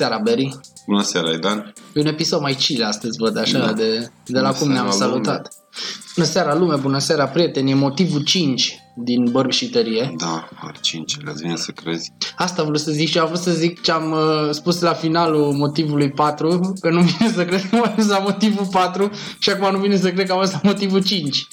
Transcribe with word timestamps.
Bună 0.00 0.08
seara, 0.08 0.22
Beri. 0.24 0.58
Bună 0.86 1.02
seara, 1.02 1.28
Aidan. 1.28 1.72
E 1.92 2.00
un 2.00 2.06
episod 2.06 2.40
mai 2.40 2.54
chill 2.54 2.84
astăzi, 2.84 3.18
văd, 3.18 3.36
așa, 3.38 3.58
Da. 3.58 3.72
de, 3.72 4.10
de 4.26 4.38
la 4.38 4.48
Bună 4.48 4.58
cum 4.58 4.70
ne-am 4.70 4.90
seara, 4.90 5.10
salutat. 5.10 5.48
Bună 6.14 6.26
seara, 6.26 6.54
lume, 6.54 6.76
bună 6.76 6.98
seara, 6.98 7.26
prieteni. 7.26 7.70
E 7.70 7.74
motivul 7.74 8.22
5 8.22 8.78
din 8.96 9.24
Bărbi 9.30 9.52
și 9.54 9.68
Tărie. 9.70 10.14
Da, 10.18 10.48
ar 10.62 10.78
cincele, 10.80 11.30
îți 11.30 11.42
vine 11.42 11.56
să 11.56 11.70
crezi. 11.70 12.12
Asta 12.36 12.60
am 12.62 12.68
vrut 12.68 12.80
să 12.80 12.90
zic 12.90 13.08
și 13.08 13.18
am 13.18 13.26
vrut 13.26 13.40
să 13.40 13.50
zic 13.50 13.80
ce 13.82 13.92
am 13.92 14.10
uh, 14.10 14.48
spus 14.50 14.80
la 14.80 14.92
finalul 14.92 15.52
motivului 15.52 16.10
4, 16.10 16.72
că 16.80 16.90
nu 16.90 17.00
vine 17.00 17.32
să 17.32 17.44
cred 17.44 17.68
că 17.70 17.76
am 17.76 17.92
ajuns 17.92 18.08
la 18.08 18.18
motivul 18.18 18.66
4 18.70 19.10
și 19.38 19.50
acum 19.50 19.70
nu 19.72 19.78
vine 19.78 19.96
să 19.96 20.10
cred 20.12 20.26
că 20.26 20.32
am 20.32 20.38
ajuns 20.38 20.54
la 20.62 20.68
motivul 20.70 21.02
5. 21.02 21.48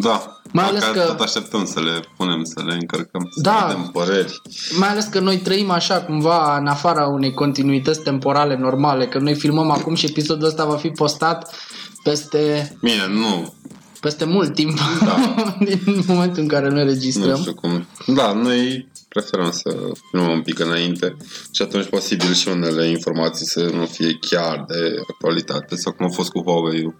Da, 0.00 0.33
Mai 0.56 0.64
ales 0.64 0.80
Dacă 0.80 0.98
că- 0.98 1.04
tot 1.06 1.20
așteptăm 1.20 1.64
să 1.66 1.80
le 1.80 2.04
punem, 2.16 2.44
să 2.44 2.62
le 2.66 2.72
încărcăm, 2.74 3.28
să 3.34 3.40
Da. 3.40 3.64
vedem 3.68 3.90
păreri. 3.92 4.40
Mai 4.78 4.88
ales 4.88 5.04
că 5.04 5.20
noi 5.20 5.38
trăim 5.38 5.70
așa 5.70 6.00
cumva 6.02 6.58
în 6.58 6.66
afara 6.66 7.06
unei 7.06 7.32
continuități 7.34 8.00
temporale 8.02 8.56
normale, 8.56 9.06
că 9.06 9.18
noi 9.18 9.34
filmăm 9.34 9.70
acum 9.70 9.94
și 9.94 10.06
episodul 10.06 10.46
ăsta 10.48 10.64
va 10.64 10.76
fi 10.76 10.88
postat 10.88 11.54
peste, 12.02 12.76
Bine, 12.80 13.06
nu, 13.08 13.54
peste 14.00 14.24
mult 14.24 14.54
timp 14.54 14.78
Da. 15.04 15.34
din 15.84 16.04
momentul 16.06 16.42
în 16.42 16.48
care 16.48 16.68
noi 16.68 16.82
nu 16.84 16.88
registrăm. 16.88 17.36
știu 17.36 17.54
cum. 17.54 17.86
Da, 18.06 18.32
noi 18.32 18.88
preferăm 19.08 19.50
să 19.50 19.76
filmăm 20.10 20.30
un 20.30 20.42
pic 20.42 20.58
înainte 20.58 21.16
și 21.52 21.62
atunci 21.62 21.86
posibil 21.88 22.32
și 22.32 22.48
unele 22.48 22.88
informații 22.88 23.46
să 23.46 23.60
nu 23.72 23.84
fie 23.86 24.18
chiar 24.20 24.64
de 24.68 24.94
actualitate 25.10 25.76
sau 25.76 25.92
cum 25.92 26.06
a 26.06 26.10
fost 26.10 26.30
cu 26.30 26.42
Huawei 26.42 26.94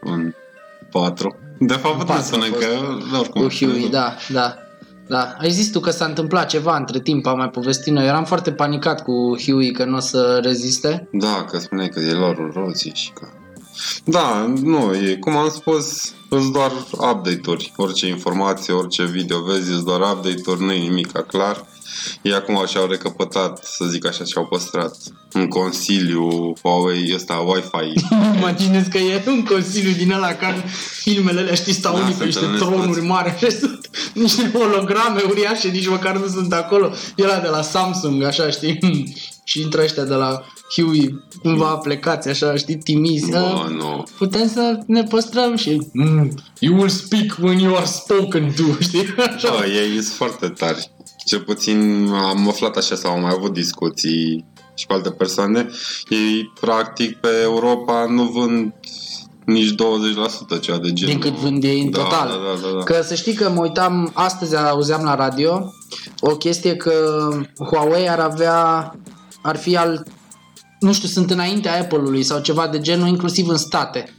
în 0.00 0.32
4. 0.90 1.36
De 1.58 1.72
fapt, 1.72 1.98
putem 1.98 2.06
patru 2.06 2.24
spune 2.24 2.44
a 2.44 2.48
fost. 2.48 2.66
că 2.66 3.16
oricum. 3.18 3.42
Cu 3.42 3.48
Huey, 3.48 3.88
da, 3.90 4.14
da. 4.28 4.54
Da, 5.08 5.34
ai 5.38 5.50
zis 5.50 5.70
tu 5.70 5.80
că 5.80 5.90
s-a 5.90 6.04
întâmplat 6.04 6.48
ceva 6.48 6.76
între 6.76 7.00
timp, 7.00 7.26
am 7.26 7.36
mai 7.36 7.50
povestit 7.50 7.92
noi. 7.92 8.06
Eram 8.06 8.24
foarte 8.24 8.52
panicat 8.52 9.02
cu 9.02 9.36
Huey 9.44 9.70
că 9.70 9.84
nu 9.84 9.96
o 9.96 10.00
să 10.00 10.40
reziste. 10.42 11.08
Da, 11.12 11.44
că 11.50 11.58
spuneai 11.58 11.88
că 11.88 12.00
e 12.00 12.12
lor 12.12 12.52
roții 12.52 12.92
și 12.94 13.10
că... 13.12 13.28
Da, 14.04 14.54
nu, 14.62 14.94
e, 14.94 15.16
cum 15.16 15.36
am 15.36 15.48
spus, 15.48 16.14
îți 16.28 16.52
doar 16.52 16.72
update-uri. 16.92 17.72
Orice 17.76 18.06
informație, 18.08 18.72
orice 18.72 19.04
video 19.04 19.40
vezi, 19.40 19.72
îți 19.72 19.84
doar 19.84 20.00
update-uri, 20.00 20.62
nu 20.62 20.72
e 20.72 20.78
nimic 20.78 21.12
clar. 21.12 21.64
Ei 22.22 22.32
acum 22.32 22.64
și-au 22.66 22.86
recăpătat, 22.86 23.64
să 23.64 23.84
zic 23.84 24.06
așa, 24.06 24.24
și-au 24.24 24.46
păstrat 24.46 24.96
un 25.34 25.48
consiliu 25.48 26.52
Huawei 26.62 27.12
ăsta, 27.14 27.34
Wi-Fi. 27.34 28.04
Imaginez 28.38 28.86
că 28.86 28.98
e 28.98 29.22
un 29.26 29.42
consiliu 29.44 29.92
din 29.96 30.12
ăla 30.12 30.32
ca 30.32 30.46
în 30.48 30.62
filmele 31.02 31.40
alea, 31.40 31.54
știi, 31.54 31.72
stau 31.72 31.94
Da, 31.94 32.00
unii 32.00 32.12
se 32.12 32.18
pe 32.18 32.24
niște 32.24 32.40
întâlnesc 32.44 32.64
tronuri 32.64 32.92
toți. 32.98 33.06
mari 33.06 33.38
și 33.38 33.50
sunt 33.50 33.90
niște 34.14 34.50
holograme 34.52 35.22
uriașe, 35.28 35.68
nici 35.68 35.88
măcar 35.88 36.16
nu 36.16 36.26
sunt 36.26 36.52
acolo. 36.52 36.92
E 37.16 37.24
ăla 37.24 37.38
de 37.38 37.48
la 37.48 37.62
Samsung, 37.62 38.22
așa, 38.22 38.50
știi? 38.50 38.78
și 39.44 39.60
intră 39.60 39.82
ăștia 39.82 40.04
de 40.04 40.14
la 40.14 40.42
Huey, 40.76 41.24
cumva 41.42 41.74
plecați, 41.76 42.28
așa, 42.28 42.54
știi, 42.56 42.76
timizi. 42.76 43.30
Bă, 43.30 43.36
Ah, 43.64 43.70
nu. 43.70 44.04
putem 44.18 44.48
să 44.48 44.78
ne 44.86 45.02
păstrăm 45.02 45.56
și 45.56 45.80
mm, 45.92 46.34
you 46.58 46.74
will 46.76 46.88
speak 46.88 47.36
when 47.42 47.58
you 47.58 47.76
are 47.76 47.84
spoken 47.86 48.52
to, 48.56 48.62
știi? 48.86 49.14
Așa. 49.34 49.50
Bă, 49.58 49.66
ei 49.66 49.92
sunt 50.02 50.16
foarte 50.16 50.48
tari. 50.48 50.90
Cel 51.24 51.40
puțin 51.40 52.08
am 52.12 52.48
aflat 52.48 52.76
așa 52.76 52.94
sau 52.94 53.12
am 53.12 53.20
mai 53.20 53.32
avut 53.36 53.52
discuții 53.52 54.44
și 54.74 54.86
cu 54.86 54.92
alte 54.92 55.10
persoane. 55.10 55.68
Ei, 56.08 56.52
practic, 56.60 57.16
pe 57.16 57.28
Europa 57.42 58.06
nu 58.08 58.22
vând 58.22 58.72
nici 59.44 59.70
20% 59.70 60.60
ceva 60.60 60.78
de 60.78 60.92
genul. 60.92 61.12
din 61.12 61.30
cât 61.30 61.40
vând 61.40 61.64
ei 61.64 61.80
în 61.80 61.90
da, 61.90 61.98
total. 62.02 62.28
Da, 62.28 62.34
da, 62.34 62.68
da, 62.68 62.76
da. 62.76 62.82
Că 62.82 63.02
să 63.02 63.14
știi 63.14 63.34
că 63.34 63.50
mă 63.50 63.60
uitam, 63.60 64.10
astăzi 64.14 64.56
auzeam 64.56 65.04
la 65.04 65.14
radio 65.14 65.72
o 66.20 66.36
chestie 66.36 66.76
că 66.76 67.28
Huawei 67.70 68.08
ar 68.08 68.18
avea, 68.18 68.94
ar 69.42 69.56
fi 69.56 69.76
al, 69.76 70.06
nu 70.80 70.92
știu, 70.92 71.08
sunt 71.08 71.30
înaintea 71.30 71.80
Apple-ului 71.80 72.22
sau 72.22 72.40
ceva 72.40 72.66
de 72.66 72.80
genul, 72.80 73.06
inclusiv 73.06 73.48
în 73.48 73.56
state, 73.56 74.14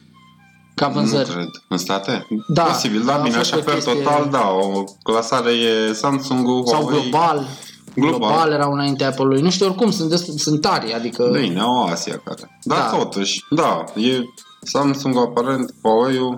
ca 0.82 0.88
Nu 0.88 0.94
vânzări. 0.94 1.30
cred. 1.30 1.50
În 1.68 1.78
state? 1.78 2.28
Da, 2.48 2.64
Posibil, 2.64 3.04
da, 3.06 3.14
a 3.14 3.22
bine, 3.22 3.36
fost 3.36 3.52
așa 3.54 3.62
o 3.62 3.66
pe 3.66 3.74
chestie- 3.74 3.94
total, 3.94 4.28
da. 4.32 4.50
O 4.50 4.84
clasare 5.04 5.52
e 5.52 5.94
Samsung-ul, 5.94 6.66
Sau 6.68 6.82
Huawei. 6.82 7.02
global. 7.10 7.48
Global. 7.96 8.20
Global 8.20 8.52
erau 8.52 8.72
înaintea 8.72 9.08
Apple-ului. 9.08 9.42
Nu 9.42 9.50
știu, 9.50 9.66
oricum, 9.66 9.92
sunt, 9.92 10.10
destul, 10.10 10.34
sunt 10.38 10.62
tari, 10.62 10.94
adică... 10.94 11.30
Bine, 11.40 11.60
au 11.60 11.84
Asia 11.84 12.22
care. 12.26 12.60
Dar 12.64 12.78
Da. 12.92 12.98
totuși, 12.98 13.46
da, 13.50 13.84
e 13.96 14.20
Samsung 14.62 15.18
aparent, 15.18 15.74
Huawei-ul, 15.82 16.36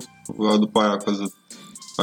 după 0.58 0.80
aia 0.80 0.90
a 0.90 0.96
căzut 0.96 1.32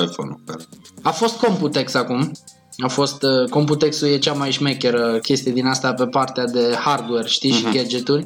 iPhone-ul 0.04 0.40
care. 0.46 0.64
A 1.02 1.12
fost 1.12 1.38
Computex 1.40 1.94
acum. 1.94 2.32
A 2.78 2.88
fost, 2.88 3.24
uh, 3.24 3.50
Computexul 3.50 4.08
e 4.08 4.18
cea 4.18 4.34
mai 4.34 4.52
șmecheră 4.52 5.18
chestie 5.22 5.52
din 5.52 5.66
asta 5.68 5.94
pe 5.94 6.06
partea 6.06 6.46
de 6.46 6.76
hardware, 6.80 7.28
știi, 7.28 7.52
și 7.52 7.66
gadgeturi. 7.74 8.26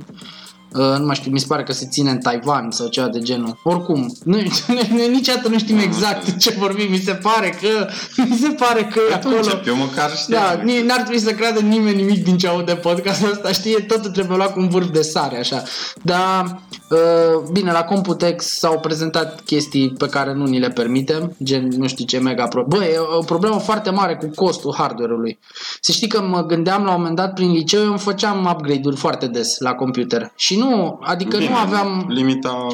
Uh, 0.77 0.95
nu 0.97 1.05
mai 1.05 1.15
știu, 1.15 1.31
mi 1.31 1.39
se 1.39 1.45
pare 1.47 1.63
că 1.63 1.71
se 1.71 1.87
ține 1.89 2.09
în 2.09 2.17
Taiwan 2.17 2.71
sau 2.71 2.87
ceva 2.87 3.07
de 3.07 3.19
genul. 3.19 3.57
Oricum, 3.63 4.15
nu, 4.23 4.37
noi 4.97 5.09
niciodată 5.09 5.47
nu 5.47 5.57
știm 5.57 5.77
exact 5.77 6.37
ce 6.37 6.55
vorbim. 6.59 6.91
Mi 6.91 6.97
se 6.97 7.13
pare 7.13 7.49
că, 7.61 7.87
mi 8.29 8.37
se 8.37 8.49
pare 8.49 8.83
că 8.83 8.99
e 9.09 9.13
acolo. 9.13 9.35
Atunci, 9.35 9.67
eu 9.67 9.75
măcar 9.75 10.15
știam. 10.15 10.41
Da, 10.41 10.63
ni- 10.63 10.81
n-ar 10.81 11.01
trebui 11.01 11.19
să 11.19 11.31
creadă 11.31 11.59
nimeni 11.59 11.95
nimic 11.95 12.23
din 12.23 12.37
ce 12.37 12.47
aude 12.47 12.75
podcastul 12.75 13.31
ăsta, 13.31 13.51
știe, 13.51 13.79
totul 13.79 14.11
trebuie 14.11 14.37
luat 14.37 14.53
cu 14.53 14.59
un 14.59 14.69
vârf 14.69 14.89
de 14.91 15.01
sare, 15.01 15.37
așa. 15.37 15.63
Dar, 16.01 16.61
uh, 16.89 17.49
bine, 17.51 17.71
la 17.71 17.83
Computex 17.83 18.45
s-au 18.45 18.79
prezentat 18.79 19.41
chestii 19.41 19.93
pe 19.97 20.07
care 20.07 20.33
nu 20.33 20.45
ni 20.45 20.59
le 20.59 20.69
permitem, 20.69 21.35
gen, 21.43 21.67
nu 21.77 21.87
știu 21.87 22.05
ce 22.05 22.19
mega 22.19 22.47
pro... 22.47 22.63
Bă, 22.67 22.83
e 22.83 22.97
o 23.19 23.23
problemă 23.23 23.59
foarte 23.59 23.89
mare 23.89 24.15
cu 24.15 24.31
costul 24.35 24.73
hardware-ului. 24.77 25.39
Să 25.81 25.91
știi 25.91 26.07
că 26.07 26.21
mă 26.21 26.45
gândeam 26.45 26.83
la 26.83 26.89
un 26.89 26.97
moment 26.97 27.15
dat 27.15 27.33
prin 27.33 27.51
liceu, 27.51 27.81
eu 27.81 27.89
îmi 27.89 27.99
făceam 27.99 28.49
upgrade-uri 28.51 28.95
foarte 28.95 29.27
des 29.27 29.59
la 29.59 29.73
computer. 29.73 30.31
Și 30.35 30.57
nu, 30.57 30.64
adică 31.01 31.37
Bine, 31.37 31.49
nu 31.49 31.55
aveam... 31.55 32.05
Limita... 32.07 32.67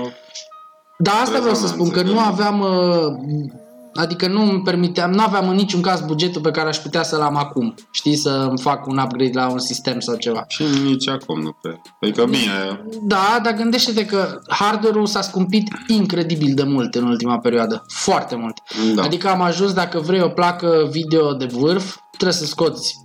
Da, 0.97 1.11
asta 1.11 1.39
vreau 1.39 1.55
să 1.55 1.61
Rezonanță, 1.61 1.73
spun, 1.73 1.89
că 1.89 2.01
nu 2.01 2.13
da. 2.13 2.25
aveam, 2.25 2.59
uh, 2.59 3.51
adică 3.93 4.27
nu 4.27 4.41
îmi 4.41 4.61
permiteam, 4.61 5.11
nu 5.11 5.23
aveam 5.23 5.49
în 5.49 5.55
niciun 5.55 5.81
caz 5.81 6.01
bugetul 6.01 6.41
pe 6.41 6.51
care 6.51 6.67
aș 6.67 6.77
putea 6.77 7.03
să-l 7.03 7.21
am 7.21 7.35
acum. 7.35 7.75
Știi, 7.91 8.15
să 8.15 8.45
îmi 8.49 8.59
fac 8.59 8.87
un 8.87 8.97
upgrade 8.97 9.31
la 9.33 9.49
un 9.51 9.59
sistem 9.59 9.99
sau 9.99 10.15
ceva. 10.15 10.45
Și 10.47 10.63
nici 10.83 11.09
acum 11.09 11.41
nu 11.41 11.57
cred. 11.61 11.79
Adică 12.01 12.25
bine, 12.25 12.85
Da, 13.01 13.39
dar 13.43 13.53
gândește-te 13.53 14.05
că 14.05 14.39
hardware-ul 14.47 15.05
s-a 15.05 15.21
scumpit 15.21 15.67
incredibil 15.87 16.53
de 16.55 16.63
mult 16.63 16.95
în 16.95 17.03
ultima 17.03 17.39
perioadă. 17.39 17.85
Foarte 17.87 18.35
mult. 18.35 18.57
da. 18.95 19.03
Adică 19.03 19.29
am 19.29 19.41
ajuns, 19.41 19.73
dacă 19.73 19.99
vrei 19.99 20.21
o 20.21 20.29
placă 20.29 20.87
video 20.91 21.33
de 21.33 21.45
vârf, 21.45 21.95
trebuie 22.11 22.37
să 22.37 22.45
scoți 22.45 22.95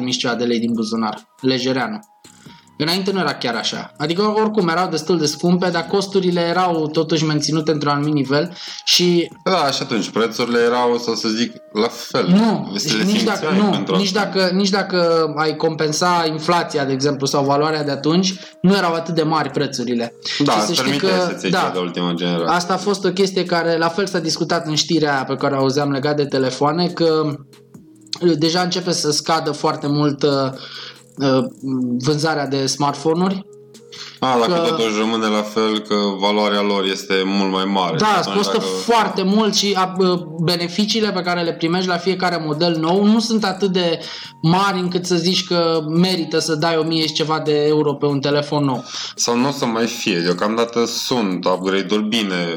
4.000 0.00 0.06
și 0.06 0.18
ceva 0.18 0.34
de 0.34 0.44
lei 0.44 0.58
din 0.58 0.72
buzunar. 0.72 1.28
Lejereanu. 1.40 1.98
Înainte 2.78 3.12
nu 3.12 3.18
era 3.18 3.34
chiar 3.34 3.54
așa. 3.54 3.92
Adică 3.96 4.22
oricum 4.22 4.68
erau 4.68 4.88
destul 4.88 5.18
de 5.18 5.26
scumpe, 5.26 5.68
dar 5.70 5.82
costurile 5.82 6.40
erau 6.40 6.88
totuși 6.88 7.24
menținute 7.24 7.70
într-un 7.72 7.90
anumit 7.90 8.14
nivel 8.14 8.56
și 8.84 9.30
Da, 9.44 9.70
și 9.70 9.82
atunci 9.82 10.08
prețurile 10.08 10.58
erau, 10.58 10.98
să 10.98 11.12
să 11.14 11.28
zic, 11.28 11.52
la 11.72 11.88
fel. 11.88 12.26
nu, 12.28 12.72
Să 12.76 12.96
le 12.96 13.02
nici 13.02 13.16
simțeai 13.16 13.38
dacă, 13.40 13.54
nu 13.54 13.70
pentru 13.70 13.96
nici, 13.96 14.06
asta. 14.06 14.20
dacă, 14.20 14.54
nici 14.54 14.68
dacă 14.68 15.32
ai 15.36 15.56
compensa 15.56 16.24
inflația, 16.28 16.84
de 16.84 16.92
exemplu, 16.92 17.26
sau 17.26 17.44
valoarea 17.44 17.84
de 17.84 17.90
atunci, 17.90 18.34
nu 18.60 18.76
erau 18.76 18.92
atât 18.94 19.14
de 19.14 19.22
mari 19.22 19.50
prețurile. 19.50 20.14
Da, 20.44 20.52
Și 20.52 20.58
îți 20.68 20.82
permiteai 20.82 21.20
să-ți 21.28 21.44
iei 21.44 21.52
cea 21.52 21.70
de 21.70 21.78
ultima 21.78 22.12
generație. 22.12 22.54
Asta 22.54 22.72
a 22.72 22.76
fost 22.76 23.04
o 23.04 23.10
chestie 23.10 23.44
care 23.44 23.76
la 23.76 23.88
fel 23.88 24.06
s-a 24.06 24.18
discutat 24.18 24.66
în 24.66 24.74
știrea 24.74 25.14
aia 25.14 25.24
pe 25.24 25.34
care 25.34 25.54
o 25.54 25.58
auzeam 25.58 25.90
legat 25.90 26.16
de 26.16 26.24
telefoane, 26.24 26.86
că 26.86 27.36
uh, 28.20 28.32
deja 28.38 28.60
începe 28.60 28.92
să 28.92 29.10
scadă 29.10 29.50
foarte 29.50 29.86
mult 29.86 30.22
uh, 30.22 30.30
uh, 30.30 30.58
vânzarea 31.98 32.46
de 32.46 32.66
smartphone-uri. 32.66 33.46
A, 34.18 34.36
dacă 34.40 34.52
că- 34.62 34.68
totuși 34.68 34.98
rămâne 34.98 35.26
la 35.26 35.42
fel, 35.42 35.78
că 35.78 35.94
valoarea 36.20 36.60
lor 36.62 36.84
este 36.84 37.22
mult 37.24 37.52
mai 37.52 37.64
mare. 37.64 37.96
Da, 37.96 38.06
Și 38.06 38.12
îți 38.18 38.28
atunci 38.28 38.36
costă 38.44 38.56
dacă- 38.58 38.70
foarte 38.70 39.22
mult 39.22 39.54
și 39.54 39.74
a, 39.76 39.94
uh, 39.98 40.18
beneficiile 40.42 41.12
pe 41.12 41.20
care 41.22 41.42
le 41.42 41.52
primești 41.52 41.88
la 41.88 41.96
fiecare 41.96 42.42
model 42.46 42.76
nou 42.80 43.04
nu 43.04 43.20
sunt 43.20 43.44
atât 43.44 43.70
de 43.72 43.98
mari 44.42 44.78
încât 44.78 45.06
să 45.06 45.14
zici 45.16 45.44
că 45.46 45.80
merită 45.88 46.38
să 46.38 46.54
dai 46.54 46.76
1000 46.76 47.06
și 47.06 47.12
ceva 47.12 47.40
de 47.44 47.64
euro 47.66 47.94
pe 47.94 48.06
un 48.06 48.20
telefon 48.20 48.64
nou. 48.64 48.84
Sau 49.14 49.36
nu 49.36 49.48
o 49.48 49.50
să 49.50 49.64
mai 49.66 49.86
fie. 49.86 50.18
Deocamdată 50.18 50.84
sunt 50.86 51.44
upgrade-uri 51.44 52.02
bine. 52.08 52.56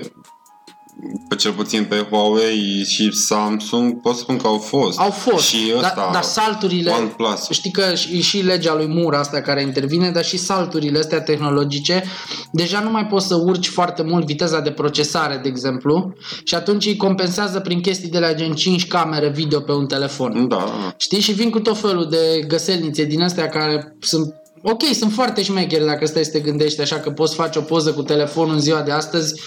Pe 1.27 1.35
cel 1.35 1.51
puțin 1.51 1.83
pe 1.83 2.07
Huawei 2.09 2.83
și 2.87 3.11
Samsung 3.11 4.01
pot 4.01 4.15
spun 4.15 4.37
că 4.37 4.47
au 4.47 4.57
fost. 4.57 4.99
Au 4.99 5.09
fost, 5.09 5.45
Și 5.45 5.73
ăsta, 5.75 5.93
dar, 5.95 6.09
dar 6.13 6.23
salturile... 6.23 6.91
OnePlus. 6.91 7.49
Știi 7.49 7.71
că 7.71 7.93
și, 7.93 8.21
și 8.21 8.41
legea 8.41 8.75
lui 8.75 8.87
Moore 8.87 9.17
asta 9.17 9.41
care 9.41 9.61
intervine, 9.61 10.11
dar 10.11 10.25
și 10.25 10.37
salturile 10.37 10.99
astea 10.99 11.21
tehnologice, 11.21 12.03
deja 12.51 12.79
nu 12.79 12.89
mai 12.89 13.05
poți 13.05 13.27
să 13.27 13.35
urci 13.35 13.67
foarte 13.67 14.03
mult 14.03 14.25
viteza 14.25 14.59
de 14.59 14.71
procesare, 14.71 15.39
de 15.43 15.47
exemplu, 15.47 16.13
și 16.43 16.55
atunci 16.55 16.85
îi 16.85 16.97
compensează 16.97 17.59
prin 17.59 17.81
chestii 17.81 18.09
de 18.09 18.19
la 18.19 18.33
gen 18.33 18.53
5 18.53 18.87
camere 18.87 19.29
video 19.29 19.59
pe 19.59 19.71
un 19.71 19.87
telefon. 19.87 20.47
Da, 20.47 20.55
da. 20.55 20.93
Știi? 20.97 21.19
Și 21.19 21.31
vin 21.31 21.49
cu 21.49 21.59
tot 21.59 21.77
felul 21.77 22.09
de 22.09 22.45
găselnițe 22.47 23.03
din 23.03 23.21
astea 23.21 23.47
care 23.47 23.95
sunt 23.99 24.33
Ok, 24.61 24.83
sunt 24.93 25.11
foarte 25.11 25.43
șmecheri 25.43 25.85
dacă 25.85 26.05
stai 26.05 26.23
să 26.23 26.31
te 26.31 26.39
gândești 26.39 26.81
așa 26.81 26.95
că 26.95 27.11
poți 27.11 27.35
face 27.35 27.59
o 27.59 27.61
poză 27.61 27.93
cu 27.93 28.01
telefonul 28.01 28.53
în 28.53 28.59
ziua 28.59 28.81
de 28.81 28.91
astăzi 28.91 29.41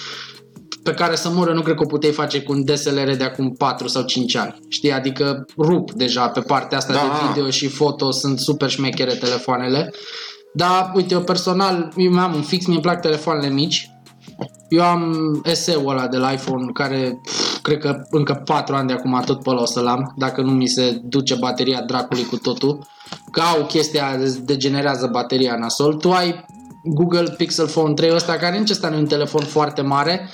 pe 0.83 0.93
care 0.95 1.17
să 1.17 1.29
mură 1.29 1.53
nu 1.53 1.63
cred 1.63 1.77
că 1.77 1.83
o 1.83 1.87
puteai 1.87 2.13
face 2.13 2.41
cu 2.41 2.53
un 2.53 2.65
DSLR 2.65 3.15
de 3.17 3.25
acum 3.25 3.51
4 3.51 3.89
sau 3.89 4.03
5 4.03 4.37
ani. 4.37 4.59
Știi? 4.69 4.93
Adică 4.93 5.45
rup 5.59 5.93
deja 5.93 6.29
pe 6.29 6.41
partea 6.41 6.79
asta 6.79 6.93
Da. 6.93 6.99
de 6.99 7.29
video 7.33 7.51
și 7.51 7.69
foto, 7.69 8.11
sunt 8.11 8.39
super 8.39 8.71
șmechere 8.71 9.15
telefoanele. 9.15 9.93
Dar, 10.55 10.91
uite, 10.95 11.15
eu 11.15 11.21
personal, 11.21 11.93
eu 11.97 12.19
am 12.19 12.35
un 12.35 12.43
fix, 12.43 12.67
mi-e 12.67 12.81
plac 12.81 13.01
telefoanele 13.01 13.53
mici. 13.53 13.91
Eu 14.69 14.83
am 14.83 15.43
SE-ul 15.53 15.91
ăla 15.91 16.07
de 16.07 16.17
la 16.17 16.31
iPhone 16.31 16.73
care 16.73 17.21
pf, 17.25 17.59
cred 17.63 17.79
că 17.79 18.03
încă 18.11 18.43
4 18.45 18.75
ani 18.75 18.87
de 18.87 18.93
acum 18.93 19.23
tot 19.27 19.43
pe 19.43 19.51
ăla 19.51 19.61
o 19.61 19.67
să-l 19.67 19.87
am, 19.87 20.15
dacă 20.17 20.41
nu 20.41 20.51
mi 20.51 20.67
se 20.67 21.01
duce 21.03 21.35
bateria 21.35 21.83
dracului 21.87 22.25
cu 22.25 22.37
totul. 22.37 22.87
Că 23.31 23.41
au 23.41 23.65
chestia, 23.65 24.19
degenerează 24.45 25.09
bateria 25.13 25.57
nasol. 25.57 25.95
Tu 25.95 26.11
ai 26.11 26.45
Google 26.85 27.35
Pixel 27.37 27.69
Phone 27.69 27.95
3 27.95 28.15
ăsta 28.15 28.33
care 28.33 28.59
nici 28.59 28.71
ăsta 28.71 28.89
nu 28.89 28.97
e 28.97 28.99
un 28.99 29.07
telefon 29.07 29.43
foarte 29.43 29.83
mare, 29.83 30.31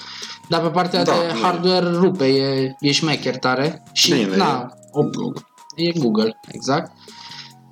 dar 0.49 0.61
pe 0.61 0.69
partea 0.69 1.05
Da, 1.05 1.13
de 1.13 1.19
nu 1.33 1.39
e. 1.39 1.43
hardware 1.43 1.91
rupe, 1.91 2.27
e, 2.27 2.75
e 2.81 2.91
șmecher 2.93 3.37
tare. 3.37 3.83
Și, 3.93 4.15
Bine, 4.15 4.37
na, 4.37 4.73
o, 4.93 5.03
Google. 5.03 5.43
E 5.77 5.99
Google, 5.99 6.39
exact. 6.49 6.93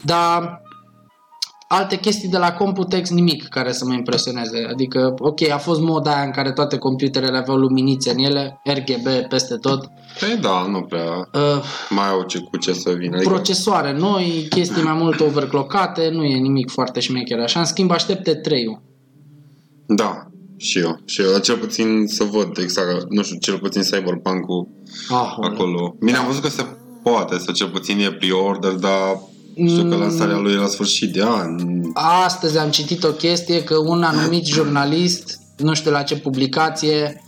Dar 0.02 0.60
alte 1.68 1.96
chestii 1.96 2.28
de 2.28 2.38
la 2.38 2.52
Computex 2.52 3.10
nimic 3.10 3.48
care 3.48 3.72
să 3.72 3.84
mă 3.84 3.92
impresioneze. 3.94 4.66
Adică, 4.70 5.14
ok, 5.18 5.48
a 5.48 5.58
fost 5.58 5.80
moda 5.80 6.14
aia 6.14 6.24
în 6.24 6.30
care 6.30 6.52
toate 6.52 6.78
computerele 6.78 7.38
aveau 7.38 7.56
luminițe 7.56 8.10
în 8.10 8.18
ele, 8.18 8.60
RGB 8.64 9.28
peste 9.28 9.56
tot. 9.56 9.84
Păi 10.20 10.36
da, 10.40 10.66
nu 10.70 10.82
prea 10.82 11.28
Uh, 11.32 11.62
mai 11.90 12.08
au 12.08 12.22
ce, 12.22 12.38
cu 12.38 12.56
ce 12.56 12.72
să 12.72 12.90
vină. 12.90 13.16
Adică, 13.16 13.30
procesoare 13.30 13.92
noi, 13.92 14.46
chestii 14.50 14.82
mai 14.82 14.94
mult 14.94 15.20
overclockate, 15.20 16.08
nu 16.12 16.24
e 16.24 16.36
nimic 16.36 16.70
foarte 16.70 17.00
șmecher 17.00 17.40
așa. 17.40 17.58
În 17.58 17.64
schimb, 17.64 17.90
aștepte 17.90 18.34
3 18.34 18.80
Da, 19.86 20.26
și 20.56 20.78
eu. 20.78 21.00
Și 21.04 21.20
eu, 21.22 21.38
cel 21.38 21.56
puțin 21.56 22.06
să 22.06 22.24
văd 22.24 22.58
exact, 22.58 23.06
nu 23.10 23.22
știu, 23.22 23.38
cel 23.38 23.58
puțin 23.58 23.82
Cyberpunk-ul 23.82 24.68
Ah, 25.08 25.34
acolo. 25.40 25.96
Bine, 26.00 26.16
am 26.16 26.26
văzut 26.26 26.42
că 26.42 26.48
se 26.48 26.66
poate, 27.02 27.38
să 27.38 27.52
cel 27.52 27.68
puțin 27.68 27.98
e 28.00 28.12
pre-order, 28.12 28.70
dar 28.72 29.20
știu 29.66 29.88
că 29.88 29.94
Mm. 29.94 30.00
lansarea 30.00 30.36
lui 30.38 30.52
e 30.52 30.56
la 30.56 30.66
sfârșit 30.66 31.12
de 31.12 31.22
an. 31.22 31.56
Astăzi 32.24 32.58
am 32.58 32.70
citit 32.70 33.04
o 33.04 33.08
chestie 33.12 33.62
că 33.64 33.76
un 33.76 34.02
anumit 34.02 34.46
jurnalist, 34.46 35.38
nu 35.56 35.74
știu 35.74 35.90
la 35.90 36.02
ce 36.02 36.16
publicație, 36.16 37.20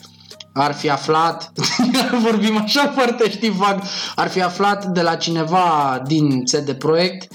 ar 0.52 0.74
fi 0.74 0.90
aflat, 0.90 1.52
vorbim 2.26 2.56
așa 2.56 2.92
foarte, 2.94 3.30
știi, 3.30 3.50
vag, 3.50 3.82
ar 4.14 4.28
fi 4.28 4.42
aflat 4.42 4.84
de 4.86 5.02
la 5.02 5.14
cineva 5.14 6.02
din 6.06 6.44
CD 6.44 6.72
Projekt 6.72 7.32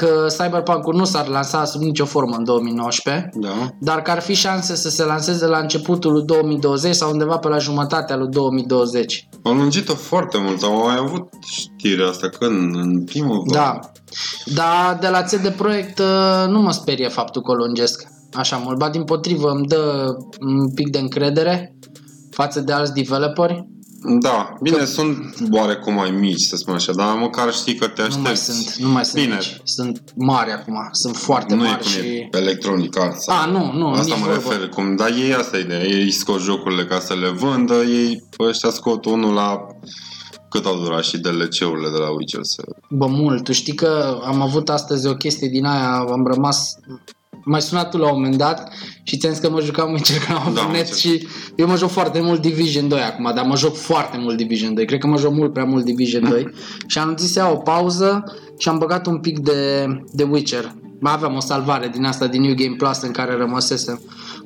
că 0.00 0.26
Cyberpunk-ul 0.38 0.94
nu 0.94 1.04
s-ar 1.04 1.28
lansa 1.28 1.64
sub 1.64 1.80
nicio 1.80 2.04
formă 2.04 2.36
în 2.36 2.44
2019, 2.44 3.30
Da. 3.34 3.48
dar 3.78 4.02
că 4.02 4.10
ar 4.10 4.20
fi 4.20 4.34
șanse 4.34 4.76
să 4.76 4.88
se 4.88 5.04
lanseze 5.04 5.46
la 5.46 5.58
începutul 5.58 6.12
lui 6.12 6.24
2020 6.24 6.94
sau 6.94 7.10
undeva 7.10 7.36
pe 7.36 7.48
la 7.48 7.58
jumătatea 7.58 8.16
lui 8.16 8.28
2020. 8.28 9.28
Au 9.42 9.54
lungit-o 9.54 9.94
foarte 9.94 10.38
mult, 10.38 10.62
am 10.62 10.76
mai 10.84 10.96
avut 10.98 11.28
știrea 11.46 12.08
asta 12.08 12.28
când, 12.28 12.76
în 12.76 13.04
primul 13.04 13.42
Da. 13.52 13.80
Dar 14.44 14.98
de 15.00 15.08
la 15.08 15.22
CD 15.22 15.48
Projekt 15.48 15.98
uh, 15.98 16.48
nu 16.48 16.60
mă 16.60 16.72
sperie 16.72 17.08
faptul 17.08 17.42
că 17.42 17.50
o 17.50 17.54
lungesc 17.54 18.06
așa 18.32 18.56
mult, 18.56 18.78
ba 18.78 18.88
din 18.90 19.04
potrivă 19.04 19.50
îmi 19.50 19.66
dă 19.66 20.14
un 20.40 20.74
pic 20.74 20.90
de 20.90 20.98
încredere 20.98 21.74
față 22.30 22.60
de 22.60 22.72
alți 22.72 22.92
developeri. 22.92 23.66
Da, 24.20 24.52
bine, 24.62 24.84
sunt 24.84 25.34
oarecum 25.50 25.94
mai 25.94 26.10
mici, 26.10 26.40
să 26.40 26.56
spun 26.56 26.74
așa, 26.74 26.92
dar 26.92 27.16
măcar 27.16 27.52
știi 27.52 27.74
că 27.74 27.86
te 27.88 28.00
Nu 28.00 28.06
aștepți. 28.06 28.22
mai 28.26 28.36
sunt, 28.36 28.74
nu 28.74 28.88
mai 28.88 29.04
sunt 29.04 29.22
Bine. 29.22 29.34
mici. 29.34 29.60
Sunt 29.64 30.02
mari 30.16 30.52
acum, 30.52 30.88
sunt 30.92 31.16
foarte 31.16 31.54
nu 31.54 31.64
e 31.64 31.68
mari 31.68 31.82
cum 31.82 31.90
și... 31.90 31.98
e 31.98 32.28
Electronic 32.32 32.98
Arts. 32.98 33.24
sau- 33.24 33.36
A, 33.36 33.44
nu, 33.46 33.72
nu, 33.72 33.88
Asta 33.88 34.02
nici 34.14 34.24
mă 34.24 34.32
vorbă. 34.32 34.50
refer, 34.52 34.68
cum, 34.68 34.96
dar 34.96 35.10
ei 35.10 35.34
asta 35.34 35.56
e 35.56 35.60
ideea, 35.60 35.84
ei 35.84 36.10
scot 36.10 36.40
jocurile 36.40 36.84
ca 36.84 36.98
să 36.98 37.14
le 37.14 37.28
vândă, 37.28 37.74
ei 37.74 38.22
ăștia 38.38 38.70
scot 38.70 39.04
unul 39.04 39.34
la 39.34 39.66
cât 40.50 40.64
au 40.66 40.78
durat 40.82 41.02
și 41.04 41.18
DLC-urile 41.18 41.88
de 41.90 41.98
la 41.98 42.10
Witcher 42.10 42.40
să... 42.42 42.62
Bă, 42.90 43.06
mult. 43.06 43.44
Tu 43.44 43.52
știi 43.52 43.74
că 43.74 44.18
am 44.24 44.40
avut 44.42 44.68
astăzi 44.68 45.06
o 45.06 45.14
chestie 45.14 45.48
din 45.48 45.64
aia, 45.64 45.90
am 45.98 46.26
rămas... 46.26 46.74
Mai 47.50 47.60
sunat 47.62 47.90
tu 47.90 47.96
la 47.98 48.06
un 48.06 48.12
moment 48.14 48.36
dat 48.36 48.72
și 49.02 49.16
ți-am 49.16 49.32
zis 49.32 49.40
că 49.42 49.50
mă 49.50 49.60
jucam 49.60 49.92
Witcher 49.92 50.18
că 50.18 50.32
am 50.32 50.36
Da, 50.38 50.42
avut 50.44 50.58
am 50.58 50.70
net 50.70 50.88
înțeles. 50.88 50.98
și 50.98 51.26
eu 51.56 51.66
mă 51.66 51.76
joc 51.76 51.90
foarte 51.90 52.20
mult 52.20 52.40
Division 52.40 52.88
2 52.88 53.00
acum, 53.00 53.32
dar 53.34 53.44
mă 53.46 53.56
joc 53.56 53.76
foarte 53.76 54.16
mult 54.20 54.36
Division 54.36 54.74
2. 54.74 54.84
Cred 54.86 54.98
că 54.98 55.06
mă 55.06 55.16
joc 55.18 55.32
mult 55.32 55.52
prea 55.52 55.64
mult 55.64 55.84
Division 55.84 56.28
2 56.28 56.46
și 56.86 56.98
am 56.98 57.14
zis 57.18 57.32
să 57.32 57.38
iau 57.38 57.52
o 57.52 57.56
pauză 57.56 58.24
și 58.58 58.68
am 58.68 58.78
băgat 58.78 59.06
un 59.06 59.18
pic 59.18 59.38
de, 59.38 59.86
de 60.12 60.22
Witcher. 60.22 60.74
Mai 61.00 61.12
aveam 61.12 61.36
o 61.36 61.40
salvare 61.40 61.88
din 61.88 62.04
asta 62.04 62.26
din 62.26 62.40
New 62.40 62.54
Game 62.54 62.74
Plus 62.76 63.00
în 63.02 63.10
care 63.10 63.36
rămăsesem. 63.36 64.00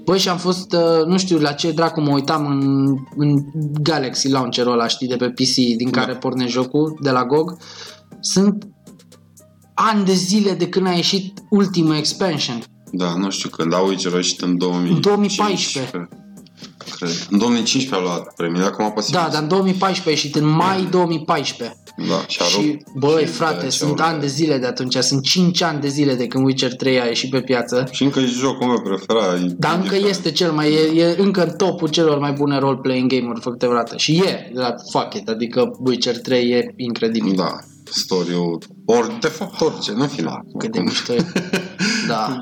Băi, 0.04 0.18
și 0.18 0.28
am 0.28 0.36
fost, 0.36 0.72
uh, 0.72 1.04
nu 1.06 1.18
știu 1.18 1.38
la 1.38 1.52
ce 1.52 1.70
dracu 1.72 2.00
mă 2.00 2.10
uitam 2.12 2.46
în, 2.46 2.86
în 3.16 3.44
Galaxy 3.82 4.28
Launcher-ul 4.28 4.72
ăla, 4.72 4.86
știi, 4.86 5.08
de 5.08 5.16
pe 5.16 5.28
PC, 5.28 5.54
din 5.54 5.90
Da. 5.90 6.00
care 6.00 6.12
pornește 6.14 6.50
jocul, 6.50 6.98
de 7.02 7.10
la 7.10 7.24
GOG. 7.24 7.56
Sunt 8.20 8.64
ani 9.74 10.04
de 10.04 10.12
zile 10.12 10.52
de 10.52 10.68
când 10.68 10.86
a 10.86 10.90
ieșit 10.92 11.38
ultimul 11.50 11.94
expansion. 11.96 12.62
Da, 12.96 13.14
nu 13.16 13.30
știu 13.30 13.48
când, 13.48 13.70
dar 13.70 13.82
Witcher 13.82 14.12
a 14.12 14.16
ieșit 14.16 14.40
în 14.40 14.58
2015. 14.58 15.08
2014. 15.08 16.08
Cred. 16.98 17.26
În 17.30 17.38
2015 17.38 17.94
a 17.94 18.00
luat 18.08 18.34
premiul, 18.36 18.64
acum 18.64 18.92
posibil. 18.92 19.20
Da, 19.22 19.28
dar 19.32 19.42
în 19.42 19.48
2014 19.48 20.08
a 20.08 20.10
ieșit, 20.10 20.34
în 20.34 20.48
mai 20.56 20.86
2014. 20.90 21.78
Da, 22.08 22.24
și 22.28 22.38
a 22.42 22.44
Și, 22.44 22.56
rupt 22.56 22.86
băi, 22.98 23.22
și 23.22 23.26
frate, 23.26 23.52
DLC-urile. 23.52 23.70
sunt 23.70 24.00
ani 24.00 24.20
de 24.20 24.26
zile 24.26 24.58
de 24.58 24.66
atunci, 24.66 24.96
sunt 24.96 25.22
5 25.22 25.62
ani 25.62 25.80
de 25.80 25.88
zile 25.88 26.14
de 26.14 26.26
când 26.26 26.44
Witcher 26.44 26.74
3 26.74 27.00
a 27.00 27.04
ieșit 27.04 27.30
pe 27.30 27.40
piață. 27.40 27.88
Și 27.90 28.02
încă 28.02 28.20
e 28.20 28.24
jocul 28.26 28.66
meu 28.66 28.80
preferat. 28.80 29.34
e 29.36 29.46
Dar 29.58 29.72
încă 29.74 29.84
indiferent. 29.94 30.06
este 30.08 30.30
cel 30.30 30.52
mai, 30.52 30.72
e, 30.72 31.00
e 31.02 31.14
încă 31.18 31.44
în 31.46 31.56
topul 31.56 31.88
celor 31.88 32.18
mai 32.18 32.32
bune 32.32 32.58
role-playing 32.58 33.10
game-uri 33.12 33.40
făcute 33.40 33.66
vreodată. 33.66 33.96
Și 33.96 34.16
e, 34.26 34.50
la 34.54 34.74
fuck 34.90 35.14
it, 35.14 35.28
adică 35.28 35.70
Witcher 35.84 36.18
3 36.18 36.50
e 36.50 36.74
incredibil. 36.76 37.34
Da, 37.36 37.56
story-ul, 37.84 38.58
ori, 38.86 39.20
de 39.20 39.28
fapt 39.28 39.60
orice, 39.60 39.92
nu 39.92 40.06
final. 40.06 40.40
Cât 40.58 40.72
de 40.72 40.80
mișto 40.80 41.12
e. 41.12 41.24
Da. 42.08 42.36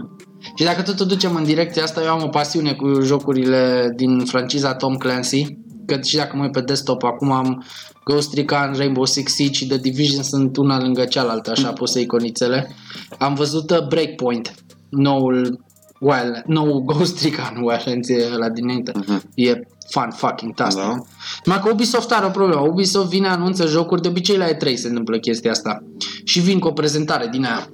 Și 0.54 0.64
dacă 0.64 0.82
tot 0.82 1.00
o 1.00 1.04
ducem 1.04 1.34
în 1.34 1.44
direcția 1.44 1.82
asta, 1.82 2.02
eu 2.02 2.10
am 2.10 2.22
o 2.22 2.28
pasiune 2.28 2.72
cu 2.72 3.00
jocurile 3.00 3.92
din 3.96 4.24
franciza 4.24 4.74
Tom 4.74 4.96
Clancy. 4.96 5.56
Că 5.86 5.98
și 6.04 6.16
dacă 6.16 6.36
mă 6.36 6.42
uit 6.42 6.52
pe 6.52 6.60
desktop, 6.60 7.02
acum 7.02 7.30
am 7.30 7.64
Ghost 8.04 8.34
Recon, 8.34 8.74
Rainbow 8.76 9.04
Six 9.04 9.32
Siege 9.32 9.52
și 9.52 9.66
The 9.66 9.76
Division 9.76 10.22
sunt 10.22 10.56
una 10.56 10.80
lângă 10.80 11.04
cealaltă, 11.04 11.50
așa 11.50 11.72
puse 11.72 12.00
iconițele. 12.00 12.74
Am 13.18 13.34
văzut 13.34 13.70
uh, 13.70 13.86
Breakpoint, 13.86 14.54
noul 14.90 15.64
Wild, 15.98 16.42
nou 16.46 16.82
Ghost 16.84 17.22
Recon 17.22 17.56
Wildlands 17.66 18.08
e 18.08 18.28
ăla 18.34 18.48
dinainte. 18.48 18.92
Mhm. 18.94 19.22
E 19.34 19.60
fun 19.88 20.10
fucking 20.16 20.54
tastic. 20.54 20.82
Da? 20.82 20.96
Numai 21.44 21.60
că 21.62 21.70
Ubisoft 21.72 22.12
are 22.12 22.26
o 22.26 22.30
problemă. 22.30 22.60
Ubisoft 22.60 23.08
vine, 23.08 23.28
anunță 23.28 23.66
jocuri, 23.66 24.02
de 24.02 24.08
obicei 24.08 24.36
la 24.36 24.46
E3 24.48 24.74
se 24.74 24.88
întâmplă 24.88 25.18
chestia 25.18 25.50
asta. 25.50 25.82
Și 26.24 26.40
vin 26.40 26.58
cu 26.58 26.68
o 26.68 26.72
prezentare 26.72 27.28
din 27.30 27.44
aia. 27.44 27.68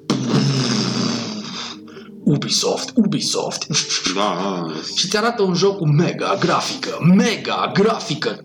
Ubisoft, 2.29 2.93
Ubisoft. 2.95 3.67
Da, 4.15 4.39
da. 4.43 4.73
Și 4.97 5.05
îți 5.05 5.17
arată 5.17 5.43
un 5.43 5.55
joc 5.55 5.77
cu 5.77 5.87
mega 5.87 6.37
grafică, 6.41 6.99
mega 7.15 7.71
grafică, 7.75 8.43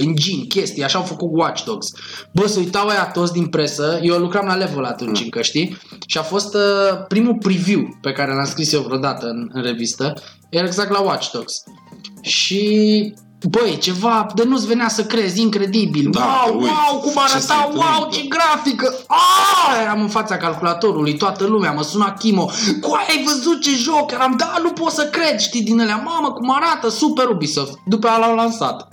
engine, 0.00 0.44
chestii, 0.44 0.84
așa 0.84 0.98
au 0.98 1.04
făcut 1.04 1.28
Watch 1.32 1.64
Dogs. 1.64 1.92
Bă, 2.32 2.46
se 2.46 2.58
uitau 2.58 2.88
aia 2.88 3.06
toți 3.06 3.32
din 3.32 3.46
presă, 3.46 4.00
eu 4.02 4.18
lucram 4.18 4.46
la 4.46 4.54
level 4.54 4.84
atunci 4.84 5.20
încă, 5.20 5.42
știi? 5.42 5.76
Și 6.06 6.18
a 6.18 6.22
fost 6.22 6.54
uh, 6.54 7.04
primul 7.08 7.36
preview 7.38 7.98
pe 8.00 8.12
care 8.12 8.34
l-am 8.34 8.44
scris 8.46 8.72
eu 8.72 8.80
vreodată 8.80 9.26
în, 9.26 9.48
în 9.52 9.62
revistă, 9.62 10.14
era 10.48 10.66
exact 10.66 10.90
la 10.90 11.00
Watch 11.00 11.30
Dogs. 11.30 11.62
Și 12.20 13.14
Băi, 13.50 13.78
ceva 13.78 14.26
de 14.34 14.44
nu-ți 14.44 14.66
venea 14.66 14.88
să 14.88 15.04
crezi, 15.04 15.40
incredibil. 15.40 16.10
Da, 16.10 16.44
wow, 16.46 16.60
uite, 16.60 16.72
wow, 16.90 17.00
cum 17.00 17.12
ce 17.28 17.38
se 17.38 17.52
arăta, 17.52 17.70
wow, 17.74 18.04
întâmplă. 18.04 18.18
ce 18.18 18.26
grafică. 18.28 18.94
Ah, 19.06 19.80
eram 19.82 20.00
în 20.00 20.08
fața 20.08 20.36
calculatorului, 20.36 21.16
toată 21.16 21.44
lumea, 21.44 21.72
mă 21.72 21.82
suna 21.82 22.12
Chimo. 22.12 22.50
Cu 22.80 22.92
ai 22.92 23.24
văzut 23.26 23.60
ce 23.60 23.70
joc? 23.70 24.10
Eram, 24.10 24.34
da, 24.36 24.54
nu 24.62 24.70
pot 24.70 24.92
să 24.92 25.04
cred, 25.12 25.38
știi, 25.38 25.62
din 25.62 25.80
alea, 25.80 25.96
mamă, 25.96 26.32
cum 26.32 26.50
arată, 26.50 26.88
super 26.88 27.28
Ubisoft. 27.28 27.78
După 27.86 28.06
aia 28.06 28.18
l-au 28.18 28.34
lansat. 28.34 28.88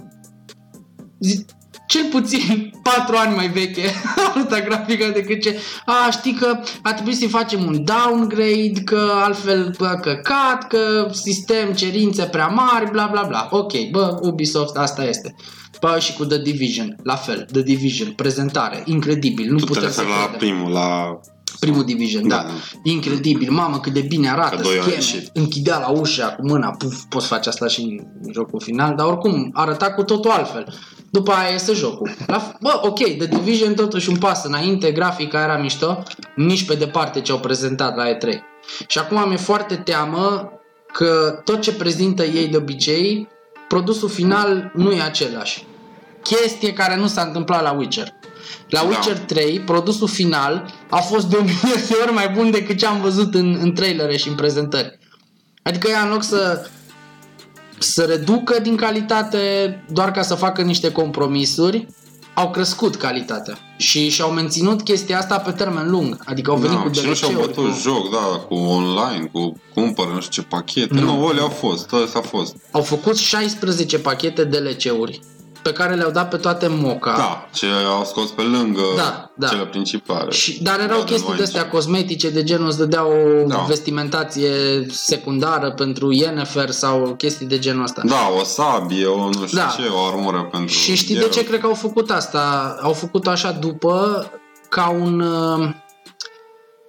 Zi, 1.20 1.46
cel 1.91 2.07
puțin 2.12 2.71
4 2.83 3.15
ani 3.17 3.36
mai 3.36 3.48
veche 3.48 3.81
alta 4.36 4.60
grafică 4.60 5.12
decât 5.13 5.41
ce 5.41 5.60
a, 5.86 6.10
știi 6.12 6.33
că 6.33 6.60
a 6.81 6.93
trebuit 6.93 7.17
să-i 7.17 7.27
facem 7.27 7.65
un 7.65 7.83
downgrade 7.86 8.81
că 8.86 9.12
altfel 9.24 9.74
bă, 9.77 9.98
căcat, 10.01 10.67
că 10.67 11.07
sistem, 11.12 11.71
cerințe 11.74 12.24
prea 12.24 12.48
mari, 12.48 12.91
bla 12.91 13.10
bla 13.12 13.24
bla. 13.24 13.48
Ok, 13.51 13.71
bă, 13.91 14.19
Ubisoft, 14.21 14.75
asta 14.77 15.03
este. 15.05 15.36
Bă, 15.81 15.98
și 16.00 16.13
cu 16.13 16.25
The 16.25 16.38
Division, 16.41 16.95
la 17.03 17.15
fel, 17.15 17.45
The 17.51 17.62
Division, 17.62 18.12
prezentare, 18.12 18.81
incredibil, 18.86 19.51
nu 19.51 19.57
Tu 19.57 19.65
te 19.65 19.71
putem 19.74 19.91
să 19.91 20.01
referi 20.01 20.19
la 20.19 20.27
credem. 20.27 20.39
primul, 20.39 20.71
la... 20.71 21.19
Primul 21.60 21.83
Division, 21.83 22.27
da. 22.27 22.36
Da. 22.36 22.45
Incredibil, 22.83 23.51
mamă 23.51 23.79
cât 23.79 23.93
de 23.93 24.00
bine 24.01 24.29
arată, 24.29 24.55
Că 24.55 24.62
doi 24.62 24.75
au 24.75 24.81
scheme, 24.81 24.95
ieșit. 24.95 25.29
închidea 25.33 25.77
la 25.79 25.88
ușa 25.89 26.27
cu 26.27 26.48
mâna, 26.48 26.69
puf, 26.69 27.01
poți 27.10 27.27
face 27.27 27.50
asta 27.50 27.67
și 27.67 27.81
în 28.24 28.31
jocul 28.33 28.62
final, 28.63 28.95
dar 28.95 29.05
oricum 29.07 29.50
arăta 29.53 29.91
cu 29.91 30.03
totul 30.03 30.31
altfel. 30.31 30.74
După 31.12 31.32
aia 31.32 31.51
iese 31.51 31.74
jocul. 31.74 32.12
La, 32.27 32.53
bă, 32.62 32.80
ok, 32.82 33.00
The 33.00 33.25
Division 33.25 33.74
totuși 33.74 34.10
un 34.10 34.18
pas 34.18 34.44
înainte, 34.44 34.91
grafica 34.91 35.44
era 35.44 35.58
mișto, 35.58 36.03
nici 36.36 36.65
pe 36.65 36.74
departe 36.74 37.22
ce 37.22 37.32
au 37.32 37.39
prezentat 37.39 37.96
la 37.96 38.03
E3. 38.13 38.39
Și 38.88 38.98
acum 38.98 39.27
mi-e 39.27 39.38
foarte 39.38 39.75
teamă 39.75 40.51
că 40.94 41.41
tot 41.44 41.62
ce 41.62 41.74
prezintă 41.74 42.24
ei 42.24 42.48
de 42.48 42.58
obicei, 42.58 43.27
produsul 43.68 44.10
final 44.10 44.72
nu 44.74 44.91
e 44.91 45.01
același. 45.01 45.65
Chestie 46.24 46.74
care 46.74 46.96
nu 46.96 47.08
s-a 47.08 47.22
întâmplat 47.22 47.62
la 47.62 47.72
Witcher. 47.72 48.13
La 48.70 48.80
Da. 48.80 48.88
Witcher 48.88 49.18
3, 49.18 49.60
produsul 49.60 50.08
final 50.08 50.74
a 50.89 50.98
fost 50.98 51.25
de 51.30 51.36
o 51.36 51.41
mie 51.44 51.84
de 51.88 51.98
ori 52.01 52.13
mai 52.13 52.30
bun 52.30 52.51
decât 52.51 52.77
ce 52.77 52.86
am 52.86 53.01
văzut 53.01 53.34
în, 53.34 53.58
în 53.62 53.74
trailere 53.74 54.18
și 54.18 54.27
în 54.27 54.36
prezentări. 54.36 55.00
Adică 55.63 55.89
ea 55.89 56.01
în 56.01 56.10
loc 56.10 56.24
să 56.24 56.70
să 57.82 58.04
reducă 58.04 58.60
din 58.60 58.76
calitate 58.76 59.40
doar 59.90 60.12
ca 60.12 60.22
să 60.22 60.36
facă 60.36 60.62
niște 60.62 60.92
compromisuri, 60.92 61.88
au 62.34 62.50
crescut 62.52 62.96
calitatea 62.96 63.58
și 63.78 64.10
și-au 64.10 64.32
menținut 64.32 64.82
chestia 64.82 65.18
asta 65.18 65.38
pe 65.38 65.52
termen 65.52 65.90
lung. 65.90 66.18
Adică 66.26 66.52
au 66.52 66.58
venit 66.58 66.78
Da, 66.78 66.82
cu 66.82 66.92
și 66.94 67.06
nu 67.06 67.14
și-au 67.14 67.32
DLC-uri, 67.32 67.48
bătut 67.48 67.72
cu... 67.72 67.80
joc, 67.82 68.12
da, 68.12 68.40
cu 68.48 68.54
online, 68.54 69.30
cu 69.32 69.54
cumpără, 69.74 70.10
nu 70.14 70.22
știu 70.22 70.42
ce 70.42 70.48
pachete. 70.48 70.94
Nu, 70.94 71.02
nu 71.02 71.28
alea 71.28 71.42
au 71.42 71.50
fost, 71.50 71.92
ăsta 71.92 72.20
a 72.20 72.22
fost. 72.22 72.56
Au 72.72 72.82
făcut 72.82 73.18
16 73.18 74.00
pachete 74.00 74.44
DLC-uri 74.44 75.20
pe 75.63 75.72
care 75.74 75.94
le-au 75.96 76.12
dat 76.12 76.30
pe 76.30 76.38
toate 76.38 76.68
moca. 76.68 77.13
Da, 77.18 77.48
ce 77.53 77.65
au 77.98 78.03
scos 78.06 78.30
pe 78.30 78.41
lângă 78.41 78.82
Da, 78.96 79.32
da. 79.36 79.48
cele 79.48 79.65
principale. 79.65 80.32
Și, 80.32 80.63
dar 80.63 80.74
erau 80.80 80.86
Blood 80.88 81.00
and 81.00 81.08
chestii 81.10 81.25
Wine 81.27 81.38
de 81.38 81.44
astea 81.44 81.62
și- 81.62 81.68
cosmetice 81.70 82.30
de 82.30 82.44
genul 82.44 82.68
îți 82.68 82.77
dădea 82.77 83.06
o 83.06 83.48
Da. 83.48 83.65
vestimentație 83.68 84.51
secundară 84.89 85.72
pentru 85.72 86.12
Yennefer 86.13 86.70
sau 86.70 87.13
chestii 87.18 87.46
de 87.46 87.60
genul 87.60 87.84
ăsta. 87.84 88.01
Da, 88.06 88.30
o 88.39 88.44
sabie, 88.44 89.06
o 89.06 89.25
nu 89.25 89.46
știu 89.46 89.58
Da. 89.58 89.75
ce, 89.77 89.88
o 89.88 90.06
armură 90.08 90.48
pentru... 90.51 90.74
Și 90.75 90.96
știi 90.96 91.08
de 91.08 91.13
Geralt. 91.13 91.32
ce 91.34 91.44
cred 91.46 91.60
că 91.60 91.65
au 91.65 91.74
făcut 91.74 92.12
asta? 92.12 92.75
Au 92.82 92.94
făcut 92.94 93.27
așa 93.27 93.51
după 93.51 94.25
ca 94.70 94.89
un 94.89 95.20
uh, 95.20 95.70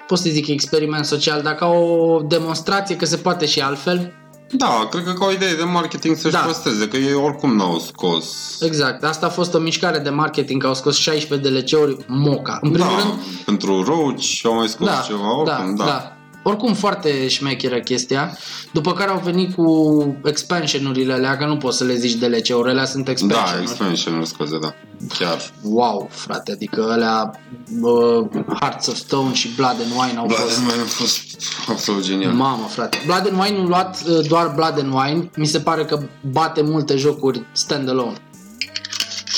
pot 0.07 0.19
să 0.19 0.29
zic 0.31 0.47
experiment 0.49 1.05
social, 1.05 1.43
dar 1.43 1.55
ca 1.55 1.67
o 1.67 2.21
demonstrație 2.23 2.97
că 2.97 3.05
se 3.05 3.17
poate 3.17 3.47
și 3.47 3.61
altfel. 3.61 4.12
Da, 4.52 4.87
cred 4.90 5.04
că 5.04 5.12
ca 5.12 5.25
o 5.25 5.30
idee 5.30 5.54
de 5.54 5.62
marketing 5.62 6.16
să-și 6.16 6.35
Da. 6.35 6.40
păstreze, 6.40 6.88
că 6.88 6.97
ei 6.97 7.14
oricum 7.14 7.56
n-au 7.56 7.78
scos... 7.78 8.26
Exact, 8.61 9.04
asta 9.04 9.26
a 9.26 9.28
fost 9.28 9.54
o 9.54 9.59
mișcare 9.59 9.99
de 9.99 10.11
marketing, 10.11 10.61
că 10.61 10.66
au 10.66 10.75
scos 10.75 10.97
16 10.97 11.49
DLC-uri 11.49 11.97
moca. 12.06 12.59
În 12.62 12.71
primul 12.71 12.88
da, 12.97 13.02
rând, 13.02 13.12
pentru 13.44 13.82
roci 13.82 14.40
au 14.44 14.54
mai 14.54 14.68
scos 14.68 14.87
da, 14.87 15.04
ceva, 15.06 15.38
oricum, 15.38 15.75
da. 15.75 15.85
da. 15.85 16.16
Oricum 16.43 16.75
foarte 16.75 17.29
șmecheră 17.29 17.81
chestia, 17.81 18.39
după 18.73 18.93
care 18.93 19.11
au 19.11 19.21
venit 19.25 19.55
cu 19.55 20.17
expansionurile 20.25 21.13
alea, 21.13 21.37
că 21.37 21.47
nu 21.47 21.57
poți 21.57 21.77
să 21.77 21.85
le 21.85 21.95
zici 21.95 22.15
DLC-uri, 22.15 22.71
alea 22.71 22.85
sunt 22.85 23.05
Da, 23.05 23.11
expansion 23.11 23.61
expansion 23.61 24.25
scuze, 24.25 24.59
da. 24.59 24.75
Chiar. 25.19 25.51
Wow, 25.63 26.09
frate, 26.11 26.53
adică 26.53 26.89
alea 26.91 27.41
uh, 27.81 28.27
Hearts 28.61 28.87
of 28.87 28.97
Stone 28.97 29.35
și 29.35 29.49
Blood 29.57 29.77
and 29.83 29.93
Wine 30.01 30.19
au 30.19 30.27
Da, 30.27 30.35
fost 30.35 30.59
mai 30.65 30.75
a 30.75 30.87
fost 30.87 31.21
absolut 31.69 32.05
genial. 32.05 32.33
Mamă, 32.33 32.67
frate. 32.67 32.99
Blood 33.07 33.29
and 33.31 33.41
Wine 33.43 33.59
nu 33.59 33.67
luat 33.67 34.03
uh, 34.09 34.27
doar 34.29 34.53
Blood 34.55 34.79
and 34.79 34.93
Wine. 34.93 35.31
Mi 35.37 35.47
se 35.47 35.59
pare 35.61 35.85
că 35.85 36.01
bate 36.31 36.63
multe 36.63 36.97
jocuri 36.97 37.47
standalone. 37.53 38.17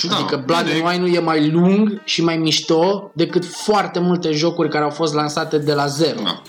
da, 0.08 0.16
adică 0.16 0.42
Blood 0.46 0.64
bine, 0.64 0.74
and 0.74 0.86
Wine-ul 0.92 1.14
e 1.14 1.20
mai 1.20 1.50
lung 1.50 2.00
și 2.04 2.22
mai 2.22 2.36
mișto 2.36 3.10
decât 3.14 3.44
foarte 3.46 3.98
multe 3.98 4.32
jocuri 4.32 4.68
care 4.68 4.84
au 4.84 4.90
fost 4.90 5.14
lansate 5.14 5.58
de 5.58 5.72
la 5.72 5.86
zero. 5.86 6.20
Da. 6.22 6.42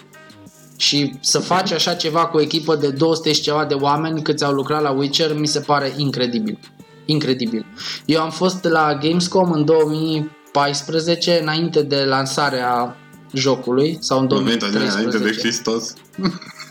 Și 0.78 1.14
să 1.20 1.40
faci 1.40 1.72
așa 1.72 1.94
ceva 1.94 2.26
cu 2.26 2.38
o 2.38 2.42
echipă 2.42 2.76
de 2.76 2.90
200 2.90 3.32
și 3.32 3.42
ceva 3.42 3.66
de 3.66 3.74
oameni 3.74 4.22
câți 4.22 4.44
au 4.44 4.54
lucrat 4.54 4.82
la 4.82 4.92
Witcher 4.92 5.38
mi 5.38 5.48
se 5.48 5.60
pare 5.60 5.94
incredibil. 5.98 6.60
Incredibil. 7.06 7.66
Eu 8.06 8.22
am 8.22 8.30
fost 8.30 8.64
la 8.64 8.98
Gamescom 9.02 9.52
în 9.52 9.66
2014 9.66 11.40
înainte 11.42 11.82
de 11.82 12.04
lansarea 12.04 12.98
jocului 13.34 13.98
sau 14.00 14.20
în 14.20 14.28
Înainte 14.30 14.66
de, 14.66 14.72
2013. 14.72 14.98
înainte 14.98 15.18
de 15.18 15.40
Hristos. 15.40 15.94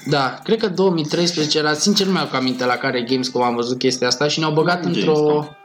Da, 0.06 0.40
cred 0.44 0.58
că 0.58 0.68
2013 0.68 1.58
era, 1.58 1.72
sincer 1.72 2.06
nu 2.06 2.12
mi-au 2.12 2.28
aminte 2.32 2.64
la 2.64 2.74
care 2.74 3.02
Gamescom 3.02 3.42
am 3.42 3.54
văzut 3.54 3.78
chestia 3.78 4.06
asta 4.06 4.28
și 4.28 4.38
ne-au 4.38 4.52
băgat 4.52 4.82
Gamescom. 4.82 5.08
într-o 5.08 5.56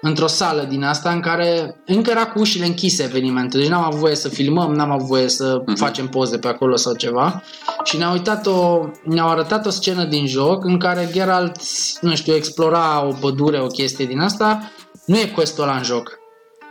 într-o 0.00 0.26
sală 0.26 0.62
din 0.68 0.84
asta 0.84 1.10
în 1.10 1.20
care 1.20 1.80
încă 1.86 2.10
era 2.10 2.26
cu 2.26 2.38
ușile 2.38 2.66
închise 2.66 3.02
evenimentul, 3.02 3.60
deci 3.60 3.68
n-am 3.68 3.84
avut 3.84 3.98
voie 3.98 4.14
să 4.14 4.28
filmăm, 4.28 4.72
n-am 4.74 4.90
avut 4.90 5.06
voie 5.06 5.28
să 5.28 5.62
Mhm. 5.66 5.76
facem 5.76 6.08
poze 6.08 6.38
pe 6.38 6.48
acolo 6.48 6.76
sau 6.76 6.94
ceva 6.94 7.42
și 7.84 7.96
ne-au 7.96 8.12
uitat 8.12 8.46
o, 8.46 8.80
ne-au 9.04 9.28
arătat 9.28 9.66
o 9.66 9.70
scenă 9.70 10.04
din 10.04 10.26
joc 10.26 10.64
în 10.64 10.78
care 10.78 11.08
Geralt, 11.12 11.56
nu 12.00 12.14
știu, 12.14 12.34
explora 12.34 13.04
o 13.06 13.12
pădure, 13.20 13.60
o 13.60 13.66
chestie 13.66 14.04
din 14.06 14.18
asta, 14.20 14.70
nu 15.06 15.18
e 15.18 15.26
questul 15.26 15.62
ăla 15.64 15.76
în 15.76 15.82
joc, 15.82 16.18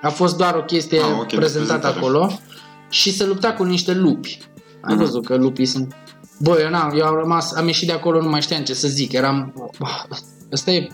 a 0.01 0.09
fost 0.09 0.37
doar 0.37 0.55
o 0.55 0.61
chestie 0.63 0.99
Ah, 0.99 1.05
ok, 1.19 1.27
de 1.29 1.35
prezentată 1.35 1.79
prezentare. 1.79 1.97
acolo 1.97 2.39
și 2.89 3.11
se 3.11 3.25
lupta 3.25 3.53
cu 3.53 3.63
niște 3.63 3.93
lupi. 3.93 4.39
Ai 4.81 4.93
Mhm. 4.95 5.03
văzut 5.03 5.25
că 5.25 5.35
lupii 5.35 5.65
sunt... 5.65 5.93
Bă, 6.39 6.57
eu, 6.61 6.69
n-am, 6.69 6.93
eu 6.97 7.05
am 7.05 7.15
rămas, 7.15 7.53
am 7.55 7.65
ieșit 7.65 7.87
de 7.87 7.93
acolo, 7.93 8.21
nu 8.21 8.29
mai 8.29 8.41
știam 8.41 8.63
ce 8.63 8.73
să 8.73 8.87
zic, 8.87 9.11
eram... 9.11 9.53
Asta 10.51 10.71
e, 10.71 10.87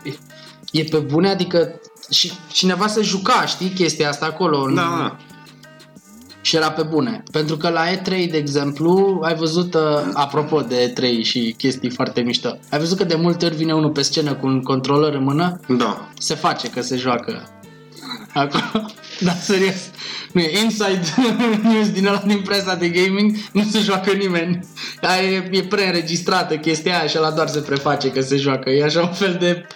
e 0.80 0.84
pe 0.84 0.98
bune, 0.98 1.30
adică 1.30 1.80
și 2.10 2.32
cineva 2.52 2.88
se 2.88 3.02
juca, 3.02 3.46
știi, 3.46 3.70
chestia 3.70 4.10
asta 4.10 4.26
acolo. 4.26 4.62
în- 4.62 4.76
Da, 4.76 4.82
da. 4.82 5.18
Și 6.42 6.56
era 6.56 6.72
pe 6.72 6.84
bune. 6.84 7.24
Pentru 7.32 7.58
că 7.58 7.70
la 7.70 7.84
E3, 7.92 8.28
de 8.30 8.38
exemplu, 8.38 9.20
ai 9.24 9.36
văzut, 9.36 9.74
uh, 9.74 9.82
apropo 10.14 10.62
de 10.62 10.94
E3 10.94 11.22
și 11.22 11.56
chestii 11.58 11.90
foarte 11.90 12.22
mișto, 12.22 12.58
ai 12.70 12.80
văzut 12.80 12.98
că 12.98 13.04
de 13.04 13.16
multe 13.16 13.46
ori 13.46 13.56
vine 13.56 13.74
unul 13.74 13.90
pe 13.92 14.02
scenă 14.02 14.34
cu 14.34 14.48
un 14.48 14.62
controller 14.62 15.14
în 15.14 15.24
mână, 15.24 15.60
Da. 15.68 16.10
se 16.18 16.36
face 16.36 16.70
că 16.70 16.82
se 16.82 16.96
joacă 16.98 17.44
acolo. 18.40 18.86
Da, 19.20 19.32
serios. 19.32 19.76
Nu 20.32 20.42
e 20.42 20.60
inside 20.64 21.02
news 21.70 21.90
din 21.90 22.08
ăla 22.08 22.24
din 22.28 22.42
presa 22.42 22.76
de 22.76 22.90
gaming, 22.90 23.36
nu 23.52 23.64
se 23.64 23.80
joacă 23.80 24.12
nimeni. 24.12 24.60
Aia 25.02 25.30
e, 25.30 25.50
e 25.52 25.62
preînregistrată 25.64 26.56
chestia 26.58 26.98
aia 26.98 27.08
și 27.08 27.18
ăla 27.18 27.32
doar 27.32 27.48
se 27.48 27.60
preface 27.60 28.12
că 28.12 28.22
se 28.22 28.38
joacă. 28.38 28.70
E 28.70 28.84
așa 28.84 29.02
un 29.02 29.14
fel 29.14 29.38
de, 29.40 29.68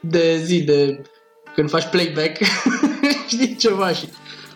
de 0.00 0.42
zi 0.44 0.60
de 0.60 1.02
când 1.54 1.70
faci 1.70 1.86
playback, 1.90 2.36
știi 3.32 3.56
ceva 3.56 3.88
și 3.88 4.08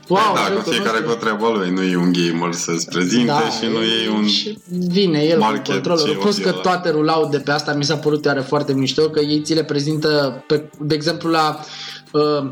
wow, 0.09 0.21
da, 0.35 0.41
că 0.41 0.53
jocul 0.53 0.73
fiecare 0.73 0.99
nostru- 0.99 1.17
cu 1.19 1.25
treaba 1.25 1.49
lui, 1.49 1.71
nu 1.71 1.83
e 1.83 1.97
un 1.97 2.13
gamer 2.13 2.53
să-ți 2.53 2.87
prezinte 2.89 3.33
și 3.61 3.67
nu 3.73 3.83
e 3.83 4.09
un... 4.17 4.27
și 4.27 4.59
vine 4.89 5.23
el 5.23 5.39
cu 5.39 5.45
market 5.45 5.65
controllerul. 5.73 6.15
ce 6.15 6.19
Plus 6.21 6.39
că 6.39 6.49
ăla. 6.49 6.61
toate 6.61 6.91
rulau 6.91 7.29
de 7.29 7.39
pe 7.39 7.51
asta 7.51 7.73
mi 7.75 7.85
s-a 7.85 7.97
părut 7.97 8.25
iară 8.25 8.41
foarte 8.41 8.73
mișto, 8.75 9.11
că 9.11 9.21
ei 9.21 9.41
ți 9.43 9.55
le 9.55 9.65
prezintă, 9.65 10.45
pe, 10.47 10.71
de 10.79 10.95
exemplu 10.95 11.31
la, 11.31 11.61
uh, 12.13 12.51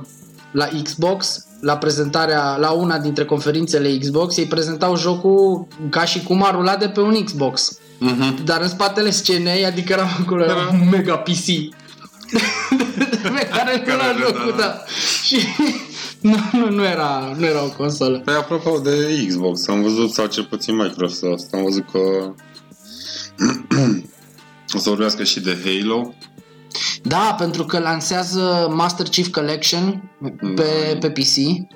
la 0.52 0.69
Xbox, 0.83 1.45
la 1.61 1.76
prezentarea, 1.76 2.57
la 2.57 2.71
una 2.71 2.99
dintre 2.99 3.25
conferințele 3.25 3.99
Xbox, 3.99 4.37
ei 4.37 4.47
prezentau 4.47 4.97
jocul 4.97 5.66
ca 5.90 6.04
și 6.04 6.23
cum 6.23 6.42
a 6.45 6.50
rulat 6.50 6.78
de 6.78 6.88
pe 6.88 7.00
un 7.00 7.25
Xbox. 7.25 7.78
Mhm. 7.99 8.45
Dar 8.45 8.61
în 8.61 8.69
spatele 8.69 9.11
scenei, 9.11 9.64
adică 9.66 9.92
era 9.92 10.07
acolo, 10.21 10.42
era 10.45 10.52
Era- 10.52 10.69
un 10.73 10.88
mega 10.88 11.16
PC 11.16 11.45
pe 13.37 13.49
care 13.50 13.76
nu 13.76 13.83
Care 13.85 14.02
era 14.02 14.12
râdea, 14.12 14.26
jocul, 14.26 14.54
da. 14.57 14.62
da. 14.62 14.85
Și 15.25 15.38
nu, 16.21 16.37
nu, 16.52 16.71
nu, 16.71 16.85
era, 16.85 17.35
nu 17.38 17.45
era 17.47 17.64
o 17.64 17.69
consolă. 17.69 18.19
Păi 18.25 18.35
apropo 18.35 18.78
de 18.78 19.25
Xbox, 19.28 19.69
am 19.69 19.83
văzut, 19.83 20.12
sau 20.12 20.26
cel 20.26 20.45
puțin 20.45 20.76
Microsoft, 20.76 21.54
am 21.54 21.62
văzut 21.62 21.85
că 21.90 21.99
o 24.75 24.78
să 24.78 24.88
vorbească 24.88 25.23
și 25.25 25.40
de 25.40 25.59
Halo. 25.64 26.14
Da, 27.03 27.35
pentru 27.39 27.65
că 27.65 27.79
lansează 27.79 28.69
Master 28.75 29.07
Chief 29.07 29.29
Collection 29.29 30.11
pe, 30.55 30.97
pe 31.00 31.11
PC. 31.11 31.67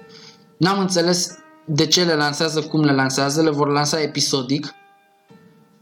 N-am 0.59 0.79
înțeles 0.79 1.39
de 1.67 1.87
ce 1.87 2.05
le 2.05 2.15
lansează, 2.15 2.61
cum 2.61 2.85
le 2.85 2.93
lansează, 2.93 3.43
le 3.43 3.51
vor 3.51 3.69
lansa 3.69 4.01
episodic. 4.01 4.75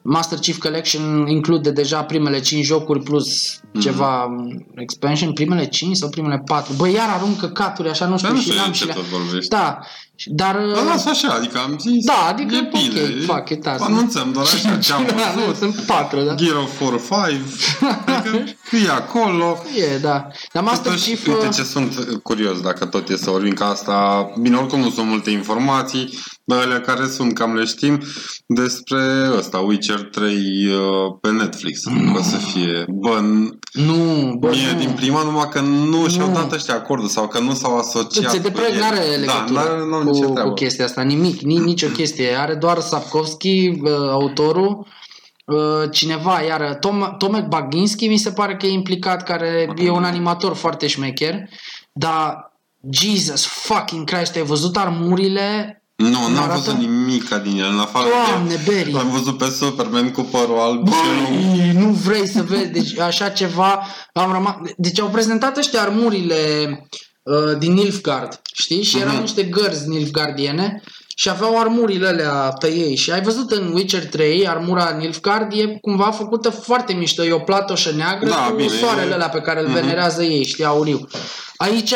Master 0.03 0.39
Chief 0.39 0.59
Collection 0.59 1.27
include 1.29 1.71
deja 1.71 2.03
primele 2.03 2.41
5 2.41 2.65
jocuri 2.65 3.03
plus 3.03 3.61
ceva 3.81 4.37
expansion, 4.75 5.33
primele 5.33 5.67
5 5.67 5.97
sau 5.97 6.09
primele 6.09 6.43
4. 6.47 6.73
Bă, 6.77 6.89
iar 6.89 7.09
aruncă 7.09 7.47
caturi 7.47 7.89
așa, 7.89 8.07
nu 8.07 8.17
știu, 8.17 8.29
Dar 8.29 8.37
nu 8.37 8.43
și 8.43 8.49
știu 8.49 8.61
n-am 8.61 8.71
de 8.71 8.77
și 8.77 8.81
ce 8.81 8.87
le... 8.87 8.93
tot 8.93 9.05
vorbești. 9.05 9.49
Da, 9.49 9.79
dar... 10.27 10.57
Dar 10.75 10.85
las 10.85 11.07
așa, 11.07 11.29
adică 11.29 11.59
am 11.59 11.77
zis, 11.79 12.05
Da, 12.05 12.27
adică, 12.29 12.55
e 12.55 12.69
bine. 12.73 13.01
ok, 13.01 13.25
fuck 13.37 13.49
it, 13.51 13.63
da. 13.63 13.77
Anunțăm 13.81 14.33
doar 14.33 14.45
așa 14.45 14.77
ce 14.77 14.93
am 14.93 15.07
da, 15.17 15.35
nu, 15.35 15.41
văzut. 15.45 15.57
sunt 15.57 15.87
4, 15.87 16.21
da. 16.21 16.35
Gear 16.35 16.57
of 16.57 16.79
4, 16.79 17.01
5, 17.21 17.41
adică 18.07 18.45
e 18.87 18.91
acolo. 18.91 19.59
E, 19.95 19.99
da. 19.99 20.27
Dar 20.53 20.63
Master 20.63 20.85
Totuși, 20.93 21.09
Chief... 21.09 21.27
uite 21.27 21.47
uh, 21.47 21.55
ce 21.55 21.63
sunt 21.63 22.21
curios 22.23 22.61
dacă 22.61 22.85
tot 22.85 23.09
e 23.09 23.17
să 23.17 23.31
vorbim 23.31 23.53
ca 23.53 23.67
asta. 23.67 24.27
Bine, 24.41 24.57
oricum 24.57 24.81
nu 24.81 24.91
sunt 24.91 25.07
multe 25.07 25.31
informații, 25.31 26.09
dar 26.09 26.42
alea 26.53 26.81
care 26.81 27.07
sunt, 27.07 27.35
cam 27.35 27.55
le 27.55 27.65
știm, 27.65 28.03
despre 28.47 29.31
ăsta, 29.37 29.59
Witcher 29.59 30.01
3 30.01 30.35
uh, 30.67 30.81
pe 31.21 31.31
Netflix. 31.31 31.85
Mm. 31.85 32.15
O 32.15 32.23
să 32.23 32.37
fie. 32.37 32.85
Bă, 32.89 33.19
n- 33.21 33.59
Nu, 33.73 34.33
bă, 34.39 34.49
mie 34.51 34.73
nu. 34.73 34.79
din 34.79 34.93
prima 34.97 35.23
numai 35.23 35.49
că 35.49 35.61
nu 35.61 36.09
și-au 36.09 36.27
Nu. 36.29 36.35
dat 36.35 36.53
ăștia 36.53 36.75
acordul 36.75 37.09
sau 37.09 37.29
că 37.29 37.39
nu 37.41 37.55
s-au 37.55 37.79
asociat 37.79 38.35
CD 38.37 38.45
cu 38.45 38.51
Projekt 38.51 38.75
el. 38.75 38.79
nu 38.81 38.87
are 38.87 38.97
Da, 38.99 39.05
legătură 39.17 39.53
n-are, 39.53 39.85
n-au 39.91 40.03
nicio 40.03 40.27
cu, 40.27 40.33
treabă. 40.33 40.49
cu 40.49 40.55
chestia 40.55 40.85
asta, 40.85 41.03
nimic, 41.03 41.41
ni, 41.41 41.59
nicio 41.59 41.87
chestie. 41.89 42.35
Are 42.35 42.55
doar 42.55 42.79
Sapkowski, 42.81 43.69
uh, 43.83 43.91
autorul, 44.11 44.87
uh, 45.47 45.91
cineva, 45.91 46.41
iar 46.41 46.75
Tom, 46.81 47.15
Tomek 47.19 47.47
Baginski 47.47 48.07
mi 48.09 48.17
se 48.17 48.31
pare 48.31 48.57
că 48.57 48.67
e 48.67 48.73
implicat, 48.73 49.23
care 49.23 49.75
e 49.77 49.91
un 49.91 50.05
animator 50.05 50.55
foarte 50.55 50.87
șmecher, 50.87 51.35
dar 51.93 52.51
Jesus 52.91 53.47
fucking 53.47 54.05
Christ, 54.11 54.37
ai 54.37 54.43
văzut 54.43 54.77
armurile? 54.77 55.77
Nu, 56.11 56.29
n-am 56.29 56.37
Arată- 56.43 56.55
văzut 56.59 56.79
nimic 56.79 57.29
din 57.43 57.59
el, 57.61 57.69
în 57.73 57.79
afară 57.79 58.07
Doamne, 58.31 58.55
de... 58.55 58.61
Beri! 58.73 58.93
L-am 58.93 59.11
văzut 59.11 59.39
pe 59.39 59.45
Superman 59.59 60.11
cu 60.11 60.21
părul 60.23 60.59
alb 60.59 60.89
și 60.89 60.95
lung. 61.31 61.57
Băi, 61.57 61.73
nu 61.75 61.89
vrei 61.91 62.27
să 62.29 62.43
vezi, 62.43 62.67
deci 62.71 62.99
așa 62.99 63.29
ceva, 63.29 63.87
am 64.13 64.33
rămas, 64.33 64.55
deci 64.77 65.01
au 65.01 65.09
prezentat 65.09 65.57
ăștia 65.57 65.81
armurile 65.81 66.37
uh, 67.23 67.59
din 67.59 67.73
Nilfgaard, 67.73 68.41
știi? 68.55 68.83
Și 68.83 68.99
erau 68.99 69.13
Mhm. 69.13 69.21
niște 69.21 69.43
gărzi 69.43 69.89
nilfgaardiene 69.89 70.83
și 71.17 71.29
aveau 71.29 71.61
armurile 71.61 72.07
alea 72.09 72.55
pe 72.61 72.73
ei. 72.73 72.97
Și 72.97 73.11
ai 73.11 73.23
văzut 73.23 73.51
în 73.51 73.73
Witcher 73.75 74.07
3, 74.07 74.49
armura 74.49 74.91
Nilfgaard 74.99 75.53
e 75.53 75.79
cumva 75.81 76.11
făcută 76.11 76.51
foarte 76.51 76.93
mișto. 76.93 77.25
E 77.25 77.33
o 77.33 77.39
platoșă 77.39 77.93
neagră 77.97 78.29
Da, 78.29 78.35
cu 78.37 78.55
bine, 78.55 78.69
soarele 78.81 79.11
e- 79.11 79.15
ăla 79.15 79.29
pe 79.29 79.41
care 79.41 79.61
îl 79.61 79.67
Mhm. 79.67 79.75
venerează 79.75 80.23
ei, 80.23 80.45
știi, 80.47 80.65
auriu. 80.65 81.07
Aici 81.57 81.95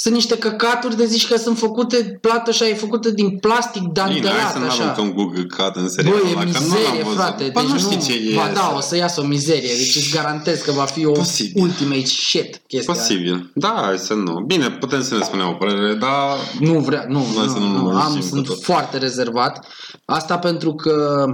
sunt 0.00 0.14
niște 0.14 0.38
căcaturi 0.38 0.96
de 0.96 1.06
zici 1.06 1.26
că 1.28 1.36
sunt 1.36 1.58
făcute, 1.58 2.18
platoșa 2.20 2.66
e 2.66 2.74
făcută 2.74 3.10
din 3.10 3.38
plastic 3.38 3.82
Bine, 3.82 4.00
hai 4.00 4.12
dantelat, 4.20 4.52
să 4.52 4.58
nu 4.58 4.64
așa. 4.66 4.82
aruncăm 4.82 5.12
Google 5.14 5.44
Cat 5.56 5.76
în 5.76 5.88
serialul 5.88 6.20
Bă, 6.22 6.28
e 6.28 6.32
ăla, 6.32 6.40
că 6.40 6.46
nu 6.46 6.52
l-am 6.52 6.62
mizerie, 6.62 7.02
văzut. 7.02 7.18
frate. 7.18 7.50
Bă, 7.52 7.60
deci 7.60 7.70
nu 7.70 7.78
știi 7.78 7.98
ce 8.06 8.30
e. 8.30 8.34
Ba 8.34 8.50
da, 8.54 8.60
asta. 8.60 8.76
o 8.76 8.80
să 8.80 8.96
iasă 8.96 9.20
o 9.20 9.24
mizerie. 9.24 9.74
Deci 9.76 9.96
îți 9.96 10.10
garantez 10.10 10.60
că 10.60 10.72
va 10.72 10.84
fi 10.84 11.04
o 11.06 11.10
Posibil. 11.12 11.62
ultimate 11.62 12.04
shit 12.04 12.60
chestia 12.66 12.92
aia. 12.94 13.00
Posibil. 13.02 13.50
Da, 13.54 13.80
hai 13.84 13.98
să 13.98 14.14
nu. 14.14 14.40
Bine, 14.46 14.70
putem 14.70 15.02
să 15.02 15.16
ne 15.16 15.24
spunem 15.24 15.48
o 15.48 15.52
părere, 15.52 15.94
dar 15.94 16.36
Nu 16.60 16.78
vrea, 16.78 17.04
nu, 17.08 17.18
Hai 17.36 17.46
nu, 17.46 17.52
să 17.52 17.58
nu 17.58 17.66
nu, 17.66 17.82
mă 17.82 18.00
am, 18.00 18.10
simt 18.12 18.24
sunt 18.24 18.46
tot. 18.46 18.62
foarte 18.62 18.98
rezervat. 18.98 19.66
Asta 20.04 20.38
pentru 20.38 20.74
că 20.74 21.24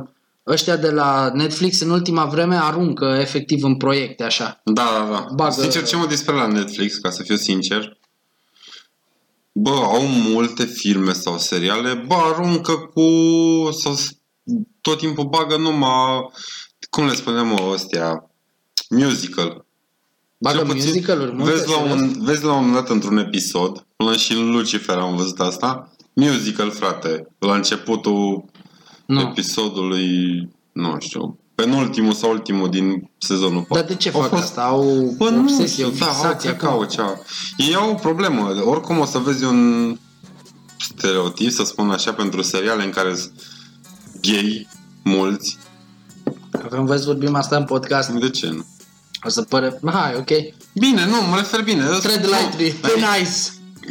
ăștia 0.46 0.76
de 0.76 0.90
la 0.90 1.30
Netflix 1.34 1.80
în 1.80 1.90
ultima 1.90 2.24
vreme 2.24 2.56
aruncă 2.62 3.16
efectiv 3.20 3.64
în 3.64 3.76
proiecte 3.76 4.24
așa. 4.24 4.60
Da, 4.64 4.82
da, 4.98 5.08
da. 5.12 5.26
Bagă- 5.34 5.60
Sincer, 5.60 5.84
ce 5.84 5.96
mă 5.96 6.06
disperă 6.06 6.36
la 6.36 6.46
Netflix, 6.46 6.96
ca 6.96 7.10
să 7.10 7.22
fiu 7.22 7.36
sincer, 7.36 7.96
bă, 9.56 9.70
au 9.70 10.06
multe 10.06 10.64
filme 10.64 11.12
sau 11.12 11.38
seriale, 11.38 11.94
bă, 12.06 12.14
aruncă 12.14 12.72
cu... 12.72 13.02
sau 13.70 13.92
s- 13.94 14.18
tot 14.80 14.98
timpul 14.98 15.24
bagă 15.24 15.56
numai, 15.56 16.28
cum 16.90 17.06
le 17.06 17.14
spunem 17.14 17.46
mă, 17.46 17.68
ăstea, 17.72 18.30
musical. 18.88 19.64
Bagă 20.38 20.56
Cel 20.56 20.66
puțin 20.66 20.86
musical-uri 20.88 21.32
multe, 21.32 21.52
Vezi 21.52 21.68
la, 21.68 21.74
serios? 21.76 22.00
un, 22.00 22.24
vezi 22.24 22.44
la 22.44 22.52
un 22.52 22.56
moment 22.64 22.74
dat 22.74 22.88
într-un 22.88 23.16
episod, 23.18 23.86
până 23.96 24.16
și 24.16 24.32
în 24.32 24.50
Lucifer 24.50 24.96
am 24.98 25.16
văzut 25.16 25.40
asta, 25.40 25.92
musical, 26.14 26.70
frate, 26.70 27.26
la 27.38 27.54
începutul 27.54 28.44
Nu. 29.06 29.20
episodului, 29.20 30.08
nu 30.72 30.96
știu, 31.00 31.38
penultimul 31.54 32.12
sau 32.12 32.30
ultimul 32.30 32.70
din 32.70 33.10
sezonul 33.18 33.62
4. 33.62 33.74
Dar 33.74 33.84
de 33.84 33.94
ce 33.94 34.10
Au 34.14 34.20
fac 34.20 34.28
fost- 34.30 34.42
asta? 34.42 34.62
Au 34.62 35.14
Bă, 35.16 35.28
nu 35.30 35.40
obsesie, 35.40 35.66
știu, 35.66 35.86
o 35.86 35.90
da, 35.98 36.06
au, 36.06 36.12
fixație 36.12 36.48
cred 36.48 36.60
că 36.60 36.66
au 36.66 36.84
cea. 36.84 37.20
Ei 37.56 37.74
au 37.74 37.90
o 37.90 37.94
problemă. 37.94 38.62
Oricum 38.64 38.98
o 38.98 39.04
să 39.04 39.18
vezi 39.18 39.44
un 39.44 39.96
stereotip, 40.78 41.50
să 41.50 41.64
spun 41.64 41.90
așa, 41.90 42.12
pentru 42.12 42.42
seriale 42.42 42.84
în 42.84 42.90
care 42.90 43.16
sunt 43.16 43.32
gay, 44.22 44.68
mulți. 45.04 45.58
Când 46.70 46.86
vezi 46.86 47.04
vorbim 47.04 47.34
asta 47.34 47.56
în 47.56 47.64
podcast, 47.64 48.10
De 48.10 48.30
ce 48.30 48.48
nu? 48.48 48.64
o 49.26 49.28
să 49.28 49.42
pare... 49.42 49.80
Hai, 49.84 50.14
ok. 50.16 50.28
Bine, 50.74 51.06
nu, 51.06 51.28
mă 51.30 51.36
refer 51.36 51.62
bine. 51.62 51.84
Tread 52.02 52.24
Nu, 52.24 52.28
lightly, 52.30 52.74
dar 52.80 52.90
thin 52.90 53.02
e- 53.02 53.20
ice. 53.20 53.30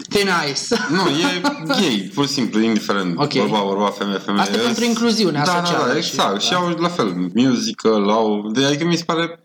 Thin 0.10 0.30
ice. 0.50 0.76
Nu, 0.90 1.08
e 1.08 1.42
gay, 1.66 2.12
pur 2.14 2.26
și 2.26 2.32
simplu, 2.32 2.62
indiferent. 2.62 3.18
Ok. 3.18 3.34
Bărbat, 3.34 3.66
bărbat, 3.66 3.98
femeie, 3.98 4.18
femeie. 4.18 4.42
Asta 4.42 4.58
pentru 4.58 4.84
incluziune 4.84 5.42
da, 5.46 5.52
da, 5.52 5.64
socială 5.64 5.86
da, 5.88 5.92
și- 5.92 5.98
exact. 5.98 6.42
Și, 6.42 6.50
da. 6.50 6.56
au 6.56 6.70
la 6.70 6.88
fel, 6.88 7.32
musical, 7.34 8.10
au... 8.10 8.50
De 8.52 8.66
adică 8.66 8.86
mi 8.86 8.96
se 8.96 9.04
pare... 9.04 9.42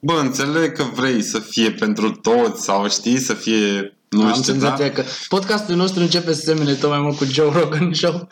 Bă, 0.00 0.18
înțeleg 0.20 0.72
că 0.72 0.84
vrei 0.94 1.22
să 1.22 1.38
fie 1.38 1.70
pentru 1.70 2.10
toți 2.10 2.64
sau 2.64 2.88
știi, 2.88 3.18
să 3.18 3.34
fie... 3.34 3.96
Nu 4.08 4.22
Am 4.22 4.28
știu, 4.28 4.40
da? 4.40 4.58
senzația 4.58 4.92
că 4.92 5.04
podcastul 5.28 5.74
nostru 5.74 6.00
începe 6.00 6.32
să 6.32 6.40
semene 6.40 6.72
tot 6.72 6.90
mai 6.90 7.00
mult 7.00 7.16
cu 7.16 7.24
Joe 7.24 7.50
Rogan 7.52 7.92
Show. 7.92 8.28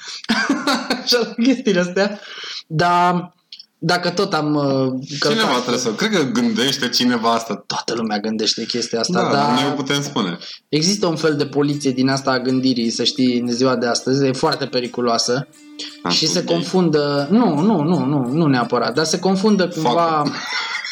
Așa 1.03 1.19
la 1.19 1.43
chestiile 1.43 1.81
astea. 1.81 2.21
Dar 2.67 3.35
dacă 3.87 4.11
tot 4.11 4.35
am 4.35 4.55
uh, 4.55 4.64
Cineva 5.07 5.18
călcat, 5.18 5.59
trebuie 5.59 5.79
să... 5.79 5.92
Cred 5.92 6.11
că 6.11 6.23
gândește 6.23 6.88
cineva 6.88 7.33
asta. 7.33 7.64
toată 7.66 7.94
lumea 7.94 8.18
gândește 8.18 8.64
chestia 8.64 9.01
asta, 9.01 9.23
Da, 9.23 9.29
dar 9.29 9.33
dar 9.33 9.51
noi 9.61 9.70
o 9.70 9.75
putem 9.75 10.03
spune. 10.03 10.38
există 10.68 11.07
un 11.07 11.16
fel 11.16 11.37
de 11.37 11.47
poliție 11.47 11.90
din 11.90 12.09
asta 12.09 12.31
a 12.31 12.40
gândirii, 12.40 12.90
să 12.90 13.05
știi, 13.05 13.38
în 13.38 13.53
ziua 13.53 13.77
de 13.77 13.87
astăzi, 13.87 14.27
e 14.27 14.33
foarte 14.33 14.66
periculoasă 14.66 15.49
Am 16.03 16.11
și 16.11 16.18
spus 16.25 16.33
se 16.37 16.42
gay. 16.42 16.55
confundă, 16.55 17.29
nu, 17.31 17.61
nu, 17.61 17.83
nu, 17.83 18.05
nu, 18.05 18.29
nu 18.33 18.47
neapărat, 18.47 18.94
dar 18.94 19.05
se 19.05 19.18
confundă 19.18 19.68
cumva 19.68 20.23
Fuck. 20.25 20.37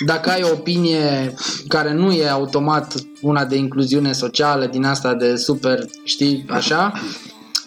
dacă 0.06 0.30
ai 0.30 0.42
o 0.42 0.52
opinie 0.52 1.34
care 1.68 1.92
nu 1.92 2.12
e 2.12 2.28
automat 2.28 2.94
una 3.20 3.44
de 3.44 3.56
incluziune 3.56 4.12
socială 4.12 4.66
din 4.66 4.84
asta 4.84 5.14
de 5.14 5.36
super, 5.36 5.84
știi, 6.04 6.44
așa, 6.48 6.92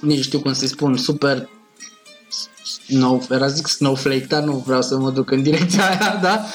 nici 0.02 0.24
știu 0.24 0.40
cum 0.40 0.54
să-i 0.54 0.68
spun, 0.68 0.98
super 0.98 1.50
Snow, 2.88 3.24
era 3.30 3.48
zic 3.48 3.68
snowflake, 3.68 4.26
dar 4.30 4.42
nu 4.44 4.64
vreau 4.66 4.82
să 4.82 4.98
mă 4.98 5.10
duc 5.10 5.32
în 5.32 5.44
direcția 5.44 5.84
aia, 5.90 6.20
da? 6.22 6.46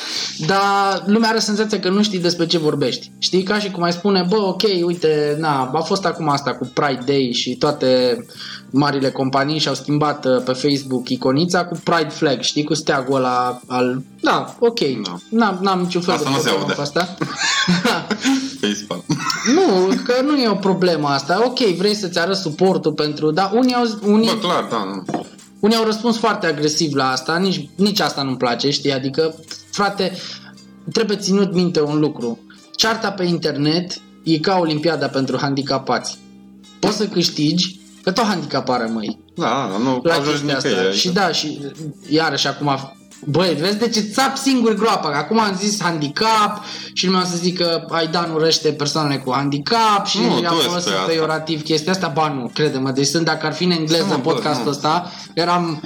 Dar 0.46 1.03
lumea 1.07 1.29
are 1.29 1.38
senzația 1.38 1.81
că 1.81 1.88
nu 1.88 2.03
știi 2.03 2.18
despre 2.18 2.46
ce 2.46 2.59
vorbești. 2.59 3.11
Știi, 3.18 3.42
ca 3.42 3.59
și 3.59 3.70
cum 3.70 3.83
ai 3.83 3.92
spune, 3.92 4.27
bă, 4.29 4.37
ok, 4.37 4.62
uite, 4.85 5.37
na, 5.38 5.70
a 5.75 5.81
fost 5.81 6.05
acum 6.05 6.29
asta 6.29 6.55
cu 6.55 6.70
Pride 6.75 7.03
Day 7.07 7.31
și 7.35 7.57
toate 7.57 8.18
marile 8.70 9.11
companii 9.11 9.59
și-au 9.59 9.75
schimbat 9.75 10.25
uh, 10.25 10.42
pe 10.44 10.53
Facebook 10.53 11.09
iconița 11.09 11.64
cu 11.64 11.81
Pride 11.85 12.09
Flag, 12.09 12.40
știi, 12.40 12.64
cu 12.64 12.75
steagul 12.75 13.14
ăla 13.16 13.61
al... 13.66 14.03
Da, 14.20 14.55
ok, 14.59 14.79
Da. 14.79 15.16
n-am, 15.31 15.59
n-am 15.62 15.81
niciun 15.81 16.01
fel 16.01 16.14
Asta 16.14 16.29
de 16.29 16.35
nu 16.37 16.42
se 16.42 16.49
problemă 16.49 16.62
aude. 16.62 16.75
cu 16.75 16.81
asta. 16.81 17.16
Facebook. 18.61 19.05
nu, 19.55 19.94
că 20.05 20.14
nu 20.25 20.37
e 20.37 20.49
o 20.49 20.55
problemă 20.55 21.09
asta. 21.09 21.42
Ok, 21.46 21.59
vrei 21.59 21.94
să-ți 21.94 22.18
arăți 22.18 22.40
suportul 22.40 22.92
pentru... 22.92 23.31
Dar 23.31 23.51
unii 23.55 23.75
au, 23.75 23.85
unii, 24.07 24.27
Bă, 24.29 24.35
clar, 24.46 24.66
da, 24.70 24.85
nu. 24.85 25.25
Unii 25.61 25.77
au 25.77 25.85
răspuns 25.85 26.16
foarte 26.18 26.46
agresiv 26.46 26.94
la 26.94 27.11
asta, 27.11 27.38
nici, 27.38 27.68
nici 27.75 28.01
asta 28.01 28.23
nu-mi 28.23 28.37
place, 28.37 28.70
știi? 28.70 28.92
Adică, 28.92 29.35
frate, 29.70 30.12
trebuie 30.92 31.16
ținut 31.16 31.53
minte 31.53 31.83
un 31.83 31.99
lucru. 31.99 32.38
Cearta 32.77 33.11
pe 33.12 33.25
internet 33.25 34.01
e 34.23 34.38
ca 34.38 34.59
Olimpiada 34.59 35.07
pentru 35.09 35.37
handicapați. 35.40 36.18
Poți 36.79 36.96
să 36.96 37.07
câștigi, 37.07 37.81
că 38.03 38.12
tot 38.12 38.25
handicapară, 38.25 38.90
măi. 38.92 39.18
Da, 39.35 39.68
da, 39.70 39.77
nu 39.79 40.01
La 40.03 40.12
ajungi 40.14 40.31
chestia 40.31 40.57
asta. 40.57 40.68
nicăieri. 40.68 40.96
Și 40.96 41.11
da, 41.11 41.33
și 41.33 41.61
iarăși 42.09 42.46
acum 42.46 42.68
Băi, 43.26 43.54
vezi 43.54 43.78
de 43.78 43.88
ce 43.88 44.00
țap 44.00 44.37
singur 44.37 44.74
groapa? 44.74 45.11
Că 45.11 45.16
acum 45.16 45.38
am 45.38 45.56
zis 45.56 45.80
handicap 45.83 46.62
și 46.92 47.06
lumea 47.06 47.20
o 47.20 47.24
să 47.24 47.37
zică 47.37 47.87
Aidan 47.90 48.30
urăște 48.33 48.72
persoanele 48.72 49.18
cu 49.18 49.33
handicap 49.35 50.06
și 50.06 50.18
Nu, 50.18 50.24
nu, 50.35 50.40
tu 50.40 50.46
a 50.46 50.54
ești 50.56 50.66
folosit 50.68 50.88
pe 50.90 50.94
asta. 50.96 51.06
peiorativ 51.06 51.62
chestia 51.62 51.92
asta. 51.92 52.09
Ba 52.09 52.28
nu, 52.28 52.50
crede-mă, 52.54 52.90
deci 52.90 53.06
sunt, 53.06 53.24
dacă 53.24 53.46
ar 53.46 53.52
fi 53.54 53.64
în 53.64 53.70
engleză 53.70 54.04
Nu, 54.04 54.16
bă, 54.16 54.30
podcastul 54.30 54.64
nu. 54.64 54.70
ăsta, 54.70 55.12
eram, 55.35 55.83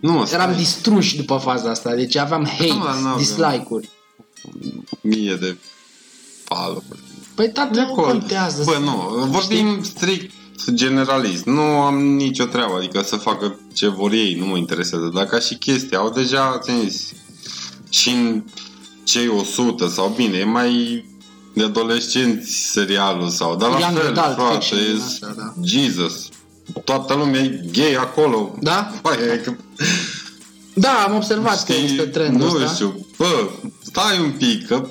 Nu, 0.00 0.24
stai. 0.24 0.40
eram 0.40 0.56
distruși 0.56 1.16
după 1.16 1.36
faza 1.36 1.70
asta. 1.70 1.94
Deci 1.94 2.16
aveam 2.16 2.44
hate, 2.46 2.66
Da, 2.68 2.84
da, 2.84 3.08
da. 3.10 3.14
dislike-uri. 3.18 3.88
mie 5.00 5.34
de 5.40 5.56
follow 6.44 6.82
Păi 7.34 7.50
tată, 7.50 7.80
nu 7.80 7.94
contează. 7.94 8.62
Bă, 8.64 8.78
nu, 8.80 9.24
vorbim 9.30 9.82
strict 9.82 10.32
generalist. 10.74 11.44
Nu 11.44 11.62
am 11.62 11.98
nicio 12.06 12.44
treabă, 12.44 12.74
adică 12.76 13.02
să 13.02 13.16
facă 13.16 13.58
ce 13.72 13.88
vor 13.88 14.12
ei, 14.12 14.34
nu 14.38 14.46
mă 14.46 14.56
interesează. 14.56 15.10
Dar 15.14 15.24
ca 15.24 15.38
și 15.38 15.54
chestia, 15.54 15.98
au 15.98 16.10
deja, 16.10 16.58
ți-am 16.62 16.88
zis, 16.88 17.12
și 17.90 18.08
în 18.10 18.42
cei 19.04 19.28
100 19.28 19.88
sau 19.88 20.12
bine, 20.16 20.36
e 20.38 20.44
mai 20.44 21.04
de 21.54 21.62
adolescenți 21.64 22.52
serialul 22.72 23.28
sau, 23.28 23.56
dar 23.56 23.70
la 23.70 23.78
Young 23.78 23.96
fel, 23.98 24.18
adult 24.18 24.36
frate, 24.36 24.54
fiction 24.54 24.78
din 24.78 25.00
e 25.00 25.02
asta, 25.04 25.34
da. 25.36 25.52
Jesus. 25.64 26.28
Toată 26.84 27.14
lumea 27.14 27.40
e 27.40 27.60
gay 27.72 27.94
acolo. 27.94 28.54
Da? 28.60 28.92
Băi, 29.02 29.16
e 29.32 29.36
că, 29.44 29.52
Da, 30.74 31.04
am 31.08 31.14
observat 31.14 31.64
că 31.64 31.72
este 31.72 32.02
trendul 32.02 32.48
nu 32.48 32.54
ăsta. 32.54 32.74
știu, 32.74 33.06
bă, 33.16 33.50
stai 33.82 34.18
un 34.20 34.30
pic, 34.30 34.66
că 34.66 34.88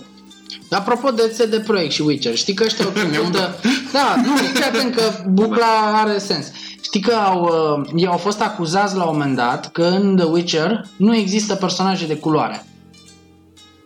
Apropo 0.70 1.10
de 1.10 1.36
CD 1.38 1.64
Projekt 1.66 1.92
și 1.92 2.02
Witcher, 2.02 2.36
știi 2.36 2.54
că 2.54 2.64
ăștia 2.64 2.86
au 2.86 2.92
confundă... 2.92 3.56
Da, 3.94 4.16
nu, 4.26 4.36
fii 4.36 4.64
atent 4.64 4.96
că 4.96 5.02
bucla 5.30 6.02
are 6.02 6.18
sens. 6.18 6.52
Știi 6.82 7.02
că 7.02 7.14
au, 7.14 7.42
uh, 7.44 7.90
ei 7.96 8.08
au 8.08 8.18
fost 8.18 8.42
acuzați 8.42 8.96
la 8.96 9.04
un 9.04 9.18
moment 9.18 9.36
dat 9.36 9.72
că 9.72 9.84
în 9.84 10.16
The 10.16 10.26
Witcher 10.26 10.82
nu 10.98 11.16
există 11.16 11.56
personaje 11.56 12.06
de 12.08 12.16
culoare. 12.16 12.66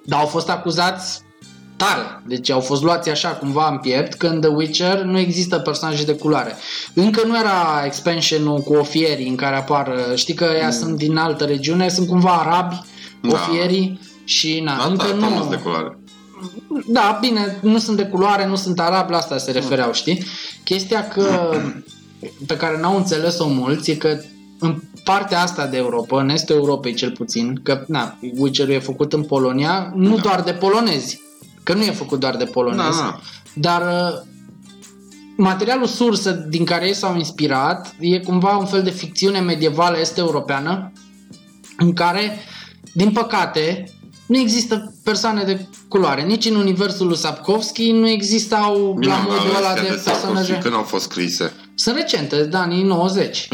Dar 0.06 0.20
au 0.20 0.26
fost 0.26 0.50
acuzați 0.50 1.22
tare. 1.76 2.24
Deci 2.28 2.50
au 2.52 2.60
fost 2.60 2.84
luați 2.84 3.10
așa 3.10 3.30
cumva 3.30 3.70
în 3.72 3.78
piept 3.78 4.14
că 4.14 4.28
în 4.28 4.42
The 4.42 4.50
Witcher 4.50 5.02
nu 5.02 5.20
există 5.20 5.58
personaje 5.58 6.04
de 6.04 6.16
culoare. 6.16 6.56
Încă 6.94 7.22
nu 7.28 7.38
era 7.38 7.84
expansionul 7.86 8.60
cu 8.60 8.74
ofierii 8.74 9.28
în 9.28 9.36
care 9.36 9.56
apar, 9.56 9.88
uh, 9.88 10.16
știi 10.16 10.34
că 10.34 10.46
ea 10.60 10.72
sunt 10.72 10.98
din 10.98 11.18
altă 11.18 11.44
regiune, 11.44 11.90
sunt 11.90 12.08
cumva 12.08 12.32
arabi, 12.32 12.82
Da. 13.22 13.30
ofierii 13.30 14.00
și 14.24 14.60
na, 14.60 14.78
da, 14.78 14.84
încă 14.84 15.08
da, 15.08 15.28
nu... 15.28 15.44
nu 15.44 15.50
de 15.50 15.56
culoare. 15.56 15.99
Da, 16.88 17.18
bine, 17.22 17.58
nu 17.62 17.78
sunt 17.78 17.98
de 17.98 18.06
culoare, 18.06 18.48
nu 18.48 18.56
sunt 18.56 18.80
arab, 18.80 19.10
la 19.10 19.18
asta 19.18 19.38
se 19.38 19.52
refereau, 19.52 19.94
știi? 19.94 20.24
Chestia 20.64 21.08
că, 21.08 21.52
pe 22.48 22.58
care 22.58 22.80
n-au 22.80 22.96
înțeles-o 22.98 23.48
mulți 23.48 23.92
e 23.92 23.96
că 23.96 24.20
în 24.60 24.82
partea 25.04 25.42
asta 25.42 25.68
de 25.68 25.78
Europa, 25.78 26.22
în 26.22 26.30
estul 26.30 26.56
Europei 26.56 26.94
cel 26.94 27.12
puțin, 27.12 27.60
că 27.64 27.84
na, 27.88 28.18
Witcher-ul 28.38 28.74
e 28.74 28.80
făcut 28.80 29.14
în 29.14 29.24
Polonia, 29.24 29.92
nu 29.96 30.16
Da. 30.16 30.22
doar 30.22 30.42
de 30.42 30.52
polonezi, 30.52 31.22
că 31.64 31.74
nu 31.74 31.84
e 31.84 31.92
făcut 31.92 32.20
doar 32.20 32.36
de 32.36 32.46
polonezi, 32.46 32.98
Da, 32.98 33.20
da. 33.54 33.80
dar 33.80 33.82
uh, 33.82 34.22
materialul 35.38 35.88
sursă 35.88 36.32
din 36.32 36.66
care 36.66 36.88
ei 36.88 36.94
s-au 36.94 37.18
inspirat 37.18 37.96
e 38.00 38.20
cumva 38.20 38.58
un 38.58 38.66
fel 38.66 38.84
de 38.84 38.90
ficțiune 38.90 39.40
medievală 39.40 39.98
est-europeană 40.00 40.92
în 41.78 41.94
care, 41.94 42.38
din 42.94 43.12
păcate, 43.12 43.84
nu 44.30 44.38
există 44.38 44.94
persoane 45.04 45.44
de 45.44 45.68
culoare. 45.88 46.22
Nici 46.22 46.46
în 46.46 46.56
universul 46.56 47.08
lui 47.08 47.18
Sapkowski 47.18 47.92
nu 47.92 48.10
existau 48.10 48.96
Bine, 49.00 49.12
la 49.12 49.20
modul 49.20 49.56
ăla 49.58 49.74
de, 49.74 49.80
astea 49.80 49.96
Sapkowski, 49.96 50.10
personaje. 50.10 50.58
Când 50.62 50.74
au 50.74 50.82
fost 50.82 51.04
scrise? 51.04 51.54
Sunt 51.76 51.96
recente, 51.96 52.44
de 52.44 52.58
anii 52.58 52.84
90. 52.84 53.48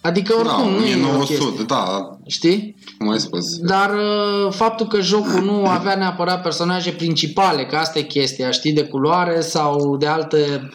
Adică 0.00 0.34
oricum 0.34 0.64
da, 0.64 0.78
nu 0.78 0.84
e 0.84 0.94
o 0.94 0.98
1900, 0.98 1.44
chestie. 1.44 1.64
da, 1.64 2.18
Știi? 2.26 2.76
cum 2.98 3.08
ai 3.08 3.20
spus. 3.20 3.56
Dar 3.58 3.94
uh, 3.94 4.52
faptul 4.52 4.86
că 4.86 5.00
jocul 5.00 5.42
nu 5.44 5.66
avea 5.66 5.94
neapărat 5.94 6.42
personaje 6.42 6.90
principale, 6.90 7.66
că 7.66 7.76
asta 7.76 7.98
e 7.98 8.02
chestia, 8.02 8.50
știi, 8.50 8.72
de 8.72 8.84
culoare 8.84 9.40
sau 9.40 9.96
de 9.96 10.06
alte... 10.06 10.68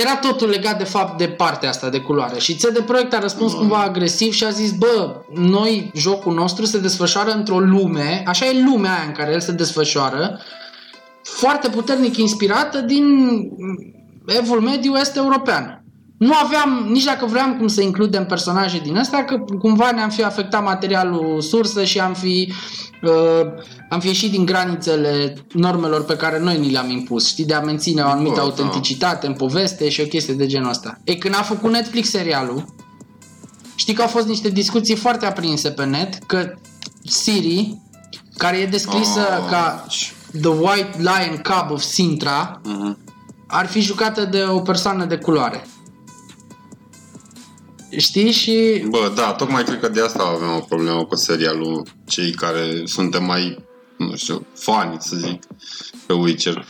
Era 0.00 0.16
totul 0.16 0.48
legat 0.48 0.78
de 0.78 0.84
fapt 0.84 1.18
de 1.18 1.28
partea 1.28 1.68
asta 1.68 1.88
de 1.88 2.00
culoare 2.00 2.38
și 2.38 2.56
CD 2.56 2.78
Projekt 2.78 3.14
a 3.14 3.18
răspuns 3.18 3.52
cumva 3.52 3.78
agresiv 3.78 4.32
și 4.32 4.44
a 4.44 4.50
zis, 4.50 4.72
bă, 4.72 5.22
noi, 5.34 5.90
jocul 5.94 6.34
nostru 6.34 6.64
se 6.64 6.78
desfășoară 6.78 7.30
într-o 7.30 7.58
lume, 7.58 8.22
așa 8.26 8.46
e 8.46 8.62
lumea 8.64 8.92
aia 8.92 9.04
în 9.06 9.12
care 9.12 9.32
el 9.32 9.40
se 9.40 9.52
desfășoară, 9.52 10.40
foarte 11.22 11.68
puternic 11.68 12.16
inspirată 12.16 12.80
din 12.80 13.04
evul 14.26 14.60
mediu 14.60 14.96
est-european. 14.96 15.81
Nu 16.22 16.32
aveam, 16.44 16.86
nici 16.90 17.04
dacă 17.04 17.26
vreau 17.26 17.54
cum 17.54 17.66
să 17.68 17.80
includem 17.82 18.26
personaje 18.26 18.78
din 18.78 18.96
astea, 18.96 19.24
că 19.24 19.38
cumva 19.58 19.90
ne-am 19.90 20.10
fi 20.10 20.22
afectat 20.22 20.64
materialul 20.64 21.40
sursă 21.40 21.84
și 21.84 22.00
am 22.00 22.14
fi, 22.14 22.52
uh, 23.02 23.46
am 23.90 24.00
fi 24.00 24.06
ieșit 24.06 24.30
din 24.30 24.44
granițele 24.44 25.34
normelor 25.52 26.04
pe 26.04 26.16
care 26.16 26.38
noi 26.40 26.58
ni 26.58 26.70
le-am 26.70 26.90
impus, 26.90 27.28
știi, 27.28 27.44
de 27.44 27.54
a 27.54 27.60
menține 27.60 28.02
o 28.02 28.06
anumită 28.08 28.34
Bă, 28.34 28.40
da. 28.40 28.42
autenticitate 28.42 29.26
în 29.26 29.32
poveste 29.32 29.88
și 29.88 30.00
o 30.00 30.04
chestie 30.04 30.34
de 30.34 30.46
genul 30.46 30.68
ăsta. 30.68 30.98
E 31.04 31.14
când 31.14 31.34
a 31.38 31.42
făcut 31.42 31.70
Netflix 31.70 32.08
serialul, 32.08 32.64
știi 33.74 33.94
că 33.94 34.02
au 34.02 34.08
fost 34.08 34.26
niște 34.26 34.48
discuții 34.48 34.94
foarte 34.96 35.26
aprinse 35.26 35.70
pe 35.70 35.84
net, 35.84 36.14
că 36.26 36.54
Siri, 37.04 37.78
care 38.36 38.56
e 38.56 38.66
descrisă 38.66 39.20
Ah, 39.20 39.50
ca 39.50 39.86
The 40.40 40.48
White 40.50 40.90
Lion 40.98 41.36
Cub 41.42 41.70
of 41.70 41.82
Sintra, 41.82 42.60
Mhm. 42.64 42.98
ar 43.46 43.66
fi 43.66 43.80
jucată 43.80 44.24
de 44.24 44.42
o 44.48 44.58
persoană 44.60 45.04
de 45.04 45.16
culoare. 45.16 45.66
Știi? 47.96 48.30
Și 48.30 48.84
Bă, 48.88 49.12
da, 49.14 49.32
tocmai 49.32 49.64
cred 49.64 49.80
că 49.80 49.88
de 49.88 50.00
asta 50.00 50.22
avem 50.22 50.54
o 50.56 50.64
problemă 50.68 51.04
cu 51.04 51.16
serialul 51.16 51.86
cei 52.06 52.30
care 52.30 52.82
suntem 52.84 53.24
mai, 53.24 53.64
nu 53.98 54.16
știu, 54.16 54.46
fani, 54.54 54.96
să 55.00 55.16
zic, 55.16 55.42
pe 56.06 56.12
Witcher. 56.12 56.66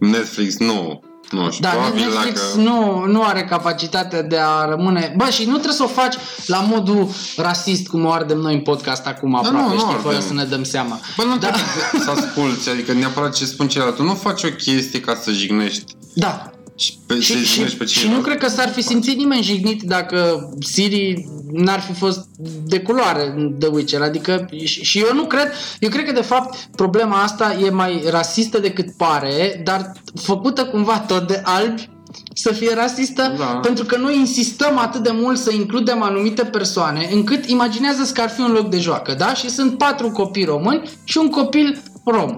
Netflix 0.00 0.58
nu, 0.58 1.02
nu 1.30 1.50
știu, 1.50 1.64
da, 1.64 1.70
probabil 1.70 2.00
Netflix 2.00 2.40
dacă... 2.40 2.68
nu, 2.68 3.04
nu 3.06 3.22
are 3.22 3.44
capacitatea 3.44 4.22
de 4.22 4.38
a 4.38 4.64
rămâne... 4.64 5.14
Bă, 5.16 5.24
și 5.30 5.44
nu 5.44 5.52
trebuie 5.52 5.72
să 5.74 5.82
o 5.82 5.86
faci 5.86 6.14
la 6.46 6.58
modul 6.60 7.08
rasist 7.36 7.86
cum 7.86 8.04
o 8.04 8.10
ardem 8.10 8.38
noi 8.38 8.54
în 8.54 8.60
podcast 8.60 9.06
acum 9.06 9.34
aproape, 9.34 9.68
nu, 9.68 9.68
nu 9.68 9.78
știi, 9.78 9.94
fără 9.94 10.14
ardem. 10.14 10.28
să 10.28 10.34
ne 10.34 10.44
dăm 10.44 10.64
seama. 10.64 11.00
Bă, 11.16 11.22
nu 11.22 11.36
da, 11.36 11.50
trebuie 11.50 12.04
să 12.04 12.10
asculti, 12.10 12.68
adică 12.68 12.92
neapărat 12.92 13.34
ce 13.34 13.44
spun 13.44 13.68
celălalt. 13.68 13.96
Tu 13.96 14.02
nu 14.02 14.14
faci 14.14 14.42
o 14.42 14.48
chestie 14.48 15.00
ca 15.00 15.14
să 15.14 15.30
jignești 15.30 15.84
da. 16.14 16.50
Și, 16.76 16.98
pe, 17.06 17.20
Și, 17.20 17.32
să 17.32 17.38
și, 17.38 17.44
jignești 17.44 17.76
pe 17.78 17.84
și 17.84 17.98
cineva. 17.98 18.16
nu 18.16 18.22
cred 18.22 18.38
că 18.38 18.48
s-ar 18.48 18.68
fi 18.68 18.82
simțit 18.82 19.16
nimeni 19.16 19.42
jignit 19.42 19.82
dacă 19.82 20.48
Siri 20.60 21.28
n-ar 21.52 21.80
fi 21.80 21.92
fost 21.92 22.26
de 22.66 22.80
culoare 22.80 23.32
în 23.36 23.54
The 23.58 23.68
Witcher. 23.68 24.02
Adică, 24.02 24.48
și, 24.64 24.82
și 24.84 24.98
eu 24.98 25.14
nu 25.14 25.24
cred, 25.24 25.52
eu 25.78 25.88
cred 25.88 26.04
că 26.04 26.12
de 26.12 26.22
fapt 26.22 26.68
problema 26.76 27.22
asta 27.22 27.56
e 27.64 27.70
mai 27.70 28.02
rasistă 28.10 28.58
decât 28.58 28.96
pare, 28.96 29.60
dar 29.64 29.92
făcută 30.22 30.64
cumva 30.64 30.98
tot 30.98 31.26
de 31.26 31.40
albi 31.44 31.88
să 32.34 32.52
fie 32.52 32.74
rasistă, 32.74 33.34
Da. 33.38 33.44
pentru 33.44 33.84
că 33.84 33.96
noi 33.96 34.16
insistăm 34.18 34.78
atât 34.78 35.02
de 35.02 35.10
mult 35.12 35.38
să 35.38 35.52
includem 35.52 36.02
anumite 36.02 36.42
persoane, 36.44 37.08
încât 37.12 37.44
imaginează 37.48 38.10
că 38.14 38.20
ar 38.20 38.28
fi 38.30 38.40
un 38.40 38.52
loc 38.52 38.68
de 38.68 38.78
joacă, 38.78 39.14
da? 39.18 39.34
Și 39.34 39.50
sunt 39.50 39.78
patru 39.78 40.10
copii 40.10 40.44
români 40.44 40.90
și 41.04 41.18
un 41.18 41.28
copil 41.28 41.82
rom. 42.04 42.36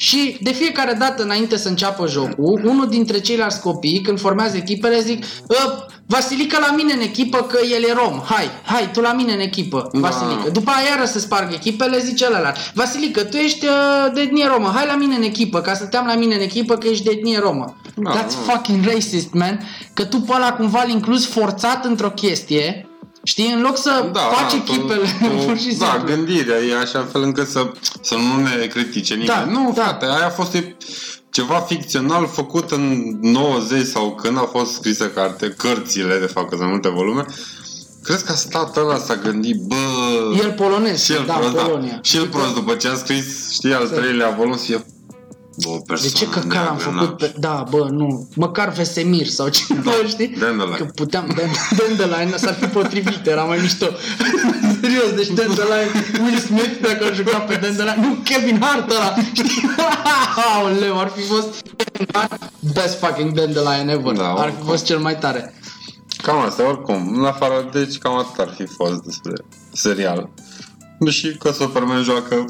Și 0.00 0.36
de 0.40 0.50
fiecare 0.52 0.92
dată 0.92 1.22
înainte 1.22 1.56
să 1.56 1.68
înceapă 1.68 2.06
jocul, 2.08 2.60
unul 2.64 2.88
dintre 2.88 3.20
ceilalți 3.20 3.60
copii, 3.60 4.00
când 4.00 4.20
formează 4.20 4.56
echipele, 4.56 5.00
zic 5.00 5.24
"Ă, 5.50 5.86
Vasilica 6.10 6.58
la 6.68 6.74
mine 6.76 6.92
în 6.92 7.00
echipă 7.00 7.38
că 7.38 7.58
el 7.74 7.82
e 7.82 7.92
rom. 7.92 8.22
Hai, 8.24 8.44
hai, 8.64 8.90
tu 8.92 9.00
la 9.00 9.12
mine 9.12 9.32
în 9.32 9.40
echipă, 9.40 9.88
Da. 9.92 9.98
Vasilica. 9.98 10.48
După 10.52 10.70
aia 10.70 10.88
iară 10.88 11.04
se 11.04 11.18
sparg 11.18 11.52
echipele, 11.52 11.98
zice 11.98 12.26
ăla 12.26 12.52
Vasilica, 12.74 13.24
tu 13.24 13.36
ești 13.36 13.64
uh, 13.66 14.12
de 14.14 14.20
etnie 14.20 14.46
romă, 14.46 14.70
hai 14.74 14.86
la 14.86 14.96
mine 14.96 15.14
în 15.14 15.22
echipă, 15.22 15.60
ca 15.60 15.74
să 15.74 15.84
te 15.84 15.96
am 15.96 16.06
la 16.06 16.14
mine 16.14 16.34
în 16.34 16.40
echipă 16.40 16.74
că 16.76 16.88
ești 16.88 17.04
de 17.04 17.10
etnie 17.10 17.38
romă. 17.38 17.76
Da, 17.94 18.10
That's 18.10 18.46
da. 18.46 18.52
fucking 18.52 18.84
racist, 18.84 19.32
man. 19.32 19.60
Că 19.94 20.04
tu 20.04 20.20
pe 20.20 20.32
ăla 20.34 20.52
cumva 20.52 20.82
îl 20.86 20.90
incluzi 20.90 21.26
forțat 21.26 21.84
într-o 21.84 22.10
chestie 22.10 22.87
Știi, 23.28 23.52
în 23.52 23.60
loc 23.60 23.76
să 23.78 24.08
Da, 24.12 24.20
faci 24.20 24.50
da, 24.52 24.56
echipele, 24.56 25.06
pur 25.46 25.58
și 25.58 25.74
Da, 25.76 25.86
simplu. 25.92 26.14
gândirea 26.14 26.56
e 26.56 26.78
așa 26.78 27.08
fel 27.12 27.22
încât 27.22 27.48
să, 27.48 27.70
să 28.00 28.14
nu 28.14 28.42
ne 28.42 28.66
critique 28.66 29.14
nimeni. 29.16 29.26
Da, 29.44 29.44
nu, 29.44 29.72
da. 29.74 29.82
frate, 29.82 30.04
aia 30.04 30.26
a 30.26 30.30
fost 30.30 30.54
e- 30.54 30.76
ceva 31.30 31.54
ficțional 31.60 32.26
făcut 32.32 32.70
în 32.70 33.16
90 33.20 33.86
sau 33.86 34.14
când 34.14 34.36
a 34.38 34.48
fost 34.52 34.72
scrisă 34.72 35.08
carte, 35.08 35.54
cărțile, 35.56 36.18
de 36.18 36.26
fapt, 36.26 36.48
că 36.50 36.56
sunt 36.56 36.68
multe 36.68 36.88
volume. 36.88 37.24
Crezi 38.02 38.24
că 38.24 38.32
a 38.32 38.34
stat 38.34 38.76
ăla 38.76 38.98
s-a 38.98 39.14
gândit, 39.16 39.56
bă... 39.60 39.74
El 40.42 40.52
polonez, 40.52 41.02
și 41.04 41.12
el 41.12 41.24
da, 41.26 41.32
prost, 41.34 41.54
Polonia. 41.54 41.90
da. 41.92 41.98
Și 42.02 42.16
el 42.16 42.26
prost, 42.26 42.54
după 42.54 42.74
ce 42.74 42.88
a 42.88 42.94
scris, 42.94 43.50
știi, 43.52 43.72
al 43.74 43.88
treilea 43.88 44.28
volum, 44.38 44.56
să 44.56 44.80
fie... 45.58 45.70
Bă, 45.70 45.74
o 45.74 45.76
De 45.76 45.82
persoană 45.86 46.14
ce 46.16 46.28
căcar 46.28 46.66
am 46.66 46.76
neagră, 46.76 46.82
făcut 46.84 47.06
n-am 47.08 47.16
pe... 47.16 47.34
Da, 47.38 47.64
bă, 47.70 47.88
nu. 47.90 48.28
Măcar 48.34 48.68
Vesemir 48.68 49.26
sau 49.26 49.48
ceva, 49.48 49.90
știi? 50.06 50.28
Dandelion. 50.28 50.76
Că 50.76 50.84
puteam... 50.84 51.26
Dan- 51.26 51.76
Dandelion 51.76 52.38
s-ar 52.38 52.54
fi 52.54 52.66
potrivit, 52.66 53.26
era 53.26 53.42
mai 53.42 53.58
mișto. 53.62 53.86
Serios, 54.80 55.10
deci 55.14 55.26
Dandelion, 55.26 55.88
Will 56.22 56.38
Smith, 56.38 56.80
dacă 56.82 57.04
ar 57.04 57.14
juca 57.14 57.38
pe 57.38 57.54
Dandelion... 57.54 58.00
Nu, 58.00 58.16
Kevin 58.24 58.60
Hart 58.60 58.90
ăla, 58.90 59.14
știi? 59.32 59.70
Aoleu, 60.54 60.98
ar 60.98 61.12
fi 61.16 61.22
fost... 61.22 61.62
Best 62.74 62.98
fucking 62.98 63.32
Dandelion 63.32 63.88
ever. 63.88 64.12
Da, 64.16 64.28
ar 64.28 64.36
fi 64.36 64.42
oricum. 64.42 64.66
fost 64.66 64.84
cel 64.84 64.98
mai 64.98 65.16
tare. 65.18 65.52
Cam 66.22 66.38
asta, 66.38 66.68
oricum. 66.68 67.12
În 67.18 67.24
afară, 67.24 67.68
deci 67.72 67.98
cam 67.98 68.16
atât 68.16 68.38
ar 68.38 68.54
fi 68.56 68.66
fost 68.66 69.02
despre 69.02 69.32
serial. 69.72 70.30
Și 71.10 71.36
că 71.38 71.52
Superman 71.52 72.02
joacă 72.02 72.44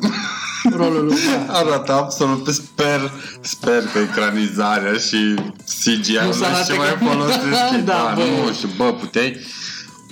Rolul 0.77 1.05
lui... 1.05 1.17
Da. 1.47 1.53
arată 1.59 1.93
absolut, 1.93 2.47
sper, 2.49 3.11
sper 3.41 3.83
că 3.93 3.99
ecranizarea 3.99 4.93
și 4.93 5.35
CGI-ul 5.85 6.27
Nu 6.27 6.33
să 6.33 6.39
nu 6.39 6.45
arate 6.45 6.73
ce 6.73 6.79
mai 6.79 6.89
ca- 6.89 7.07
folosesc. 7.07 7.75
Da, 7.85 7.93
da, 7.93 8.13
bă. 8.15 8.23
nu 8.47 8.53
știu, 8.53 8.69
bă, 8.77 8.93
puteai 8.93 9.37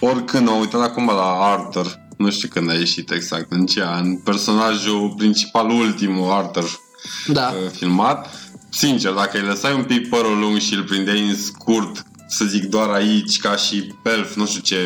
oricând, 0.00 0.48
am 0.48 0.58
uitat 0.60 0.80
acum 0.82 1.06
la 1.06 1.38
Arthur, 1.52 1.98
nu 2.16 2.30
știu 2.30 2.48
când 2.48 2.70
a 2.70 2.74
ieșit 2.74 3.10
exact, 3.10 3.52
în 3.52 3.66
ce 3.66 3.82
an, 3.84 4.16
personajul 4.16 5.14
principal, 5.16 5.70
ultimul 5.70 6.30
Arthur 6.32 6.80
da. 7.26 7.52
uh, 7.64 7.70
filmat. 7.72 8.30
Sincer, 8.70 9.12
dacă 9.12 9.38
îi 9.38 9.46
lăsai 9.46 9.74
un 9.74 9.82
pic 9.84 10.08
părul 10.08 10.38
lung 10.38 10.58
și 10.58 10.74
îl 10.74 10.82
prindeai 10.82 11.28
în 11.28 11.36
scurt, 11.36 12.02
să 12.28 12.44
zic 12.44 12.64
doar 12.64 12.88
aici, 12.88 13.38
ca 13.40 13.56
și 13.56 13.94
pelf, 14.02 14.34
nu 14.34 14.46
știu 14.46 14.60
ce 14.60 14.78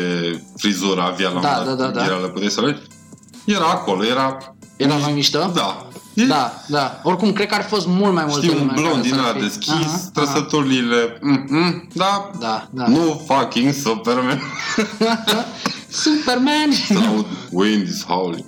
frizură 0.57 1.01
avea 1.01 1.29
la 1.29 1.35
un 1.35 1.41
Da, 1.41 1.49
moment 1.57 1.67
dat, 1.67 1.77
da, 1.77 1.85
da, 1.85 1.99
da. 1.99 2.05
Era, 2.05 2.17
le 2.21 2.27
puteai 2.27 2.49
să 2.51 2.61
vezi, 2.61 2.75
era 3.45 3.65
acolo, 3.65 4.03
era... 4.03 4.37
Era 4.77 4.95
mai 4.95 5.13
mișto? 5.13 5.51
Da. 5.53 5.85
E, 6.13 6.23
Da, 6.25 6.53
da. 6.67 6.99
Oricum, 7.03 7.33
cred 7.33 7.47
că 7.47 7.55
ar 7.55 7.61
fi 7.61 7.67
fost 7.67 7.87
mult 7.87 8.13
mai 8.13 8.25
multe 8.25 8.45
Știi, 8.45 8.57
un 8.59 8.65
lume 8.65 8.73
care 8.73 8.87
blond 8.87 9.01
din 9.01 9.11
să-l 9.13 9.19
ăla 9.23 9.33
fi- 9.33 9.39
deschis, 9.39 9.69
Aha, 9.71 9.79
aha. 9.85 10.09
trăsăturile, 10.13 11.17
mm-mm, 11.21 11.87
da, 11.93 12.31
Da, 12.39 12.67
da. 12.71 12.87
nu 12.87 13.21
fucking 13.27 13.73
Superman. 13.73 14.41
Superman! 16.03 16.71
Sau 16.71 17.25
wind 17.51 17.87
is 17.87 18.05
howling. 18.05 18.45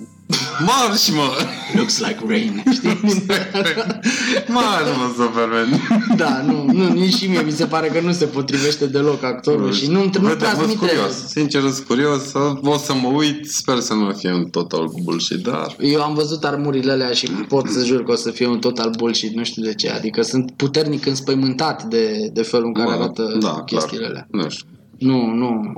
Marș, 0.58 1.08
mă! 1.08 1.36
Looks 1.74 1.98
like 1.98 2.18
rain, 2.26 2.62
știi? 2.72 3.00
Marș, 4.54 4.88
mă, 4.96 5.12
Superman! 5.16 5.80
da, 6.16 6.42
nu, 6.46 6.64
nu, 6.72 6.92
nici 6.92 7.14
și 7.14 7.26
mie 7.26 7.42
mi 7.42 7.50
se 7.50 7.64
pare 7.64 7.88
că 7.88 8.00
nu 8.00 8.12
se 8.12 8.24
potrivește 8.24 8.86
deloc 8.86 9.22
actorul 9.22 9.72
și 9.72 9.86
nu, 9.86 9.92
nu 9.92 10.00
Uite, 10.00 10.18
sunt 10.18 10.38
transmite... 10.38 10.76
curios, 10.76 11.26
sincer, 11.26 11.60
sunt 11.60 11.86
curios, 11.86 12.32
o 12.62 12.76
să 12.76 12.94
mă 12.94 13.08
uit, 13.08 13.50
sper 13.50 13.78
să 13.78 13.94
nu 13.94 14.12
fie 14.12 14.32
un 14.32 14.44
total 14.44 14.90
bullshit, 15.02 15.42
dar... 15.42 15.76
Eu 15.78 16.02
am 16.02 16.14
văzut 16.14 16.44
armurile 16.44 16.92
alea 16.92 17.12
și 17.12 17.26
pot 17.26 17.68
să 17.68 17.84
jur 17.84 18.04
că 18.04 18.12
o 18.12 18.16
să 18.16 18.30
fie 18.30 18.46
un 18.46 18.58
total 18.58 18.90
bullshit, 18.96 19.34
nu 19.34 19.44
știu 19.44 19.62
de 19.62 19.74
ce. 19.74 19.90
Adică 19.90 20.22
sunt 20.22 20.50
puternic 20.56 21.06
înspăimântat 21.06 21.82
de, 21.82 22.30
de 22.32 22.42
felul 22.42 22.66
în 22.66 22.72
care 22.72 22.88
Bă, 22.88 22.94
arată 22.94 23.36
da, 23.40 23.62
chestiile 23.66 24.06
clar. 24.06 24.10
alea. 24.10 24.26
Nu 24.30 24.48
știu. 24.48 24.66
Nu, 24.98 25.26
nu, 25.26 25.72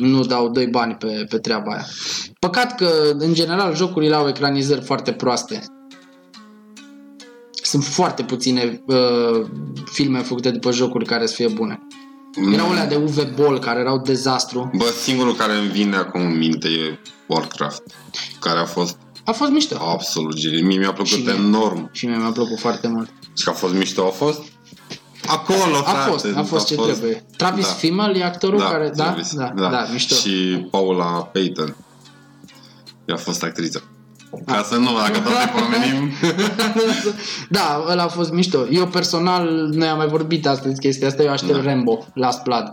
nu 0.00 0.24
dau 0.24 0.48
doi 0.48 0.66
bani 0.66 0.94
pe, 0.94 1.24
pe 1.28 1.38
treaba 1.38 1.72
aia. 1.72 1.86
Păcat 2.38 2.74
că, 2.74 2.90
în 3.18 3.34
general, 3.34 3.74
jocurile 3.76 4.14
au 4.14 4.28
ecranizări 4.28 4.80
foarte 4.84 5.12
proaste. 5.12 5.62
Sunt 7.62 7.84
foarte 7.84 8.22
puține 8.22 8.82
uh, 8.86 9.46
filme 9.84 10.18
făcute 10.18 10.50
după 10.50 10.72
jocuri 10.72 11.04
care 11.04 11.26
să 11.26 11.34
fie 11.34 11.48
bune. 11.48 11.86
Erau 12.52 12.70
alea 12.70 12.86
de 12.86 12.96
UV 12.96 13.34
Ball 13.36 13.58
care 13.58 13.80
erau 13.80 13.98
dezastru. 13.98 14.70
Bă, 14.76 14.84
singurul 15.02 15.34
care 15.34 15.52
îmi 15.56 15.68
vine 15.68 15.96
acum 15.96 16.20
în 16.20 16.36
minte 16.38 16.68
e 16.68 16.98
Warcraft, 17.26 17.82
care 18.40 18.58
a 18.58 18.64
fost 18.64 18.98
A 19.24 19.32
fost 19.32 19.50
mișto. 19.50 19.76
absolut 19.80 20.34
genial. 20.34 20.62
Mie 20.62 20.78
mi-a 20.78 20.92
plăcut 20.92 21.12
Și 21.12 21.22
mie. 21.22 21.34
enorm. 21.34 21.88
Și 21.92 22.06
mie 22.06 22.16
mi-a 22.16 22.30
plăcut 22.30 22.58
foarte 22.58 22.88
mult. 22.88 23.08
Și 23.36 23.44
că 23.44 23.50
a 23.50 23.52
fost 23.52 23.74
mișto, 23.74 24.04
a 24.06 24.10
fost 24.10 24.42
acolo, 25.28 25.76
A 25.76 25.82
frate. 25.82 26.10
fost, 26.10 26.26
a 26.36 26.42
fost 26.42 26.66
ce 26.66 26.74
trebuie. 26.74 27.24
Travis 27.36 27.66
da. 27.66 27.72
Fimmel 27.72 28.16
e 28.16 28.24
actorul 28.24 28.60
care... 28.60 28.90
Da, 28.94 29.04
Travis, 29.04 29.34
da, 29.34 29.52
da, 29.56 29.68
da, 29.68 29.86
mișto. 29.92 30.14
Și 30.14 30.66
Paula 30.70 31.04
Payton. 31.04 31.76
Ea 33.04 33.14
a 33.14 33.18
fost 33.18 33.42
actriță. 33.42 33.82
Ca 34.46 34.62
să 34.62 34.76
nu, 34.76 34.90
dacă 34.96 35.18
tot 35.18 35.32
ne 35.32 35.60
pomenim. 35.60 36.10
da, 37.58 37.84
ăla 37.88 38.02
a 38.02 38.08
fost 38.08 38.32
mișto. 38.32 38.66
Eu 38.70 38.86
personal, 38.86 39.48
noi 39.72 39.88
am 39.88 39.96
mai 39.96 40.08
vorbit 40.08 40.46
astăzi 40.46 40.80
chestia 40.80 41.06
asta, 41.06 41.22
eu 41.22 41.30
aștept 41.30 41.62
da. 41.62 41.62
Rambo, 41.62 42.06
Last 42.14 42.42
Blood. 42.42 42.72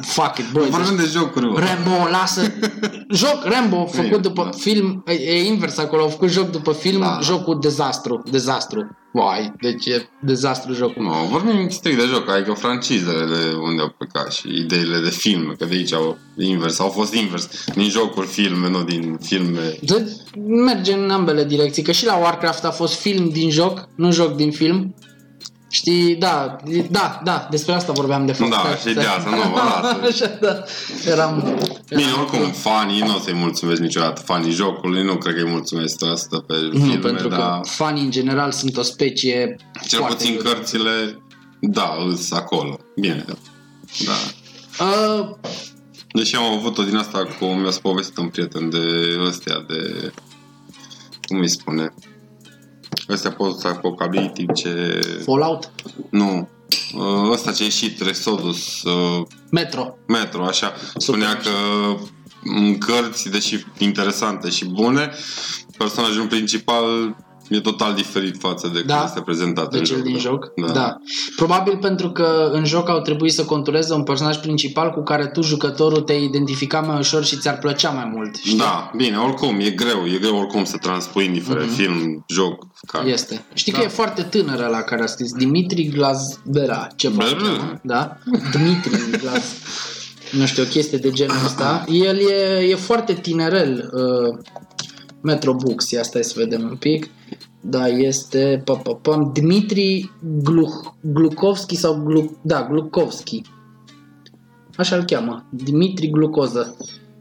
Fuck 0.00 0.38
it, 0.38 0.50
băi. 0.52 0.68
Vorbim 0.70 0.96
deci- 0.96 1.04
de 1.04 1.10
jocuri, 1.18 1.52
bă. 1.52 1.58
Rambo, 1.58 2.08
lasă. 2.10 2.42
Joc, 3.20 3.44
Rambo, 3.44 3.86
făcut 3.86 4.02
Bine, 4.08 4.16
după 4.16 4.42
da. 4.44 4.50
film, 4.58 5.02
e, 5.06 5.12
e 5.12 5.44
invers 5.44 5.78
acolo, 5.78 6.02
au 6.02 6.08
făcut 6.08 6.28
joc 6.30 6.50
după 6.50 6.72
film, 6.72 7.00
Da. 7.00 7.18
jocul 7.22 7.58
dezastru, 7.60 8.22
dezastru. 8.30 8.96
Vai, 9.14 9.52
deci 9.60 9.86
e 9.86 10.08
dezastru 10.20 10.72
jocul. 10.72 11.02
Nu, 11.02 11.12
vorbim 11.30 11.68
strict 11.68 11.98
de 11.98 12.04
joc, 12.06 12.30
adică 12.30 12.52
francizele 12.52 13.24
de 13.24 13.54
unde 13.62 13.82
au 13.82 13.94
plecat 13.98 14.32
și 14.32 14.48
ideile 14.48 14.98
de 14.98 15.10
filme, 15.10 15.54
că 15.58 15.64
de 15.64 15.74
aici 15.74 15.92
au 15.92 16.18
invers, 16.38 16.78
au 16.78 16.88
fost 16.88 17.14
invers, 17.14 17.48
din 17.74 17.88
jocuri 17.88 18.26
filme, 18.26 18.68
nu 18.68 18.82
din 18.82 19.18
filme. 19.22 19.60
Deci, 19.80 20.08
merge 20.64 20.92
în 20.92 21.10
ambele 21.10 21.44
direcții, 21.44 21.82
că 21.82 21.92
și 21.92 22.06
la 22.06 22.16
Warcraft 22.16 22.64
a 22.64 22.70
fost 22.70 22.94
film 22.94 23.28
din 23.28 23.50
joc, 23.50 23.88
nu 23.94 24.12
joc 24.12 24.36
din 24.36 24.50
film. 24.52 24.94
Știi, 25.74 26.16
da, 26.16 26.56
da, 26.90 27.20
da, 27.24 27.46
despre 27.50 27.72
asta 27.72 27.92
vorbeam 27.92 28.26
de 28.26 28.32
fapt. 28.32 28.50
Da, 28.50 28.56
Stai, 28.58 28.74
și 28.74 28.80
stai. 28.80 28.94
de 28.94 29.00
asta, 29.04 29.30
nu, 29.30 29.36
mă 29.36 29.56
lasă. 29.56 30.00
Așa, 30.10 30.38
da. 30.40 30.64
Eram... 31.10 31.58
Bine, 31.88 32.10
oricum, 32.18 32.50
fanii 32.50 33.00
nu 33.00 33.14
o 33.16 33.18
să-i 33.18 33.34
mulțumesc 33.34 33.80
niciodată, 33.80 34.22
fanii 34.24 34.52
jocului, 34.52 35.04
nu 35.04 35.16
cred 35.16 35.34
că 35.34 35.40
îi 35.40 35.50
mulțumesc 35.50 36.04
asta 36.12 36.44
pe 36.46 36.54
Nu, 36.72 36.78
filme, 36.78 36.96
pentru 36.96 37.28
că 37.28 37.36
dar 37.36 37.60
fanii 37.64 38.02
în 38.04 38.10
general 38.10 38.50
sunt 38.52 38.76
o 38.76 38.82
specie 38.82 39.56
cel 39.88 39.98
foarte 39.98 40.16
puțin 40.16 40.36
dură. 40.36 40.48
cărțile, 40.48 41.22
da, 41.60 41.94
îs 42.08 42.32
acolo. 42.32 42.78
Bine, 43.00 43.24
da. 43.26 43.34
Uh, 44.84 45.30
Deși 46.12 46.36
am 46.36 46.44
avut-o 46.44 46.82
din 46.82 46.96
asta 46.96 47.28
cu, 47.38 47.44
mi-a 47.44 47.70
povestit 47.82 48.16
un 48.16 48.28
prieten 48.28 48.70
de 48.70 48.78
ăstea, 49.26 49.64
de, 49.68 50.12
cum 51.28 51.38
îi 51.38 51.48
spune, 51.48 51.94
ăstea 53.12 53.32
post-apocaliptice, 53.32 54.98
Fallout, 55.24 55.70
nu, 56.10 56.48
ă, 56.98 57.30
ăsta 57.30 57.52
ce 57.52 57.62
a 57.62 57.64
ieșit, 57.64 58.00
Resodus, 58.00 58.82
ă, 58.84 59.26
Metro. 59.50 59.96
Metro, 60.06 60.44
așa, 60.44 60.72
spunea 60.96 61.36
că 61.36 61.50
în 62.44 62.78
cărți, 62.78 63.30
deși 63.30 63.64
interesante 63.78 64.48
și 64.50 64.64
bune, 64.64 65.10
personajul 65.78 66.26
principal 66.26 67.16
e 67.56 67.60
total 67.60 67.94
diferit 67.94 68.36
față 68.38 68.70
de 68.74 68.82
Da? 68.82 68.94
cum 68.96 69.04
este 69.06 69.20
prezentat 69.20 69.70
De 69.70 69.78
în 69.78 69.84
cel 69.84 69.96
joc. 69.96 70.04
din 70.04 70.18
joc? 70.18 70.52
Da. 70.66 70.72
da. 70.72 70.96
Probabil 71.36 71.76
pentru 71.80 72.10
că 72.10 72.50
în 72.52 72.64
joc 72.64 72.88
au 72.88 73.00
trebuit 73.00 73.32
să 73.32 73.44
contureze 73.44 73.94
un 73.94 74.02
personaj 74.02 74.36
principal 74.36 74.90
cu 74.90 75.02
care 75.02 75.26
tu, 75.26 75.42
jucătorul, 75.42 76.00
te 76.00 76.12
identifica 76.12 76.80
mai 76.80 76.98
ușor 76.98 77.24
și 77.24 77.36
ți-ar 77.36 77.58
plăcea 77.58 77.90
mai 77.90 78.10
mult. 78.14 78.34
Știi? 78.36 78.58
Da, 78.58 78.90
bine, 78.96 79.16
oricum, 79.16 79.60
e 79.60 79.70
greu, 79.70 80.06
e 80.06 80.18
greu 80.18 80.36
oricum 80.36 80.64
să 80.64 80.76
transpui 80.76 81.24
indiferent 81.24 81.66
Mhm. 81.66 81.74
film, 81.76 82.24
joc, 82.28 82.66
carte. 82.86 83.08
Este. 83.10 83.44
Știi 83.54 83.72
Da. 83.72 83.78
că 83.78 83.84
e 83.84 83.88
foarte 83.88 84.22
tânăr 84.22 84.68
la 84.68 84.80
care 84.82 85.02
a 85.02 85.06
scris 85.06 85.32
Dimitri 85.32 85.82
Glazbera, 85.88 86.86
ceva. 86.96 87.24
Bera. 87.24 87.36
cheamă, 87.42 87.80
Da? 87.82 88.16
Dimitri 88.52 89.18
Glaz... 89.20 89.42
Nu 90.30 90.46
știu, 90.46 90.62
o 90.62 90.66
chestie 90.66 90.98
de 90.98 91.10
genul 91.10 91.36
ăsta. 91.44 91.84
El 91.88 92.16
e, 92.18 92.66
e 92.70 92.74
foarte 92.74 93.12
tinerel. 93.14 93.90
Uh, 93.92 94.38
Metro 95.20 95.54
Books, 95.54 95.90
ia 95.90 96.02
stai 96.02 96.24
să 96.24 96.32
vedem 96.36 96.62
un 96.62 96.76
pic. 96.76 97.08
Da, 97.64 97.86
este 97.86 98.62
pa, 98.64 98.74
pa, 98.74 98.94
pam, 98.94 99.30
Dmitri 99.34 100.10
Gluh, 100.42 100.72
Glukovski 101.00 101.76
sau 101.76 102.02
Glu, 102.04 102.38
da, 102.42 102.66
Glukovski. 102.70 103.42
Așa 104.76 104.96
îl 104.96 105.04
cheamă. 105.04 105.44
Dimitri 105.50 106.10
Glucoză. 106.10 106.76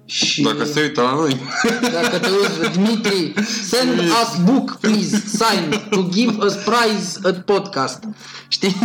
Și 0.06 0.41
Dacă 0.41 0.63
se 0.63 0.82
uită 0.82 1.01
la 1.01 1.13
noi, 1.13 1.36
dacă 2.01 2.17
te 2.17 2.27
uiți, 2.30 2.77
Dimitri, 2.77 3.34
send 3.63 3.99
us 3.99 4.43
book, 4.43 4.77
please, 4.80 5.23
sign, 5.25 5.89
to 5.89 6.04
give 6.10 6.45
us 6.45 6.54
prize 6.54 7.19
at 7.23 7.45
podcast. 7.45 8.04
Știi? 8.47 8.75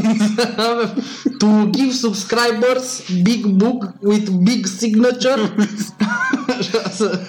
to 1.38 1.46
give 1.70 1.92
subscribers 1.92 3.02
big 3.22 3.46
book 3.46 3.84
with 4.00 4.30
big 4.30 4.66
signature. 4.66 5.54
Așa 6.58 6.88
să, 6.90 7.20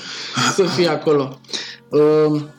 să 0.56 0.64
fie 0.64 0.88
acolo. 0.88 1.40
Um, 1.90 2.50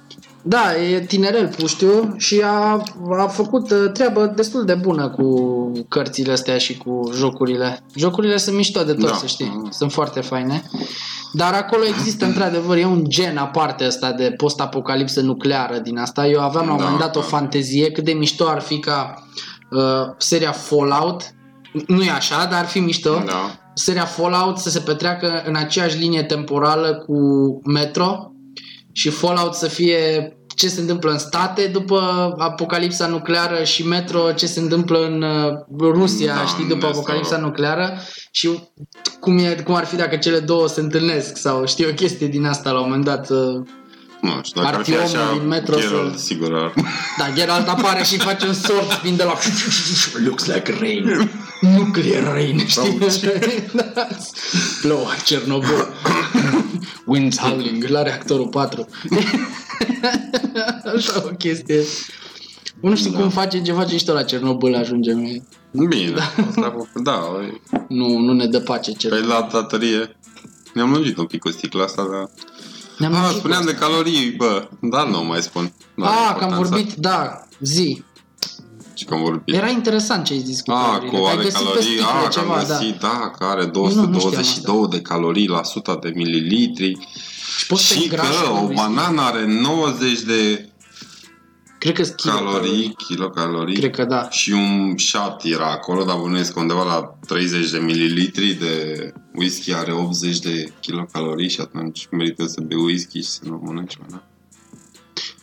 da, 0.42 0.77
e 0.77 1.01
tinerel 1.01 1.48
puștiu 1.59 2.14
și 2.16 2.42
a, 2.44 2.83
a 3.18 3.27
făcut 3.27 3.70
uh, 3.70 3.90
treabă 3.92 4.33
destul 4.37 4.64
de 4.64 4.74
bună 4.74 5.09
cu 5.09 5.72
cărțile 5.88 6.33
astea 6.33 6.59
și 6.59 6.77
cu 6.77 7.11
jocurile. 7.14 7.85
Jocurile 7.94 8.37
sunt 8.37 8.57
mișto 8.57 8.83
de 8.83 8.92
tot, 8.92 9.09
Da. 9.09 9.14
să 9.14 9.27
știi. 9.27 9.62
Sunt 9.70 9.92
foarte 9.92 10.20
faine. 10.20 10.62
Dar 11.33 11.53
acolo 11.55 11.85
există 11.85 12.24
într-adevăr, 12.24 12.77
e 12.77 12.85
un 12.85 13.05
gen 13.09 13.37
aparte 13.37 13.87
ăsta 13.87 14.12
de 14.12 14.35
post-apocalipsă 14.37 15.20
nucleară 15.20 15.79
din 15.79 15.98
asta. 15.98 16.27
Eu 16.27 16.40
aveam 16.40 16.66
la 16.66 16.72
un 16.72 16.79
Da, 16.79 16.83
moment 16.85 17.01
dat 17.01 17.16
o 17.16 17.20
da. 17.20 17.27
fantezie 17.27 17.90
cât 17.90 18.05
de 18.05 18.12
mișto 18.12 18.46
ar 18.48 18.61
fi 18.61 18.79
ca 18.79 19.14
uh, 19.70 19.81
seria 20.18 20.53
Fallout. 20.53 21.22
Nu 21.87 22.03
e 22.03 22.11
așa, 22.11 22.46
dar 22.51 22.59
ar 22.59 22.66
fi 22.66 22.79
mișto 22.81 23.22
da. 23.27 23.59
seria 23.74 24.05
Fallout 24.05 24.59
să 24.59 24.70
se 24.70 24.79
petreacă 24.81 25.42
în 25.46 25.55
aceeași 25.57 25.98
linie 25.98 26.22
temporală 26.22 27.05
cu 27.07 27.14
Metro 27.64 28.33
și 28.92 29.09
Fallout 29.11 29.55
să 29.55 29.66
fie 29.68 30.33
ce 30.55 30.68
se 30.68 30.81
întâmplă 30.81 31.11
în 31.11 31.18
state 31.18 31.66
după 31.66 32.35
apocalipsa 32.38 33.07
nucleară 33.07 33.64
și 33.64 33.87
Metro 33.87 34.33
ce 34.33 34.46
se 34.46 34.61
întâmplă 34.61 34.98
în 35.07 35.22
uh, 35.22 35.92
Rusia, 35.92 36.35
Da, 36.35 36.44
știi, 36.46 36.62
în 36.62 36.68
după 36.68 36.87
estul 36.87 36.98
apocalipsa 37.01 37.35
Europei. 37.35 37.48
nucleară 37.51 37.98
și 38.31 38.59
cum, 39.20 39.38
e, 39.38 39.62
cum 39.64 39.74
ar 39.74 39.85
fi 39.85 39.96
dacă 39.96 40.16
cele 40.16 40.38
două 40.38 40.68
se 40.68 40.81
întâlnesc 40.81 41.37
sau 41.37 41.66
știi 41.66 41.87
o 41.87 41.92
chestie 41.92 42.27
din 42.27 42.44
asta 42.46 42.70
la 42.70 42.79
un 42.79 42.85
moment 42.87 43.05
dat. 43.05 43.31
uh, 43.31 43.38
Nu 44.20 44.40
știu, 44.42 44.62
dacă 44.62 44.77
ar 44.77 44.85
fi 44.85 44.94
Artiomul 44.96 45.27
așa, 45.29 45.38
din 45.38 45.48
Metro 45.48 45.77
Geralt, 45.79 46.18
să- 46.18 46.24
sigur 46.24 46.55
ar... 46.55 46.74
Da, 47.18 47.24
Geralt 47.35 47.68
apare 47.68 48.03
și 48.05 48.18
face 48.18 48.46
un 48.46 48.53
sort 48.53 49.03
vin 49.03 49.16
de 49.16 49.22
la 49.22 49.35
Looks 50.24 50.46
like 50.46 50.77
rain 50.81 51.31
Nuclear 51.61 52.33
rain 52.33 52.66
Știi? 52.66 52.98
Da. 53.74 54.07
Plouă 54.83 55.07
Cernobâl 55.24 55.88
Winds 57.09 57.38
howling 57.38 57.85
La 57.85 58.03
reactorul 58.03 58.49
4 58.49 58.87
Așa 60.97 61.23
o 61.25 61.29
chestie 61.38 61.83
nu 62.81 62.97
știu 62.97 63.11
Da. 63.11 63.18
cum 63.18 63.29
face 63.31 63.62
ce 63.62 63.73
face 63.73 63.97
și 63.97 64.05
tot 64.05 64.14
la 64.14 64.23
Cernobâl 64.23 64.75
ajungem. 64.75 65.47
Bine, 65.88 66.14
asta, 66.49 66.87
da, 67.03 67.25
Nu, 67.88 68.18
nu 68.18 68.33
ne 68.33 68.47
dă 68.47 68.61
pace 68.61 68.90
pe 68.90 68.97
Cernobâl. 68.99 69.29
la 69.29 69.49
datorie 69.53 70.16
ne-am 70.75 70.90
lungit 70.92 71.16
un 71.18 71.25
pic 71.27 71.40
cu 71.40 71.51
sticla 71.51 71.85
asta, 71.85 72.03
dar... 72.11 72.31
Ne-am 72.99 73.14
Ah, 73.14 73.21
auzit 73.23 73.38
spuneam 73.38 73.61
cu 73.61 73.66
de 73.66 73.75
calorii, 73.75 74.31
bă, 74.37 74.68
dar 74.81 75.07
nu 75.07 75.25
mai 75.25 75.42
spun. 75.42 75.73
Nu 75.94 76.05
are 76.05 76.14
Ah, 76.16 76.35
că 76.38 76.44
am 76.44 76.51
importanță. 76.51 76.68
vorbit, 76.75 76.94
da, 76.94 77.47
zi. 77.61 78.03
Și 78.98 79.04
că 79.04 79.14
am 79.14 79.20
vorbit. 79.22 79.54
Era 79.54 79.68
interesant 79.68 80.24
ce 80.24 80.32
ai 80.32 80.38
zis 80.38 80.61
cu 80.61 80.70
Ah, 80.70 80.76
calorile. 80.84 81.18
cu 81.18 81.24
Ai 81.24 81.32
are 81.32 81.42
găsit 81.42 81.58
pe 81.58 81.62
calorii, 81.64 81.82
sticlă 81.88 82.06
ah, 82.06 82.22
că 82.22 82.28
ceva, 82.28 82.52
am 82.54 82.64
da. 82.68 82.74
găsit, 82.78 82.98
da, 83.00 83.32
că 83.38 83.44
are 83.44 83.64
nu 83.64 83.70
222 83.70 84.87
de 84.90 85.00
calorii 85.00 85.46
la 85.48 85.58
100 85.58 85.98
de 86.02 86.12
mililitri 86.14 86.96
Și 87.58 87.66
poți 87.66 87.87
să 87.87 87.94
și 87.94 88.08
că 88.08 88.14
îngrași 88.14 88.44
o 88.50 88.54
whisky. 88.58 88.74
banană 88.74 89.20
are 89.20 89.46
90 89.46 90.20
de 90.20 90.68
Cred 91.78 91.94
că 91.94 92.02
calorii, 92.02 92.94
kilocalorii 93.08 93.74
Cred 93.76 93.90
că 93.94 94.04
da. 94.04 94.30
și 94.30 94.50
un 94.52 94.94
shot 94.98 95.42
era 95.44 95.70
acolo, 95.70 96.04
dar 96.04 96.16
bănuiesc 96.16 96.52
că 96.52 96.61
undeva 96.61 96.84
la 96.84 97.18
30 97.26 97.70
de 97.70 97.78
mililitri 97.78 98.52
de 98.52 99.12
whisky 99.34 99.74
are 99.74 99.92
80 99.92 100.38
de 100.38 100.72
kilocalorii 100.80 101.48
și 101.48 101.61
atunci 101.61 102.08
merită 102.11 102.46
să 102.46 102.61
bei 102.61 102.78
whisky 102.78 103.18
și 103.18 103.28
să 103.28 103.40
nu 103.44 103.61
mănânci 103.64 103.98
banană. 103.98 104.22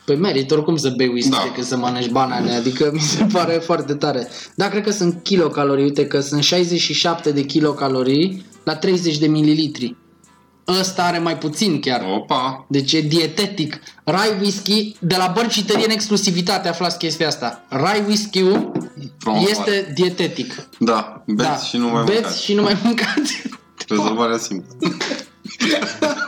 Păi 0.06 0.16
merit 0.16 0.52
oricum 0.52 0.76
să 0.78 0.90
bei 0.98 1.08
whisky 1.08 1.30
Da. 1.30 1.42
decât 1.44 1.64
să 1.66 1.78
mănânci 1.78 2.10
banane, 2.10 2.56
adică 2.56 2.90
mi 2.94 3.00
se 3.00 3.26
pare 3.34 3.54
foarte 3.54 3.94
tare. 3.94 4.28
Da, 4.56 4.68
cred 4.70 4.84
că 4.84 4.92
sunt 4.92 5.20
kilocalorii, 5.24 5.84
uite 5.84 6.06
că 6.08 6.20
sunt 6.20 6.44
67 6.44 7.32
de 7.32 7.42
kilocalorii 7.42 8.46
la 8.64 8.76
30 8.76 9.18
de 9.18 9.28
mililitri. 9.28 9.96
Ăsta 10.80 11.04
are 11.04 11.18
mai 11.20 11.38
puțin 11.38 11.80
chiar. 11.80 12.04
Opa! 12.16 12.66
Deci 12.70 12.94
e 12.94 13.02
dietetic. 13.02 13.80
Rai 14.04 14.30
whisky, 14.42 14.96
de 15.00 15.16
la 15.18 15.32
bărcitărie 15.36 15.86
în 15.86 15.92
exclusivitate 15.92 16.68
aflați 16.68 16.98
chestia 16.98 17.28
asta. 17.28 17.66
Rai 17.70 18.04
whisky-ul 18.08 18.72
Promovare. 19.20 19.50
este 19.50 19.92
dietetic. 19.96 20.68
Da, 20.80 21.24
beți 21.28 21.48
da. 21.50 21.56
și 21.58 21.78
nu 21.78 21.88
mai 21.88 22.04
Beți 22.04 22.14
mâncați. 22.22 22.44
și 22.44 22.54
nu 22.54 22.62
mai 22.62 22.78
mâncați. 22.84 23.42
Rezolvarea 23.88 24.38
simplă. 24.38 24.76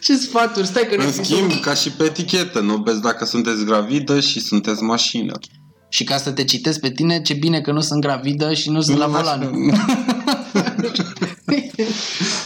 Ce 0.00 0.16
sfaturi? 0.16 0.66
Stai 0.66 0.86
că 0.90 0.96
ne 0.96 1.04
În 1.04 1.12
schimb, 1.12 1.60
ca 1.60 1.74
și 1.74 1.90
pe 1.90 2.04
etichetă, 2.04 2.60
nu 2.60 2.76
beți 2.76 3.00
dacă 3.00 3.24
sunteți 3.24 3.64
gravidă 3.64 4.20
și 4.20 4.40
sunteți 4.40 4.82
mașină. 4.82 5.32
Și 5.88 6.04
ca 6.04 6.16
să 6.16 6.30
te 6.30 6.44
citesc 6.44 6.80
pe 6.80 6.90
tine, 6.90 7.22
ce 7.22 7.34
bine 7.34 7.60
că 7.60 7.72
nu 7.72 7.80
sunt 7.80 8.00
gravidă 8.00 8.52
și 8.54 8.70
nu 8.70 8.80
sunt 8.80 8.98
la 8.98 9.06
volan. 9.06 9.50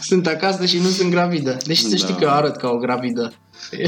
sunt 0.08 0.26
acasă 0.26 0.64
și 0.66 0.78
nu 0.78 0.88
sunt 0.88 1.10
gravidă. 1.10 1.56
Deci 1.66 1.78
să 1.78 1.88
Da. 1.88 1.96
știi 1.96 2.14
că 2.14 2.24
eu 2.24 2.30
arăt 2.30 2.56
ca 2.56 2.68
o 2.68 2.76
gravidă. 2.76 3.32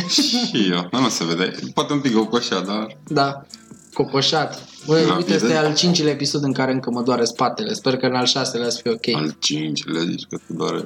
și 0.08 0.68
eu, 0.70 0.88
nu, 0.92 1.00
nu 1.00 1.08
se 1.08 1.24
vede. 1.24 1.52
Poate 1.74 1.92
un 1.92 2.00
pic 2.00 2.16
ocoșea, 2.18 2.60
dar... 2.60 2.98
Da, 3.08 3.46
cocoșat. 3.92 4.68
Băi, 4.86 5.02
Gravidă? 5.04 5.16
uite, 5.32 5.44
este 5.44 5.56
al 5.56 5.74
cincilea 5.74 6.12
episod 6.12 6.42
în 6.44 6.52
care 6.52 6.72
încă 6.72 6.90
mă 6.90 7.02
doare 7.02 7.24
spatele. 7.24 7.72
Sper 7.72 7.96
că 7.96 8.06
în 8.06 8.14
al 8.14 8.26
șaselea 8.26 8.70
să 8.70 8.78
fie 8.82 8.90
ok. 8.90 9.20
Al 9.22 9.36
cincilea 9.38 10.02
zici 10.02 10.24
că 10.28 10.36
te 10.36 10.52
doare. 10.52 10.84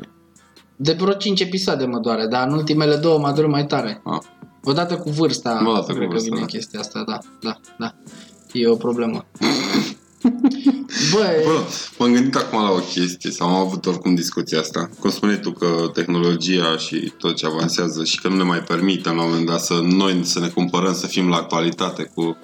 De 0.82 0.92
vreo 0.92 1.12
cinci 1.12 1.40
episoade 1.40 1.84
mă 1.84 1.98
doare, 1.98 2.26
dar 2.26 2.46
în 2.46 2.52
ultimele 2.52 2.96
două 2.96 3.18
mă 3.18 3.30
doare 3.32 3.46
mai 3.46 3.66
tare. 3.66 4.00
Ah. 4.04 4.20
Odată 4.64 4.96
cu 4.96 5.10
vârsta, 5.10 5.62
Odată 5.66 5.92
cu 5.92 5.98
cred 5.98 6.08
vârsta, 6.08 6.28
că 6.28 6.34
vine 6.34 6.40
da. 6.40 6.46
chestia 6.46 6.80
asta, 6.80 7.04
da, 7.06 7.18
da, 7.40 7.60
da. 7.78 7.94
E 8.52 8.68
o 8.68 8.76
problemă. 8.76 9.24
Bă, 11.12 11.42
Bă, 11.44 11.60
m-am 11.98 12.12
gândit 12.12 12.34
acum 12.34 12.62
la 12.62 12.70
o 12.70 12.78
chestie, 12.78 13.30
sau 13.30 13.48
am 13.48 13.54
avut 13.54 13.86
oricum 13.86 14.14
discuția 14.14 14.58
asta. 14.60 14.90
Cum 15.00 15.10
spuneai 15.10 15.40
tu 15.40 15.50
că 15.52 15.90
tehnologia 15.92 16.76
și 16.76 17.12
tot 17.18 17.36
ce 17.36 17.46
avansează 17.46 18.04
și 18.04 18.20
că 18.20 18.28
nu 18.28 18.36
ne 18.36 18.42
mai 18.42 18.60
permite 18.60 19.08
la 19.08 19.22
un 19.22 19.28
moment 19.28 19.46
dat 19.46 19.60
să 19.60 19.80
noi 19.82 20.20
să 20.24 20.40
ne 20.40 20.48
cumpărăm, 20.48 20.94
să 20.94 21.06
fim 21.06 21.28
la 21.28 21.36
actualitate 21.36 22.10
cu... 22.14 22.38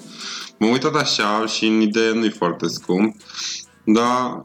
M-am 0.58 0.70
uitat 0.70 0.94
așa 0.94 1.46
și 1.46 1.66
în 1.66 1.80
idee 1.80 2.12
nu-i 2.12 2.30
foarte 2.30 2.66
scump, 2.68 3.16
dar 3.84 4.42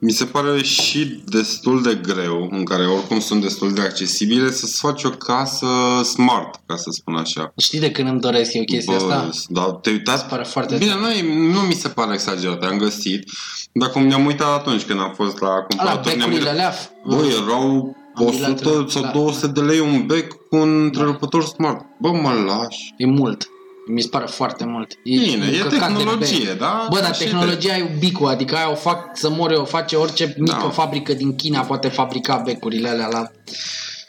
mi 0.00 0.10
se 0.12 0.24
pare 0.24 0.62
și 0.62 1.22
destul 1.26 1.82
de 1.82 1.94
greu, 2.02 2.48
în 2.50 2.64
care 2.64 2.86
oricum 2.86 3.20
sunt 3.20 3.42
destul 3.42 3.72
de 3.72 3.80
accesibile, 3.80 4.50
să-ți 4.50 4.78
faci 4.78 5.04
o 5.04 5.10
casă 5.10 5.66
smart, 6.04 6.60
ca 6.66 6.76
să 6.76 6.90
spun 6.90 7.14
așa. 7.14 7.52
știi 7.56 7.80
de 7.80 7.90
când 7.90 8.08
îmi 8.08 8.20
doresc 8.20 8.52
eu 8.54 8.64
chestia 8.64 8.94
asta? 8.96 9.28
da, 9.48 9.78
te 9.82 9.90
uitați 9.90 10.20
Îți 10.22 10.30
pare 10.30 10.42
foarte 10.42 10.76
Bine, 10.76 10.90
tare. 10.90 11.00
nu, 11.02 11.10
e- 11.10 11.52
nu 11.52 11.60
mi 11.60 11.72
se 11.72 11.88
pare 11.88 12.12
exagerat, 12.14 12.62
am 12.64 12.78
găsit, 12.78 13.30
dar 13.72 13.90
cum 13.90 14.06
ne-am 14.06 14.26
uitat 14.26 14.48
atunci 14.58 14.82
când 14.82 15.00
am 15.00 15.12
fost 15.16 15.40
la 15.40 15.48
Ala, 15.48 15.64
cumpărături, 15.68 16.16
ne-am 16.16 16.28
becurile 16.30 16.50
uitat, 16.50 16.66
alea. 17.06 17.18
bă, 17.18 17.42
erau 17.44 17.96
Am 18.14 18.26
100 18.26 18.54
bilat- 18.62 18.88
sau 18.90 19.02
da. 19.02 19.10
200 19.10 19.46
de 19.46 19.60
lei 19.60 19.78
un 19.80 20.06
bec 20.06 20.32
cu 20.32 20.56
un 20.56 20.82
întrerupător 20.82 21.44
smart. 21.44 21.84
Bă, 22.00 22.10
mă 22.12 22.32
lași. 22.46 22.94
E 22.96 23.06
mult. 23.06 23.48
Mi 23.88 24.00
se 24.00 24.08
pare 24.08 24.26
foarte 24.28 24.64
mult. 24.64 24.92
E 24.92 24.96
Bine, 25.18 25.46
un 25.46 25.52
e 25.54 25.56
căcat 25.56 25.70
de 25.70 25.76
tehnologie, 25.96 26.46
bec. 26.48 26.58
da? 26.58 26.86
Bă, 26.90 27.00
dar 27.00 27.14
Și 27.14 27.20
tehnologia 27.22 27.76
e 27.76 27.90
ubicu, 27.96 28.24
adică 28.24 28.56
aia 28.56 28.70
o 28.70 28.74
fac 28.74 29.10
să 29.12 29.30
mori, 29.30 29.56
o 29.56 29.64
face 29.64 29.96
orice 29.96 30.34
mică 30.38 30.58
Da. 30.62 30.70
fabrică 30.70 31.12
din 31.12 31.36
China 31.36 31.60
poate 31.60 31.88
fabrica 31.88 32.36
becurile 32.36 32.88
alea 32.88 33.08
la... 33.12 33.30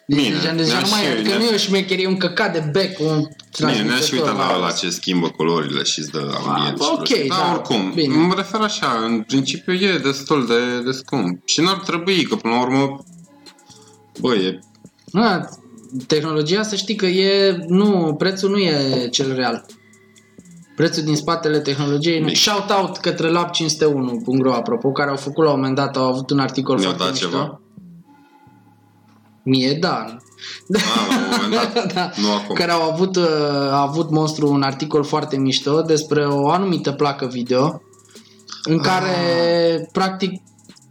Deci, 0.06 0.18
Bine, 0.24 0.36
deja, 0.36 0.52
deja 0.54 0.74
ne-aș 0.74 0.90
nu 0.90 0.96
mai 0.96 1.06
e, 1.06 1.16
fi- 1.16 1.22
că 1.22 1.28
ne-aș- 1.28 1.38
nu 1.38 1.44
e 1.50 1.54
o 1.54 1.58
șmecherie, 1.58 2.04
e 2.04 2.08
un 2.08 2.18
căcat 2.18 2.54
de 2.54 2.70
bec, 2.72 3.00
un 3.00 3.08
Bine, 3.08 3.28
ne-aș 3.72 3.76
transmisător 3.78 4.28
uita 4.28 4.32
la 4.32 4.52
la- 4.52 4.66
la 4.66 4.72
ce 4.72 4.90
schimbă 4.90 5.30
culorile 5.30 5.84
și 5.84 6.00
îți 6.00 6.12
dă 6.12 6.18
ambient. 6.48 6.80
Ah, 6.80 6.86
și 6.86 6.92
ok, 6.94 7.08
tot. 7.08 7.28
Dar 7.28 7.38
da, 7.40 7.52
oricum, 7.54 7.92
bine. 7.96 8.16
mă 8.16 8.34
refer 8.36 8.60
așa, 8.62 9.02
în 9.06 9.22
principiu 9.22 9.74
e 9.74 9.98
destul 10.04 10.46
de, 10.48 10.80
de 10.86 10.92
scump. 10.92 11.42
Și 11.48 11.62
n-ar 11.62 11.78
trebui, 11.78 12.24
că 12.24 12.36
până 12.36 12.54
la 12.54 12.62
urmă, 12.62 13.04
bă, 14.20 14.34
e 14.36 14.60
Da, 15.06 15.40
tehnologia 16.08 16.64
să 16.64 16.76
știi 16.76 16.96
că 16.96 17.06
e, 17.06 17.58
nu, 17.68 18.16
prețul 18.18 18.50
nu 18.50 18.58
e 18.58 19.08
cel 19.08 19.36
real. 19.36 19.66
Prețul 20.76 21.04
din 21.04 21.16
spatele 21.16 21.60
tehnologiei 21.60 22.20
nu. 22.20 22.26
Mic. 22.26 22.36
Shout 22.36 22.70
out 22.70 22.98
către 22.98 23.30
lab501.ro 23.30 24.54
apropo, 24.54 24.92
care 24.92 25.10
au 25.10 25.16
făcut 25.16 25.44
la 25.44 25.50
un 25.50 25.56
moment 25.56 25.76
dat, 25.76 25.98
au 25.98 26.04
avut 26.04 26.30
un 26.30 26.40
articol 26.40 26.80
Ne-au 26.80 26.94
foarte 26.94 27.04
dat 27.04 27.14
mișto. 27.14 27.30
ceva? 27.30 27.62
Mie, 29.44 29.74
da. 29.74 29.90
a, 29.90 30.18
la 30.70 31.26
un 31.28 31.40
moment 31.42 31.74
dat, 31.74 31.94
da. 31.94 32.12
nu 32.16 32.32
acum. 32.32 32.56
Care 32.56 32.72
au 32.72 32.92
avut, 32.92 33.16
uh, 33.16 33.24
a 33.72 33.82
avut 33.82 34.10
monstru 34.10 34.52
un 34.52 34.62
articol 34.62 35.04
foarte 35.04 35.38
mișto 35.38 35.82
despre 35.82 36.26
o 36.26 36.50
anumită 36.50 36.92
placă 36.92 37.26
video 37.26 37.82
în 38.64 38.78
care 38.78 39.16
practic 39.92 40.42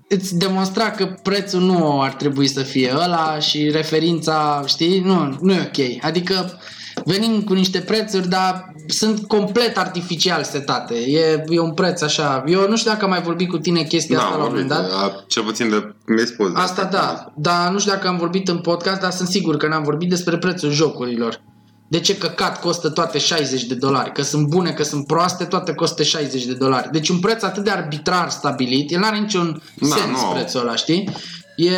îți 0.09 0.38
demonstra 0.38 0.90
că 0.90 1.07
prețul 1.23 1.61
nu 1.61 2.03
ar 2.03 2.12
trebui 2.12 2.49
să 2.49 2.62
fie 2.62 2.92
ăla 2.94 3.38
și 3.38 3.71
referința, 3.71 4.62
știi, 4.66 5.01
nu, 5.01 5.37
nu 5.40 5.53
e 5.53 5.71
ok. 5.75 6.05
Adică 6.05 6.59
venim 7.05 7.42
cu 7.42 7.53
niște 7.53 7.79
prețuri, 7.79 8.29
dar 8.29 8.75
sunt 8.87 9.27
complet 9.27 9.79
artificial 9.79 10.42
setate. 10.42 10.94
E, 10.94 11.44
e 11.49 11.61
un 11.61 11.73
preț 11.73 12.01
așa. 12.03 12.44
Eu 12.47 12.68
nu 12.68 12.77
știu 12.77 12.90
dacă 12.90 13.05
am 13.05 13.11
mai 13.11 13.23
vorbit 13.23 13.49
cu 13.49 13.59
tine 13.59 13.83
chestia 13.83 14.16
Da, 14.16 14.23
asta 14.23 14.37
la 14.37 14.42
un 14.44 14.49
vorbim 14.51 14.66
moment 14.68 14.87
de, 14.87 14.90
dat. 14.90 15.03
a, 15.03 15.25
cel 15.27 15.42
puțin 15.42 15.68
de 15.68 15.94
mi-ai 16.07 16.27
spus. 16.27 16.53
de 16.53 16.59
Asta 16.61 16.85
da, 16.85 17.33
dar 17.37 17.71
nu 17.71 17.79
știu 17.79 17.92
dacă 17.92 18.09
am 18.09 18.16
vorbit 18.16 18.49
în 18.49 18.59
podcast, 18.59 19.01
dar 19.01 19.11
sunt 19.11 19.29
sigur 19.29 19.57
că 19.57 19.68
n-am 19.68 19.83
vorbit 19.83 20.09
despre 20.09 20.38
prețul 20.38 20.71
jocurilor. 20.71 21.40
De 21.88 22.01
ce 22.01 22.16
căcat 22.16 22.61
costă 22.61 22.88
toate 22.88 23.18
60 23.18 23.64
de 23.64 23.74
dolari? 23.74 24.12
Că 24.12 24.22
sunt 24.22 24.46
bune, 24.46 24.70
că 24.70 24.83
sunt 24.83 25.07
proaste, 25.07 25.44
toate 25.44 25.74
costă 25.74 26.03
60 26.03 26.44
de 26.44 26.53
dolari. 26.53 26.88
Deci 26.92 27.09
un 27.09 27.18
preț 27.20 27.42
atât 27.42 27.64
de 27.64 27.70
arbitrar 27.70 28.31
stabilit, 28.31 28.90
el 28.92 29.01
n-are 29.01 29.18
niciun 29.18 29.62
Da, 29.81 29.87
sens 29.87 30.20
nu. 30.22 30.31
prețul 30.33 30.61
ăla, 30.61 30.74
știi? 30.74 31.11
E, 31.57 31.70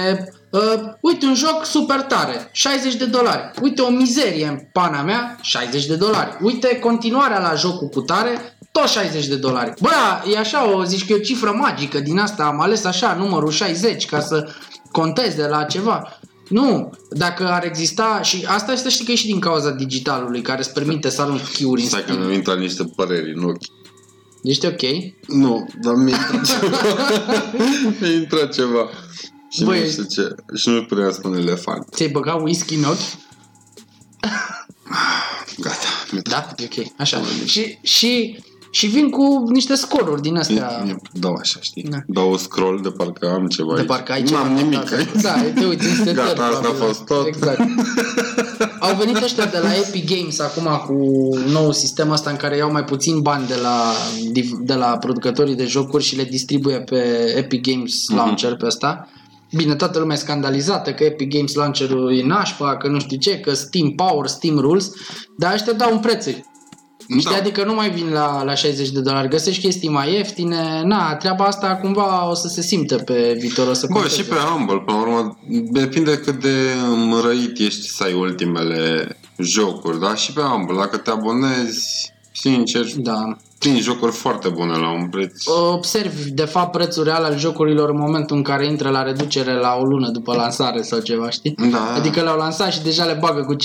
uh, 0.50 0.60
uite, 1.00 1.26
un 1.26 1.34
joc 1.34 1.64
super 1.64 2.00
tare, 2.00 2.48
60 2.52 2.94
de 2.94 3.04
dolari. 3.04 3.50
Uite, 3.62 3.82
o 3.82 3.88
mizerie 3.90 4.46
în 4.46 4.58
pana 4.72 5.02
mea, 5.02 5.36
60 5.42 5.86
de 5.86 5.96
dolari. 5.96 6.36
Uite, 6.40 6.78
continuarea 6.78 7.38
la 7.38 7.54
jocul 7.54 7.88
cu 7.88 8.00
tare, 8.00 8.56
tot 8.72 8.88
60 8.88 9.26
de 9.26 9.36
dolari. 9.36 9.72
Bă, 9.80 9.88
e 10.32 10.38
așa, 10.38 10.70
o 10.76 10.84
zici 10.84 11.06
că 11.06 11.12
e 11.12 11.16
o 11.16 11.18
cifră 11.18 11.50
magică 11.58 12.00
din 12.00 12.18
asta, 12.18 12.44
am 12.44 12.60
ales 12.60 12.84
așa 12.84 13.14
numărul 13.14 13.50
60 13.50 14.06
ca 14.06 14.20
să 14.20 14.48
conteze 14.92 15.46
la 15.48 15.64
ceva. 15.64 16.18
Nu, 16.50 16.92
dacă 17.10 17.48
ar 17.48 17.64
exista 17.64 18.20
și 18.22 18.44
asta 18.48 18.76
să 18.76 18.88
știi 18.88 19.04
că 19.04 19.10
e 19.12 19.14
și 19.14 19.26
din 19.26 19.40
cauza 19.40 19.70
digitalului 19.70 20.40
care 20.42 20.58
îți 20.60 20.72
permite 20.72 21.08
să 21.10 21.22
arunci 21.22 21.40
chiuri 21.40 21.82
în 21.82 21.88
Stai 21.88 22.00
că 22.00 22.06
Steam. 22.06 22.20
mi-au 22.20 22.32
intrat 22.32 22.58
niște 22.58 22.84
păreri 22.96 23.32
în 23.34 23.42
ochi. 23.44 23.64
Ești 24.42 24.66
ok? 24.66 24.80
Nu, 25.26 25.68
dar 25.82 25.94
mi-a 25.94 26.16
intrat 26.32 26.60
ceva. 26.60 26.76
mi-a 28.00 28.10
intrat 28.12 28.54
ceva. 28.54 28.88
Și 29.50 29.64
Băi. 29.64 29.80
nu 29.80 29.86
știu 29.88 30.02
ce. 30.04 30.34
Și 30.56 30.68
nu 30.68 30.84
puteam 30.84 31.12
spune 31.12 31.38
elefant. 31.38 31.86
Ți-ai 31.94 32.08
băgat 32.08 32.40
whisky 32.40 32.74
în 32.74 32.84
ochi? 32.84 33.18
Gata. 35.58 35.86
mi-a 36.10 36.22
Da? 36.22 36.54
E 36.56 36.68
ok. 36.76 36.86
Așa. 36.96 37.20
Și, 37.44 37.78
și, 37.82 38.38
și 38.70 38.86
vin 38.86 39.10
cu 39.10 39.44
niște 39.48 39.74
scoruri 39.74 40.22
din 40.22 40.36
astea. 40.36 40.80
Mi- 40.84 40.90
mi- 40.90 41.20
Dau 41.20 41.32
așa, 41.34 41.58
știi? 41.62 41.82
Da. 41.82 41.96
Dau 42.06 42.36
scroll 42.36 42.80
de 42.82 42.88
parcă 42.90 43.28
am 43.34 43.46
ceva 43.46 43.72
De 43.74 43.78
aici. 43.78 43.88
parcă 43.88 44.12
ai 44.12 44.22
N-am 44.22 44.28
ceva 44.28 44.60
nimic 44.60 44.72
notat. 44.78 44.92
aici. 44.92 45.22
Da, 45.22 45.60
te 45.60 45.64
uiți 45.66 45.86
în 45.86 45.94
setări, 46.04 46.14
Gata, 46.16 46.42
asta 46.44 46.56
a 46.56 46.60
probabil. 46.60 46.86
fost 46.86 47.04
tot. 47.04 47.26
Exact. 47.26 47.60
Au 48.80 48.94
venit 48.98 49.16
ăștia 49.22 49.44
de 49.46 49.58
la 49.58 49.74
Epic 49.74 50.16
Games 50.16 50.38
acum 50.40 50.66
cu 50.86 50.94
nou 51.50 51.72
sistem 51.72 52.10
ăsta 52.10 52.30
în 52.30 52.36
care 52.36 52.56
iau 52.56 52.72
mai 52.72 52.84
puțin 52.84 53.20
bani 53.20 53.46
de 53.46 53.54
la, 53.62 53.92
de 54.60 54.74
la 54.74 54.86
producătorii 55.00 55.54
de 55.54 55.64
jocuri 55.64 56.04
și 56.04 56.16
le 56.16 56.24
distribuie 56.24 56.80
pe 56.80 57.32
Epic 57.36 57.66
Games 57.72 58.08
Mhm. 58.08 58.16
Launcher 58.18 58.56
pe 58.56 58.66
ăsta. 58.66 59.08
Bine, 59.56 59.74
toată 59.74 59.98
lumea 59.98 60.16
e 60.16 60.18
scandalizată 60.18 60.92
că 60.92 61.04
Epic 61.04 61.34
Games 61.34 61.54
Launcher-ul 61.54 62.18
e 62.18 62.22
nașpa, 62.26 62.76
că 62.76 62.88
nu 62.88 62.98
știu 63.00 63.16
ce, 63.16 63.38
că 63.40 63.54
Steam 63.54 63.88
Power, 63.90 64.26
Steam 64.26 64.58
Rules, 64.58 64.90
dar 65.38 65.52
ăștia 65.54 65.72
dau 65.72 65.92
un 65.92 65.98
prețuri. 65.98 66.44
Știi, 67.18 67.30
Da. 67.30 67.36
adică 67.36 67.64
nu 67.64 67.74
mai 67.74 67.90
vin 67.90 68.08
la, 68.12 68.42
la 68.42 68.54
60 68.54 68.88
de 68.90 69.00
dolari, 69.00 69.28
găsești 69.28 69.62
chestii 69.62 69.88
mai 69.88 70.12
ieftine, 70.12 70.82
na, 70.84 71.14
treaba 71.14 71.44
asta 71.44 71.76
cumva 71.76 72.28
o 72.30 72.34
să 72.34 72.48
se 72.48 72.62
simtă 72.62 72.96
pe 72.96 73.36
viitor, 73.40 73.68
o 73.68 73.72
să 73.72 73.86
Bă, 73.86 73.92
conteze. 73.92 74.14
și 74.22 74.28
pe 74.28 74.34
Humble, 74.34 74.78
până 74.86 74.96
la 74.98 75.02
urmă, 75.02 75.38
depinde 75.70 76.18
cât 76.18 76.40
de 76.40 76.54
mărăit 77.06 77.58
ești 77.58 77.88
să 77.88 78.02
ai 78.02 78.12
ultimele 78.12 79.16
jocuri, 79.38 80.00
da? 80.00 80.14
Și 80.14 80.32
pe 80.32 80.40
Humble, 80.40 80.76
dacă 80.76 80.96
te 80.96 81.10
abonezi, 81.10 82.12
sincer, 82.32 82.86
Da. 82.96 83.36
Prin 83.60 83.80
jocuri 83.80 84.12
foarte 84.12 84.48
bune 84.48 84.76
la 84.76 84.92
un 84.92 85.08
preț. 85.08 85.46
Observi, 85.46 86.30
de 86.30 86.44
fapt, 86.44 86.70
prețul 86.72 87.04
real 87.04 87.24
al 87.24 87.38
jocurilor 87.38 87.88
în 87.90 87.98
momentul 87.98 88.36
în 88.36 88.42
care 88.42 88.66
intră 88.66 88.88
la 88.88 89.02
reducere 89.02 89.52
la 89.52 89.76
o 89.80 89.84
lună 89.84 90.08
după 90.08 90.34
lansare 90.34 90.82
sau 90.82 91.00
ceva, 91.00 91.30
știi? 91.30 91.54
Da. 91.70 91.92
Adică 91.96 92.20
le-au 92.22 92.36
lansat 92.36 92.72
și 92.72 92.82
deja 92.82 93.04
le 93.04 93.18
bagă 93.20 93.42
cu 93.42 93.54
50%. 93.54 93.58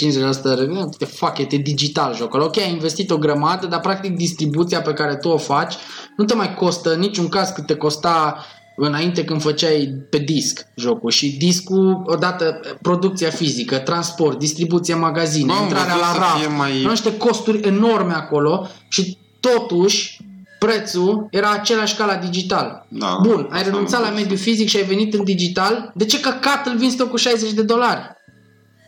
Te 0.97 1.05
fuck 1.05 1.37
it, 1.37 1.51
e 1.51 1.57
digital 1.57 2.15
jocul. 2.15 2.41
Ok, 2.41 2.57
ai 2.57 2.71
investit 2.71 3.11
o 3.11 3.17
grămadă, 3.17 3.65
dar 3.67 3.79
practic 3.79 4.15
distribuția 4.15 4.81
pe 4.81 4.93
care 4.93 5.15
tu 5.15 5.29
o 5.29 5.37
faci 5.37 5.75
nu 6.17 6.25
te 6.25 6.33
mai 6.35 6.53
costă 6.53 6.93
în 6.93 6.99
niciun 6.99 7.27
caz 7.27 7.49
cât 7.49 7.65
te 7.65 7.75
costa 7.75 8.45
înainte 8.77 9.23
când 9.23 9.41
făceai 9.41 10.05
pe 10.09 10.17
disc 10.17 10.65
jocul 10.75 11.11
și 11.11 11.37
discul, 11.37 12.01
odată 12.05 12.59
producția 12.81 13.29
fizică, 13.29 13.77
transport, 13.77 14.39
distribuția 14.39 14.95
magazine, 14.97 15.45
Bă, 15.45 15.53
am 15.53 15.61
intrarea 15.63 15.93
văzut 15.93 16.01
la 16.07 16.13
să 16.13 16.19
raft, 16.19 16.37
fie 16.37 16.47
mai- 16.47 16.77
erau 16.79 16.89
niște 16.89 17.17
costuri 17.17 17.59
enorme 17.67 18.13
acolo 18.13 18.67
și 18.87 19.17
totuși 19.49 20.19
prețul 20.59 21.27
era 21.31 21.49
același 21.51 21.95
ca 21.95 22.05
la 22.05 22.15
digital. 22.15 22.85
Da, 22.89 23.19
Bun, 23.23 23.47
ai 23.51 23.59
asta 23.59 23.69
renunțat 23.69 23.99
am 23.99 24.01
la 24.05 24.09
văzut. 24.11 24.21
mediul 24.23 24.39
fizic 24.39 24.67
și 24.67 24.77
ai 24.77 24.83
venit 24.83 25.13
în 25.13 25.23
digital, 25.23 25.91
de 25.95 26.05
ce 26.05 26.19
căcat 26.19 26.67
îl 26.67 26.77
vinzi 26.77 26.97
tu 26.97 27.07
cu 27.07 27.15
60 27.17 27.51
de 27.51 27.61
dolari? 27.61 28.13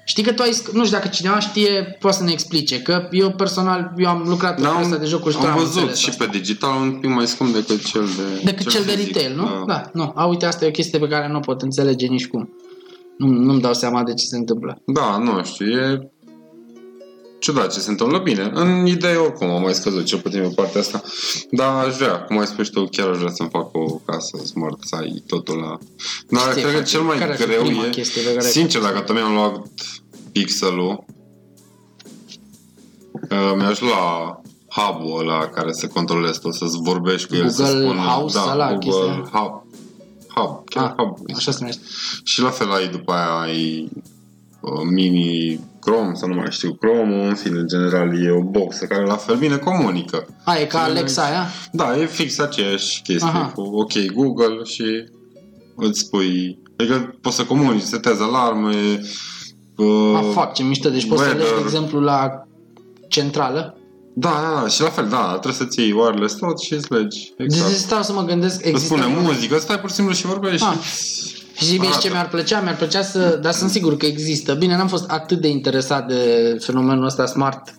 Știi 0.05 0.23
că 0.23 0.31
tu 0.33 0.41
ai, 0.41 0.49
sc- 0.49 0.71
nu 0.73 0.85
știu 0.85 0.97
dacă 0.97 1.07
cineva 1.07 1.39
știe, 1.39 1.97
poate 1.99 2.17
să 2.17 2.23
ne 2.23 2.31
explice, 2.31 2.81
că 2.81 3.07
eu 3.11 3.31
personal, 3.31 3.93
eu 3.97 4.07
am 4.09 4.23
lucrat 4.27 4.55
pe 4.55 4.61
Da, 4.61 4.69
asta 4.69 4.93
am, 4.95 5.01
de 5.01 5.05
jocuri 5.05 5.33
și 5.35 5.39
am 5.41 5.47
am 5.51 5.57
văzut 5.57 5.73
înțeles 5.75 5.97
și 5.97 6.09
asta. 6.09 6.25
pe 6.25 6.37
digital 6.37 6.81
un 6.81 6.91
pic 6.91 7.09
mai 7.09 7.27
scump 7.27 7.53
decât 7.53 7.85
cel 7.85 8.05
de 8.17 8.41
Decât 8.43 8.69
cel 8.69 8.83
de 8.83 8.91
fizic. 8.91 9.15
retail, 9.15 9.35
nu? 9.35 9.65
Da. 9.65 9.89
Nu. 9.93 10.11
A, 10.15 10.25
uite, 10.25 10.45
asta 10.45 10.65
e 10.65 10.67
o 10.67 10.71
chestie 10.71 10.99
pe 10.99 11.07
care 11.07 11.27
nu 11.27 11.37
o 11.37 11.39
pot 11.39 11.61
înțelege 11.61 12.05
nici 12.07 12.27
cum. 12.27 12.49
Nu, 13.17 13.27
nu-mi 13.27 13.61
dau 13.61 13.73
seama 13.73 14.03
de 14.03 14.13
ce 14.13 14.25
se 14.25 14.37
întâmplă. 14.37 14.81
Da, 14.85 15.17
nu 15.17 15.43
știu, 15.43 15.65
e 15.65 16.11
ciudat 17.39 17.73
ce 17.73 17.79
se 17.79 17.89
întâmplă. 17.89 18.17
Bine, 18.17 18.51
în 18.53 18.85
idee 18.85 19.15
oricum 19.15 19.49
am 19.49 19.61
mai 19.61 19.73
scăzut, 19.73 20.05
cel 20.05 20.19
puțin 20.19 20.41
pe 20.41 20.51
partea 20.55 20.79
asta. 20.81 21.01
Dar 21.51 21.85
aș 21.85 21.95
vrea, 21.95 22.21
cum 22.23 22.37
ai 22.39 22.45
spus 22.47 22.69
tu, 22.69 22.87
chiar 22.91 23.07
aș 23.09 23.17
vrea 23.17 23.31
să-mi 23.31 23.49
fac 23.49 23.75
o 23.75 23.85
casă 24.05 24.37
smart, 24.45 24.77
să 24.83 24.95
ai 24.95 25.23
totul 25.27 25.57
la... 25.57 25.77
Dar 26.29 26.53
Ce 26.53 26.59
cred 26.61 26.71
că 26.71 26.77
faci? 26.77 26.89
cel 26.89 27.01
mai 27.01 27.17
Care 27.17 27.31
ar 27.31 27.37
fi 27.37 27.45
greu 27.45 27.61
prima 27.63 27.85
e, 27.85 27.89
chestie 27.89 28.21
pe 28.21 28.27
care 28.33 28.45
ai 28.45 28.51
sincer, 28.51 28.81
făcut? 28.81 28.95
dacă 28.95 29.05
tot 29.05 29.15
mi-am 29.15 29.33
luat 29.33 29.61
pixelul, 30.31 31.05
uh, 33.31 33.53
mi-aș 33.55 33.79
lua 33.81 34.41
hub-ul 34.67 35.19
ăla 35.19 35.47
care 35.47 35.71
se 35.71 35.87
controlează 35.87 36.39
tot, 36.41 36.53
să-ți 36.53 36.77
vorbești 36.81 37.27
cu 37.27 37.35
el, 37.35 37.49
să 37.49 37.63
Google 37.63 37.85
spună... 37.85 38.01
House 38.01 38.37
da, 38.37 38.51
ăla, 38.51 38.73
Google 38.73 38.89
chestia? 38.89 39.39
Hub. 39.39 39.65
Hub, 40.35 40.69
chiar 40.69 40.85
Ah, 40.85 40.93
hub. 40.97 41.17
așa 41.35 41.51
se 41.51 41.57
numește. 41.59 41.81
Și 42.23 42.41
la 42.41 42.49
fel 42.49 42.71
ai 42.71 42.87
după 42.87 43.11
aia 43.11 43.39
ai 43.39 43.89
uh, 43.95 44.01
mini 44.89 45.59
Chrome, 45.79 46.13
sau 46.13 46.27
nu 46.29 46.35
mai 46.35 46.47
știu, 46.49 46.73
Chrome, 46.73 47.27
în 47.27 47.35
fine, 47.35 47.59
în 47.59 47.67
general 47.67 48.23
e 48.25 48.31
o 48.31 48.41
boxă 48.41 48.85
care 48.85 49.05
la 49.05 49.15
fel 49.15 49.35
bine 49.35 49.57
comunică. 49.57 50.25
A, 50.43 50.57
e 50.59 50.65
ca 50.65 50.79
Alexa 50.83 51.23
aia? 51.23 51.47
Da, 51.71 51.97
e 51.97 52.05
fix 52.05 52.39
aceeași 52.39 53.01
chestie 53.01 53.29
Aha. 53.29 53.51
cu 53.55 53.61
OK 53.61 54.05
Google 54.13 54.63
și 54.63 54.83
îți 55.75 55.99
spui, 55.99 56.59
adică 56.77 57.17
poți 57.21 57.35
să 57.35 57.43
comunici, 57.43 57.81
setezi 57.81 58.21
alarme, 58.21 58.99
uh, 59.77 60.15
A, 60.15 60.21
fac, 60.33 60.53
ce 60.53 60.63
mișto. 60.63 60.89
Deci 60.89 61.07
poți 61.07 61.21
să 61.21 61.27
weather. 61.27 61.45
legi, 61.45 61.55
de 61.59 61.65
exemplu, 61.65 61.99
la 61.99 62.43
centrală. 63.07 63.77
Da, 64.13 64.29
da, 64.29 64.61
da, 64.61 64.67
și 64.67 64.81
la 64.81 64.89
fel, 64.89 65.07
da, 65.09 65.27
trebuie 65.29 65.53
să-ți 65.53 65.79
iei 65.79 65.91
wireless 65.91 66.35
tot 66.35 66.59
și 66.59 66.73
îți 66.73 66.91
legi. 66.93 67.33
Deci 67.37 67.45
Exact. 67.45 67.73
stau 67.73 68.01
să 68.01 68.13
mă 68.13 68.23
gândesc, 68.23 68.55
Îți 68.59 68.67
există... 68.67 68.93
spune 68.95 69.21
muzică, 69.21 69.57
stai 69.57 69.79
pur 69.79 69.89
și 69.89 69.95
simplu 69.95 70.13
și 70.13 70.25
vorbești. 70.25 70.65
Ah. 70.67 70.77
Și 70.83 71.35
zic, 71.65 71.73
bine, 71.79 71.87
Arată. 71.87 72.01
ce 72.07 72.11
mi-ar 72.13 72.27
plăcea? 72.29 72.61
Mi-ar 72.61 72.75
plăcea 72.75 73.01
să... 73.01 73.39
Dar 73.41 73.53
sunt 73.53 73.69
sigur 73.69 73.97
că 73.97 74.05
există. 74.05 74.53
Bine, 74.53 74.77
n-am 74.77 74.87
fost 74.87 75.09
atât 75.09 75.41
de 75.41 75.47
interesat 75.47 76.07
de 76.07 76.55
fenomenul 76.59 77.05
ăsta 77.05 77.25
smart 77.25 77.75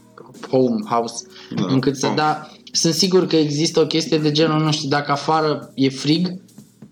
home 0.50 0.80
house, 0.88 1.26
Da, 1.54 1.66
încât 1.68 1.96
să... 1.96 2.06
home. 2.06 2.16
Da, 2.18 2.48
sunt 2.72 2.94
sigur 2.94 3.26
că 3.26 3.36
există 3.36 3.80
o 3.80 3.86
chestie 3.86 4.18
de 4.18 4.30
genul, 4.32 4.60
nu 4.62 4.72
știu, 4.72 4.88
dacă 4.88 5.10
afară 5.12 5.70
e 5.74 5.88
frig, 5.88 6.28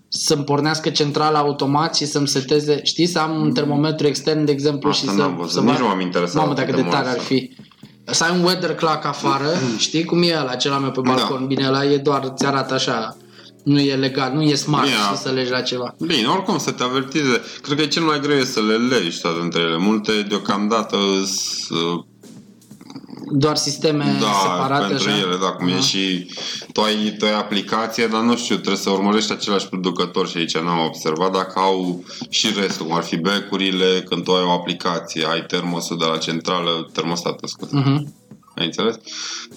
să-mi 0.09 0.43
pornească 0.43 0.89
centrala 0.89 1.39
automat 1.39 1.95
și 1.95 2.05
să-mi 2.05 2.27
seteze, 2.27 2.79
știi, 2.83 3.05
să 3.07 3.19
am 3.19 3.41
un 3.41 3.51
termometru 3.53 4.07
extern, 4.07 4.45
de 4.45 4.51
exemplu, 4.51 4.89
Asta 4.89 5.01
și 5.05 5.09
să, 5.09 5.21
n-am 5.21 5.35
văzut. 5.35 5.51
să 5.51 5.59
Nici 5.61 5.69
fac- 5.71 5.79
nu 5.79 5.85
m-am 5.87 5.99
interesat 5.99 6.35
Mamă, 6.35 6.51
atât 6.51 6.63
dacă 6.65 6.71
de 6.75 6.77
de 6.77 6.83
mult 6.83 6.95
tare 6.95 7.07
ar 7.09 7.17
să- 7.17 7.23
fi. 7.23 7.55
Să 8.05 8.23
ai 8.23 8.37
un 8.39 8.43
weather 8.43 8.75
clock 8.75 9.05
afară, 9.05 9.45
știi 9.77 10.03
cum 10.03 10.21
e 10.23 10.37
ăla, 10.39 10.49
acela 10.51 10.77
meu 10.77 10.91
pe 10.91 11.01
balcon, 11.03 11.39
Da. 11.39 11.45
bine, 11.45 11.67
ăla 11.67 11.85
e 11.85 11.97
doar, 11.97 12.33
ți 12.35 12.45
arată 12.45 12.73
așa, 12.73 13.17
nu 13.67 13.79
e 13.79 13.95
legal, 13.95 14.33
nu 14.33 14.41
e 14.41 14.55
smart 14.55 14.85
Bine, 14.85 14.97
și 15.11 15.21
să 15.21 15.29
legi 15.29 15.51
la 15.51 15.61
ceva. 15.61 15.95
Bine, 15.99 16.27
oricum 16.27 16.57
să 16.57 16.71
te 16.71 16.83
avertizeze. 16.83 17.41
Cred 17.61 17.77
că 17.77 17.83
e 17.83 17.87
cel 17.87 18.03
mai 18.03 18.19
greu 18.19 18.37
e 18.37 18.43
să 18.43 18.61
le 18.61 18.75
legi 18.75 19.21
toate 19.21 19.39
între 19.41 19.61
ele. 19.61 19.77
Multe 19.77 20.21
deocamdată 20.21 20.97
sunt 21.25 21.79
uh, 21.79 22.03
Doar 23.31 23.55
sisteme 23.55 24.17
da, 24.19 24.31
separate 24.41 24.87
pentru 24.87 25.09
așa? 25.09 25.17
ele, 25.17 25.35
da, 25.41 25.51
cum 25.51 25.67
e 25.67 25.71
Aha. 25.71 25.81
și 25.81 26.31
tu 26.73 26.81
ai, 26.81 27.15
tu 27.17 27.25
ai 27.25 27.33
aplicație, 27.33 28.07
dar 28.07 28.21
nu 28.21 28.35
știu, 28.35 28.55
trebuie 28.55 28.77
să 28.77 28.89
urmărești 28.89 29.31
același 29.31 29.67
producător 29.67 30.27
și 30.27 30.37
aici 30.37 30.57
n-am 30.57 30.85
observat 30.85 31.31
dacă 31.31 31.59
au 31.59 32.03
și 32.29 32.47
restul, 32.59 32.85
cum 32.85 32.95
ar 32.95 33.03
fi 33.03 33.15
becurile, 33.15 34.03
când 34.09 34.23
tu 34.23 34.31
ai 34.31 34.43
o 34.43 34.51
aplicație, 34.51 35.25
ai 35.25 35.45
termosul 35.45 35.97
de 35.97 36.05
la 36.05 36.17
centrală, 36.17 36.89
termostatul, 36.93 37.47
scuze. 37.47 37.77
Mhm. 37.77 38.13
Ai 38.57 38.65
înțeles? 38.65 38.95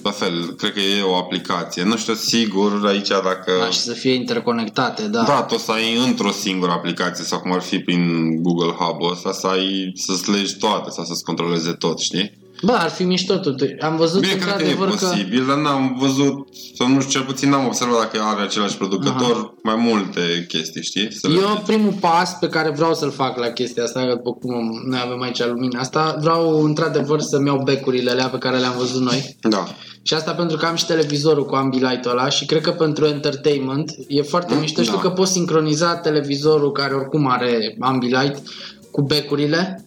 La 0.02 0.10
fel, 0.10 0.54
cred 0.54 0.72
că 0.72 0.80
e 0.80 1.02
o 1.02 1.16
aplicație. 1.16 1.82
Nu 1.82 1.96
știu 1.96 2.14
sigur 2.14 2.86
aici 2.86 3.08
dacă... 3.08 3.52
Da, 3.58 3.70
și 3.70 3.78
să 3.78 3.92
fie 3.92 4.12
interconectate, 4.14 5.02
da. 5.02 5.22
Da, 5.22 5.42
tu 5.42 5.54
o 5.54 5.58
să 5.58 5.70
ai 5.70 6.06
într-o 6.06 6.30
singură 6.30 6.72
aplicație 6.72 7.24
sau 7.24 7.40
cum 7.40 7.52
ar 7.52 7.60
fi 7.60 7.78
prin 7.78 8.34
Google 8.42 8.72
Hub-ul 8.72 9.10
ăsta 9.12 9.32
să 9.32 9.46
ai, 9.46 9.92
să-ți 9.94 10.30
legi 10.30 10.56
toate 10.56 10.90
sau 10.90 11.04
să-ți 11.04 11.24
controleze 11.24 11.72
tot, 11.72 11.98
știi? 11.98 12.38
Bă, 12.62 12.72
ar 12.72 12.90
fi 12.90 13.04
mișto 13.04 13.36
totuși. 13.36 13.72
Am 13.80 13.96
văzut 13.96 14.20
Bine, 14.20 14.32
cred 14.32 14.44
că 14.44 14.48
e 14.48 14.52
într-adevăr 14.52 14.88
că... 14.88 15.06
posibil, 15.06 15.46
dar 15.46 15.56
n-am 15.56 15.96
văzut, 16.00 16.46
sau 16.74 16.88
nu 16.88 17.00
știu, 17.00 17.12
cel 17.12 17.22
puțin 17.22 17.48
n-am 17.48 17.66
observat 17.66 17.98
dacă 17.98 18.24
are 18.24 18.42
același 18.42 18.76
producător 18.76 19.54
mai 19.62 19.74
multe 19.76 20.44
chestii, 20.48 20.82
știi? 20.82 21.12
Să 21.12 21.28
le 21.28 21.34
Eu 21.34 21.40
vezi. 21.46 21.60
primul 21.66 21.92
pas 22.00 22.38
pe 22.38 22.48
care 22.48 22.70
vreau 22.70 22.94
să-l 22.94 23.10
fac 23.10 23.38
la 23.38 23.46
chestia 23.46 23.82
asta, 23.82 24.06
după 24.06 24.32
cum 24.32 24.82
noi 24.86 25.00
avem 25.04 25.22
aici 25.22 25.44
lumina 25.44 25.80
asta, 25.80 26.16
vreau 26.20 26.62
într-adevăr 26.64 27.20
să-mi 27.20 27.46
iau 27.46 27.62
becurile 27.64 28.10
alea 28.10 28.26
pe 28.26 28.38
care 28.38 28.58
le-am 28.58 28.74
văzut 28.78 29.02
noi. 29.02 29.36
Da. 29.40 29.64
Și 30.02 30.14
asta 30.14 30.32
pentru 30.32 30.56
că 30.56 30.66
am 30.66 30.74
și 30.74 30.86
televizorul 30.86 31.46
cu 31.46 31.54
Ambilight-ul 31.54 32.10
ăla 32.10 32.28
și 32.28 32.46
cred 32.46 32.60
că 32.62 32.70
pentru 32.70 33.06
entertainment 33.06 33.90
e 34.08 34.22
foarte 34.22 34.54
Mm, 34.54 34.60
mișto. 34.60 34.82
Știu 34.82 34.94
da. 34.94 35.00
că 35.00 35.08
poți 35.08 35.32
sincroniza 35.32 35.94
televizorul 35.96 36.72
care 36.72 36.94
oricum 36.94 37.26
are 37.30 37.76
Ambilight 37.80 38.42
cu 38.90 39.02
becurile 39.02 39.84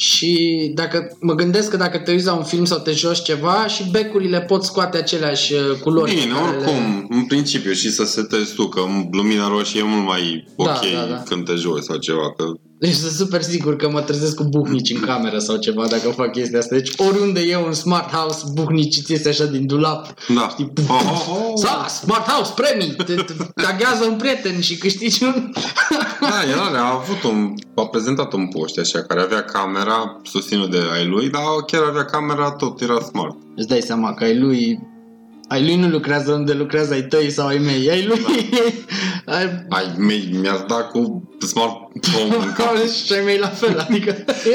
și 0.00 0.70
dacă 0.74 1.16
mă 1.20 1.34
gândesc 1.34 1.70
că 1.70 1.76
dacă 1.76 1.98
te 1.98 2.10
uiți 2.10 2.24
la 2.24 2.34
un 2.34 2.44
film 2.44 2.64
sau 2.64 2.78
te 2.78 2.92
joci 2.92 3.22
ceva 3.22 3.66
și 3.66 3.90
becurile 3.90 4.40
pot 4.40 4.64
scoate 4.64 4.96
aceleași 4.96 5.52
uh, 5.52 5.60
culori. 5.80 6.10
Bine, 6.10 6.22
pe 6.22 6.28
care 6.32 6.56
oricum, 6.56 7.06
în 7.10 7.26
principiu 7.26 7.72
și 7.72 7.90
să 7.90 8.04
setezi 8.04 8.54
tu, 8.54 8.68
că 8.68 8.80
lumina 9.10 9.48
roșie 9.48 9.80
e 9.80 9.84
mult 9.84 10.06
mai 10.06 10.44
ok 10.56 10.66
Da, 10.66 10.80
da, 10.94 11.06
da. 11.06 11.22
când 11.22 11.44
te 11.44 11.54
joci 11.54 11.82
sau 11.82 11.96
ceva, 11.96 12.32
că 12.36 12.44
Deci 12.80 12.94
sunt 12.94 13.12
super 13.12 13.42
sigur 13.42 13.76
că 13.76 13.90
mă 13.90 14.00
trezesc 14.00 14.34
cu 14.34 14.44
buhnici 14.44 14.90
în 14.90 15.00
cameră 15.00 15.38
sau 15.38 15.56
ceva 15.56 15.86
dacă 15.86 16.08
fac 16.08 16.32
chestia 16.32 16.58
asta. 16.58 16.74
Deci 16.74 16.92
oriunde 16.96 17.40
e 17.40 17.56
un 17.56 17.72
smart 17.72 18.12
house, 18.12 18.44
buhnici 18.52 19.02
ți 19.02 19.12
iese 19.12 19.28
așa 19.28 19.44
din 19.44 19.66
dulap. 19.66 20.14
Da. 20.34 20.48
Știi? 20.50 20.72
Oh, 20.88 21.00
oh, 21.10 21.28
oh. 21.28 21.52
Sa, 21.54 21.86
smart 21.88 22.28
house, 22.28 22.52
premii! 22.56 22.94
Te, 22.96 23.14
te 23.14 23.32
taghează 23.54 24.04
un 24.10 24.16
prieten 24.16 24.60
și 24.60 24.76
câștigi 24.76 25.24
un... 25.24 25.52
Da, 26.20 26.50
el 26.50 26.58
are, 26.58 26.76
a 26.76 26.92
avut 26.92 27.22
un, 27.22 27.54
a 27.74 27.86
prezentat 27.86 28.32
un 28.32 28.48
post 28.48 28.78
așa, 28.78 29.02
care 29.02 29.20
avea 29.20 29.44
camera 29.44 30.20
susținut 30.22 30.70
de 30.70 30.80
ai 30.92 31.06
lui, 31.06 31.30
dar 31.30 31.42
chiar 31.66 31.82
avea 31.82 32.04
camera, 32.04 32.50
tot 32.50 32.80
era 32.80 33.00
smart. 33.00 33.36
Îți 33.56 33.68
dai 33.68 33.80
seama 33.80 34.14
că 34.14 34.24
ai 34.24 34.38
lui... 34.38 34.78
Ai 35.50 35.64
lui 35.64 35.76
nu 35.76 35.88
lucrează 35.88 36.32
unde 36.32 36.52
lucrează 36.52 36.92
ai 36.92 37.02
tăi 37.02 37.30
sau 37.30 37.46
ai 37.46 37.58
mei. 37.58 37.90
Ai 37.90 38.06
lui... 38.06 38.18
ai... 39.36 39.64
Ai 39.68 39.94
mei, 39.98 40.28
mi-ar 40.40 40.64
da 40.68 40.74
cu 40.74 41.28
smart 41.46 41.76
home 42.12 42.34
în 42.34 42.52
cap. 42.52 42.76
și 43.04 43.12
ai 43.12 43.24
mei 43.24 43.38
la 43.38 43.46
fel, 43.48 43.78
adică 43.88 44.14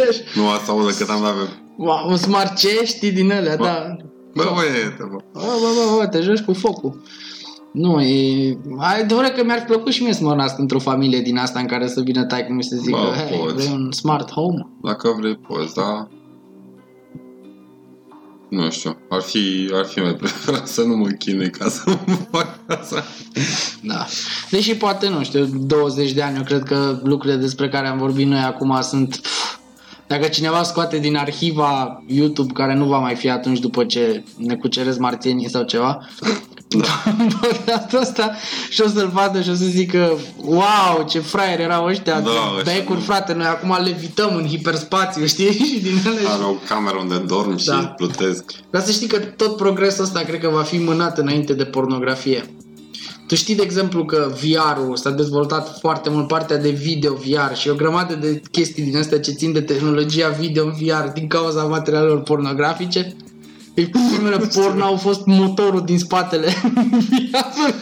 ești 0.10 0.24
Nu 0.36 0.50
asta 0.50 0.72
auză 0.72 0.98
cât 0.98 1.10
am 1.10 1.22
dat 1.22 1.34
pe... 1.34 1.50
wow, 1.78 2.10
un 2.10 2.18
smart 2.18 2.58
ce 2.58 2.82
știi 2.86 3.12
din 3.12 3.32
alea, 3.32 3.56
Bă. 3.56 3.64
da. 3.64 3.96
Bă, 4.36 4.52
băiete, 4.56 4.96
bă. 5.12 5.18
Bă, 5.34 5.40
bă, 5.40 5.68
bă, 5.92 5.98
bă, 5.98 6.08
te 6.08 6.22
joci 6.22 6.42
cu 6.42 6.54
focul. 6.54 7.02
Nu, 7.72 8.02
e... 8.02 8.58
Adevărat 8.78 9.36
că 9.36 9.44
mi-ar 9.44 9.60
fi 9.60 9.66
plăcut 9.66 9.92
și 9.92 10.04
mie 10.04 10.14
să 10.14 10.24
mă 10.24 10.36
nasc 10.36 10.58
într-o 10.60 10.80
familie 10.80 11.22
din 11.22 11.38
asta 11.38 11.60
în 11.60 11.66
care 11.66 11.88
să 11.88 12.02
vină 12.02 12.24
taică 12.26 12.54
mi 12.54 12.64
să 12.64 12.76
zică, 12.76 12.98
Bă, 12.98 13.14
hei, 13.30 13.38
poți. 13.40 13.54
vrei 13.54 13.70
un 13.74 13.92
smart 13.92 14.32
home? 14.32 14.68
Dacă 14.84 15.16
vrei, 15.20 15.36
poți, 15.36 15.74
da? 15.74 16.08
Nu 18.56 18.72
știu, 18.72 18.98
ar 19.10 19.22
fi, 19.22 19.70
ar 19.74 19.86
fi 19.86 20.00
mai 20.00 20.14
preferat 20.14 20.68
să 20.76 20.82
nu 20.82 20.96
mă 20.96 21.08
chinui 21.08 21.50
ca 21.50 21.70
să 21.70 21.82
mă 22.06 22.18
fac 22.32 22.60
asta. 22.68 23.04
Da. 23.82 24.06
Deși 24.50 24.76
poate, 24.76 25.10
nu 25.10 25.24
știu, 25.24 25.46
20 25.46 26.12
de 26.12 26.22
ani, 26.22 26.38
eu 26.38 26.44
cred 26.44 26.64
că 26.64 27.00
lucrurile 27.04 27.40
despre 27.40 27.70
care 27.70 27.88
am 27.88 27.98
vorbit 27.98 28.28
noi 28.28 28.40
acum 28.40 28.82
sunt... 28.82 29.18
pf, 29.18 29.58
Dacă 30.08 30.28
cineva 30.28 30.64
scoate 30.64 30.98
din 30.98 31.16
arhiva 31.16 32.04
YouTube, 32.08 32.54
care 32.54 32.74
nu 32.76 32.86
va 32.86 32.98
mai 32.98 33.16
fi 33.16 33.30
atunci 33.30 33.60
după 33.60 33.86
ce 33.86 34.24
ne 34.38 34.56
cuceresc 34.56 35.00
marțienii 35.00 35.50
sau 35.50 35.64
ceva, 35.64 36.08
da. 36.82 37.12
podcastul 37.42 38.00
ăsta 38.02 38.32
și 38.70 38.82
o 38.82 38.88
să-l 38.88 39.10
vadă 39.14 39.42
și 39.42 39.50
o 39.50 39.54
să 39.54 39.64
zică 39.66 40.18
wow, 40.44 41.06
ce 41.10 41.20
fraier 41.20 41.60
erau 41.60 41.86
ăștia 41.86 42.20
Da, 42.20 42.30
da, 42.30 42.56
ăștia, 42.58 42.74
becuri, 42.74 43.00
da. 43.00 43.06
frate, 43.06 43.34
noi 43.34 43.46
acum 43.46 43.78
levităm 43.84 44.36
în 44.36 44.48
hiperspațiu, 44.48 45.26
știi? 45.34 45.52
și 45.52 45.80
din 45.82 46.00
ele 46.06 46.20
Are 46.28 46.44
o 46.44 46.54
cameră 46.68 46.98
unde 47.00 47.18
dorm 47.18 47.58
și 47.58 47.66
Da. 47.66 47.76
plutesc. 47.76 48.44
Dar 48.70 48.82
să 48.82 48.92
știi 48.92 49.08
că 49.08 49.18
tot 49.18 49.58
progresul 49.58 50.04
ăsta 50.04 50.20
cred 50.20 50.40
că 50.40 50.50
va 50.54 50.62
fi 50.62 50.78
mânat 50.78 51.18
înainte 51.18 51.54
de 51.54 51.64
pornografie. 51.64 52.50
Tu 53.28 53.36
știi, 53.36 53.56
de 53.56 53.62
exemplu, 53.64 54.06
că 54.06 54.32
VR-ul 54.42 54.96
s-a 54.96 55.10
dezvoltat 55.10 55.78
foarte 55.80 56.10
mult 56.10 56.28
partea 56.28 56.58
de 56.58 56.70
video 56.70 57.14
VR 57.14 57.56
și 57.56 57.70
o 57.70 57.74
grămadă 57.76 58.14
de 58.16 58.42
chestii 58.52 58.84
din 58.84 58.98
astea 58.98 59.20
ce 59.20 59.32
țin 59.32 59.52
de 59.52 59.62
tehnologia 59.62 60.30
video 60.30 60.66
în 60.66 60.72
VR 60.72 61.08
din 61.14 61.28
cauza 61.28 61.64
materialelor 61.64 62.22
pornografice? 62.22 63.16
Deci 63.76 63.90
primele 64.12 64.38
porno 64.38 64.84
au 64.84 64.96
fost 64.96 65.26
motorul 65.26 65.82
din 65.86 66.00
spatele 66.00 66.48
VR-ului. 66.64 67.76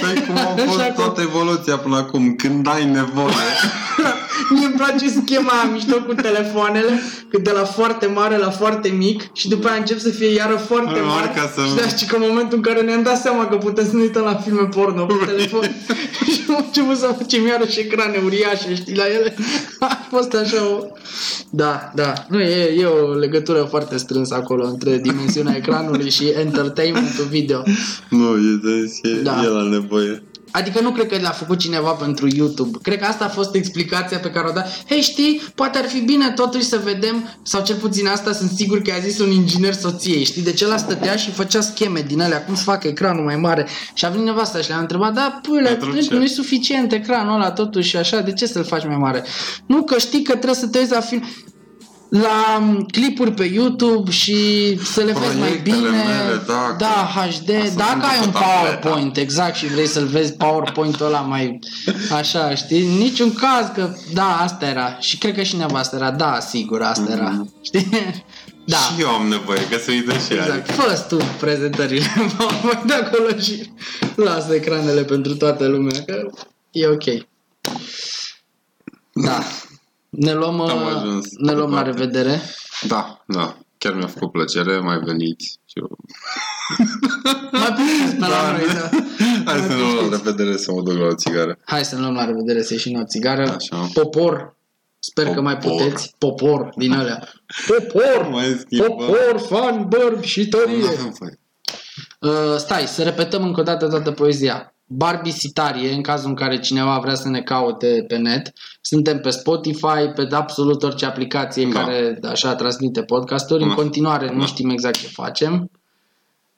Păi 0.00 0.24
cum 0.26 0.36
a 0.36 0.40
fost 0.66 0.78
Așa 0.78 0.86
că- 0.86 0.92
toată 1.02 1.20
evoluția 1.20 1.76
până 1.76 1.96
acum, 1.96 2.34
când 2.34 2.68
ai 2.68 2.84
nevoie. 2.84 3.34
Mie 4.50 4.66
îmi 4.66 4.74
place 4.74 5.08
schema 5.08 5.50
aia 5.52 5.70
mișto 5.72 5.94
cu 5.96 6.14
telefoanele, 6.14 7.00
că 7.30 7.38
de 7.38 7.50
la 7.50 7.64
foarte 7.64 8.06
mare 8.06 8.36
la 8.36 8.50
foarte 8.50 8.88
mic 8.88 9.22
și 9.32 9.48
după 9.48 9.68
aia 9.68 9.76
încep 9.78 9.98
să 9.98 10.08
fie 10.08 10.32
iară 10.32 10.56
foarte 10.56 11.00
Mă, 11.00 11.06
mare. 11.06 11.32
ca 11.34 11.52
să- 11.54 11.60
Și 11.68 11.74
da, 11.74 11.88
știi 11.88 12.06
că 12.06 12.16
în 12.16 12.24
momentul 12.28 12.56
în 12.56 12.62
care 12.62 12.80
ne-am 12.80 13.02
dat 13.02 13.20
seama 13.20 13.46
că 13.46 13.56
putem 13.56 13.84
să 13.84 13.94
ne 13.96 14.00
uităm 14.02 14.22
la 14.22 14.34
filme 14.34 14.62
porno 14.76 15.04
pe 15.04 15.24
telefon 15.24 15.62
și 16.32 16.40
am 16.48 16.64
început 16.66 16.96
să 16.98 17.14
facem 17.18 17.46
iarăși 17.46 17.80
ecrane 17.80 18.20
uriașe, 18.24 18.74
știi, 18.74 18.96
la 18.96 19.04
ele. 19.06 19.34
A 19.78 20.06
fost 20.10 20.34
așa 20.34 20.62
o... 20.76 20.84
Da, 21.50 21.90
da. 21.94 22.12
Nu, 22.28 22.40
e, 22.40 22.80
e 22.80 22.84
o 22.84 23.12
legătură 23.14 23.66
foarte 23.70 23.96
strânsă 23.96 24.34
acolo 24.34 24.66
între 24.66 24.96
dimensiunea 25.36 25.56
ecranului 25.56 26.10
și 26.10 26.28
entertainmentul 26.40 27.24
video. 27.30 27.62
nu, 28.08 28.36
e, 28.36 28.60
de, 28.62 29.08
e, 29.10 29.22
Da. 29.22 29.42
el 29.44 29.56
are 29.56 29.68
nevoie. 29.68 30.22
Adică 30.50 30.80
nu 30.80 30.90
cred 30.90 31.06
că 31.06 31.18
l-a 31.22 31.30
făcut 31.30 31.58
cineva 31.58 31.90
pentru 31.90 32.28
YouTube. 32.36 32.78
Cred 32.82 32.98
că 32.98 33.04
asta 33.04 33.24
a 33.24 33.28
fost 33.28 33.54
explicația 33.54 34.18
pe 34.18 34.30
care 34.30 34.46
o 34.48 34.52
da. 34.52 34.62
Hei, 34.88 35.00
știi, 35.00 35.42
poate 35.54 35.78
ar 35.78 35.84
fi 35.84 36.00
bine 36.00 36.30
totuși 36.30 36.64
să 36.64 36.80
vedem, 36.84 37.28
sau 37.42 37.62
cel 37.62 37.76
puțin 37.76 38.06
asta 38.06 38.32
sunt 38.32 38.50
sigur 38.50 38.82
că 38.82 38.90
i-a 38.90 38.98
zis 39.08 39.18
un 39.18 39.30
inginer 39.30 39.72
soției, 39.72 40.24
știi? 40.24 40.42
De 40.42 40.52
ce 40.52 40.64
ăla 40.64 40.76
stătea 40.76 41.16
și 41.16 41.30
făcea 41.30 41.60
scheme 41.60 42.04
din 42.06 42.20
alea, 42.20 42.44
cum 42.44 42.54
să 42.54 42.62
facă 42.62 42.88
ecranul 42.88 43.24
mai 43.24 43.36
mare. 43.36 43.66
Și 43.94 44.04
a 44.04 44.08
venit 44.08 44.24
nevasta 44.26 44.58
și 44.58 44.68
le-a 44.68 44.78
întrebat, 44.78 45.14
da, 45.14 45.40
pâle, 45.42 45.68
Pentru 45.68 46.00
ce? 46.00 46.14
nu 46.14 46.22
e 46.22 46.26
suficient 46.26 46.92
ecranul 46.92 47.34
ăla 47.34 47.50
totuși 47.50 47.88
și 47.88 47.96
așa, 47.96 48.20
de 48.20 48.32
ce 48.32 48.46
să-l 48.46 48.64
faci 48.64 48.84
mai 48.86 48.96
mare? 48.96 49.24
Nu, 49.66 49.82
că 49.82 49.98
știi 49.98 50.22
că 50.22 50.32
trebuie 50.32 50.54
să 50.54 50.66
te 50.66 50.78
uiți 50.78 50.92
la 50.92 51.00
film. 51.00 51.22
La 52.08 52.58
um, 52.60 52.86
clipuri 52.92 53.32
pe 53.32 53.44
YouTube 53.44 54.10
și 54.10 54.36
să 54.84 55.00
le 55.00 55.12
vezi 55.12 55.36
mai 55.38 55.48
Proiectele 55.48 55.76
bine. 55.76 55.88
mele, 55.88 56.42
da, 56.46 56.76
da 56.78 57.10
că 57.14 57.20
HD. 57.20 57.50
asta 57.62 57.74
Dacă 57.76 57.90
sunt 57.92 58.02
ai 58.02 58.18
un 58.24 58.30
pe 58.30 58.38
tabletă. 58.38 58.76
PowerPoint, 58.78 59.16
exact, 59.16 59.54
și 59.54 59.66
vrei 59.66 59.86
să-l 59.86 60.06
vezi 60.06 60.32
PowerPoint-ul 60.32 61.06
ăla 61.06 61.20
mai 61.20 61.58
așa, 62.12 62.54
știi? 62.54 62.82
În 62.86 62.90
niciun 62.96 63.34
caz 63.34 63.70
că, 63.74 63.94
da, 64.12 64.36
asta 64.40 64.66
era. 64.66 64.96
Și 65.00 65.18
cred 65.18 65.34
că 65.34 65.42
și 65.42 65.56
nevastă 65.56 65.96
era, 65.96 66.10
da, 66.10 66.40
sigur, 66.40 66.82
asta 66.82 67.12
era. 67.12 67.46
Știi? 67.62 67.88
Da. 68.68 68.76
Și 68.76 69.00
eu 69.00 69.08
am 69.08 69.26
nevoie, 69.28 69.66
că 69.70 69.78
se 69.78 69.92
uită 69.92 70.12
și 70.12 70.32
ea. 70.32 70.44
Exact. 70.44 70.70
Fă 70.70 71.04
tu 71.08 71.16
prezentările 71.40 72.06
PowerPoint 72.36 72.82
de 72.86 72.92
acolo 72.94 73.38
și 73.38 73.70
lasă 74.14 74.54
ecranele 74.54 75.02
pentru 75.04 75.36
toată 75.36 75.66
lumea, 75.66 76.02
că 76.06 76.30
e 76.70 76.86
ok. 76.86 77.04
Da. 79.12 79.42
Ne 80.10 80.32
luăm, 80.32 80.60
Am 80.60 80.82
uh, 80.82 80.92
ajuns 80.96 81.26
ne 81.36 81.52
luăm 81.52 81.70
la 81.70 81.82
departe. 81.82 82.00
revedere. 82.00 82.40
Da, 82.88 83.24
da. 83.26 83.56
Chiar 83.78 83.94
mi-a 83.94 84.06
făcut 84.06 84.32
plăcere, 84.32 84.78
mai 84.78 84.98
veniți. 84.98 85.58
Și 85.66 85.78
eu... 85.78 85.88
Mai 87.52 87.72
puțin 87.76 88.18
pe 88.18 88.26
la 88.26 88.50
noi, 88.50 88.66
da. 88.78 88.88
Hai 89.44 89.60
să 89.60 89.66
ne 89.68 89.74
luăm 89.78 90.08
la 90.10 90.16
revedere 90.16 90.56
să 90.56 90.72
mă 90.72 90.82
duc 90.82 90.98
la 90.98 91.06
o 91.06 91.14
țigară. 91.14 91.58
Hai 91.64 91.84
să 91.84 91.94
ne 91.94 92.00
luăm 92.00 92.14
la 92.14 92.24
revedere, 92.24 92.62
să 92.62 92.72
ieșim 92.72 92.98
o 93.00 93.04
țigară. 93.04 93.42
Așa. 93.54 93.88
Popor. 93.94 94.54
Sper 94.98 95.26
că 95.26 95.40
mai 95.40 95.56
Popor. 95.56 95.82
puteți. 95.82 96.14
Popor 96.18 96.72
din 96.76 96.92
alea. 96.92 97.28
Popor! 97.66 98.28
Mai 98.32 98.56
schimbăm. 98.60 98.88
Popor, 98.96 99.40
fan, 99.48 99.88
bărbi 99.88 100.26
și 100.26 100.40
Nu 100.40 100.58
tărie. 100.58 100.86
avem 100.88 101.14
voie. 101.18 101.38
Uh, 102.20 102.56
stai, 102.58 102.86
să 102.86 103.02
repetăm 103.02 103.42
încă 103.42 103.60
o 103.60 103.62
dată 103.62 103.88
toată 103.88 104.10
poezia. 104.10 104.74
Barbie 104.88 105.32
Sitarie, 105.32 105.92
în 105.92 106.02
cazul 106.02 106.28
în 106.28 106.34
care 106.34 106.58
cineva 106.58 106.98
vrea 106.98 107.14
să 107.14 107.28
ne 107.28 107.42
caute 107.42 108.04
pe 108.08 108.16
net. 108.16 108.52
Suntem 108.80 109.20
pe 109.20 109.30
Spotify, 109.30 110.06
pe 110.14 110.28
absolut 110.30 110.82
orice 110.82 111.06
aplicație 111.06 111.68
Da. 111.72 111.80
care 111.80 112.18
așa 112.22 112.54
transmite 112.54 113.02
podcasturi. 113.02 113.62
În 113.62 113.68
Da. 113.68 113.74
continuare 113.74 114.32
nu 114.32 114.38
Da. 114.38 114.46
știm 114.46 114.70
exact 114.70 114.96
ce 114.98 115.06
facem. 115.06 115.70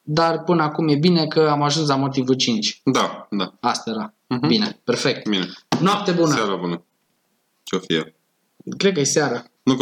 Dar 0.02 0.42
până 0.42 0.62
acum 0.62 0.88
e 0.88 0.94
bine 0.96 1.26
că 1.26 1.48
am 1.50 1.62
ajuns 1.62 1.88
la 1.88 1.96
motivul 1.96 2.34
5. 2.34 2.80
Da, 2.84 3.26
da. 3.30 3.52
Asta 3.60 3.90
era. 3.90 4.14
Mhm. 4.26 4.46
Bine, 4.46 4.80
perfect. 4.84 5.28
Bine. 5.28 5.46
Noapte 5.80 6.12
bună! 6.12 6.34
Seara 6.34 6.54
bună. 6.56 6.82
Ce-o 7.62 7.78
fie. 7.78 8.14
Cred 8.76 8.92
că 8.92 9.00
e 9.00 9.04
seara. 9.04 9.44
Nu 9.62 9.76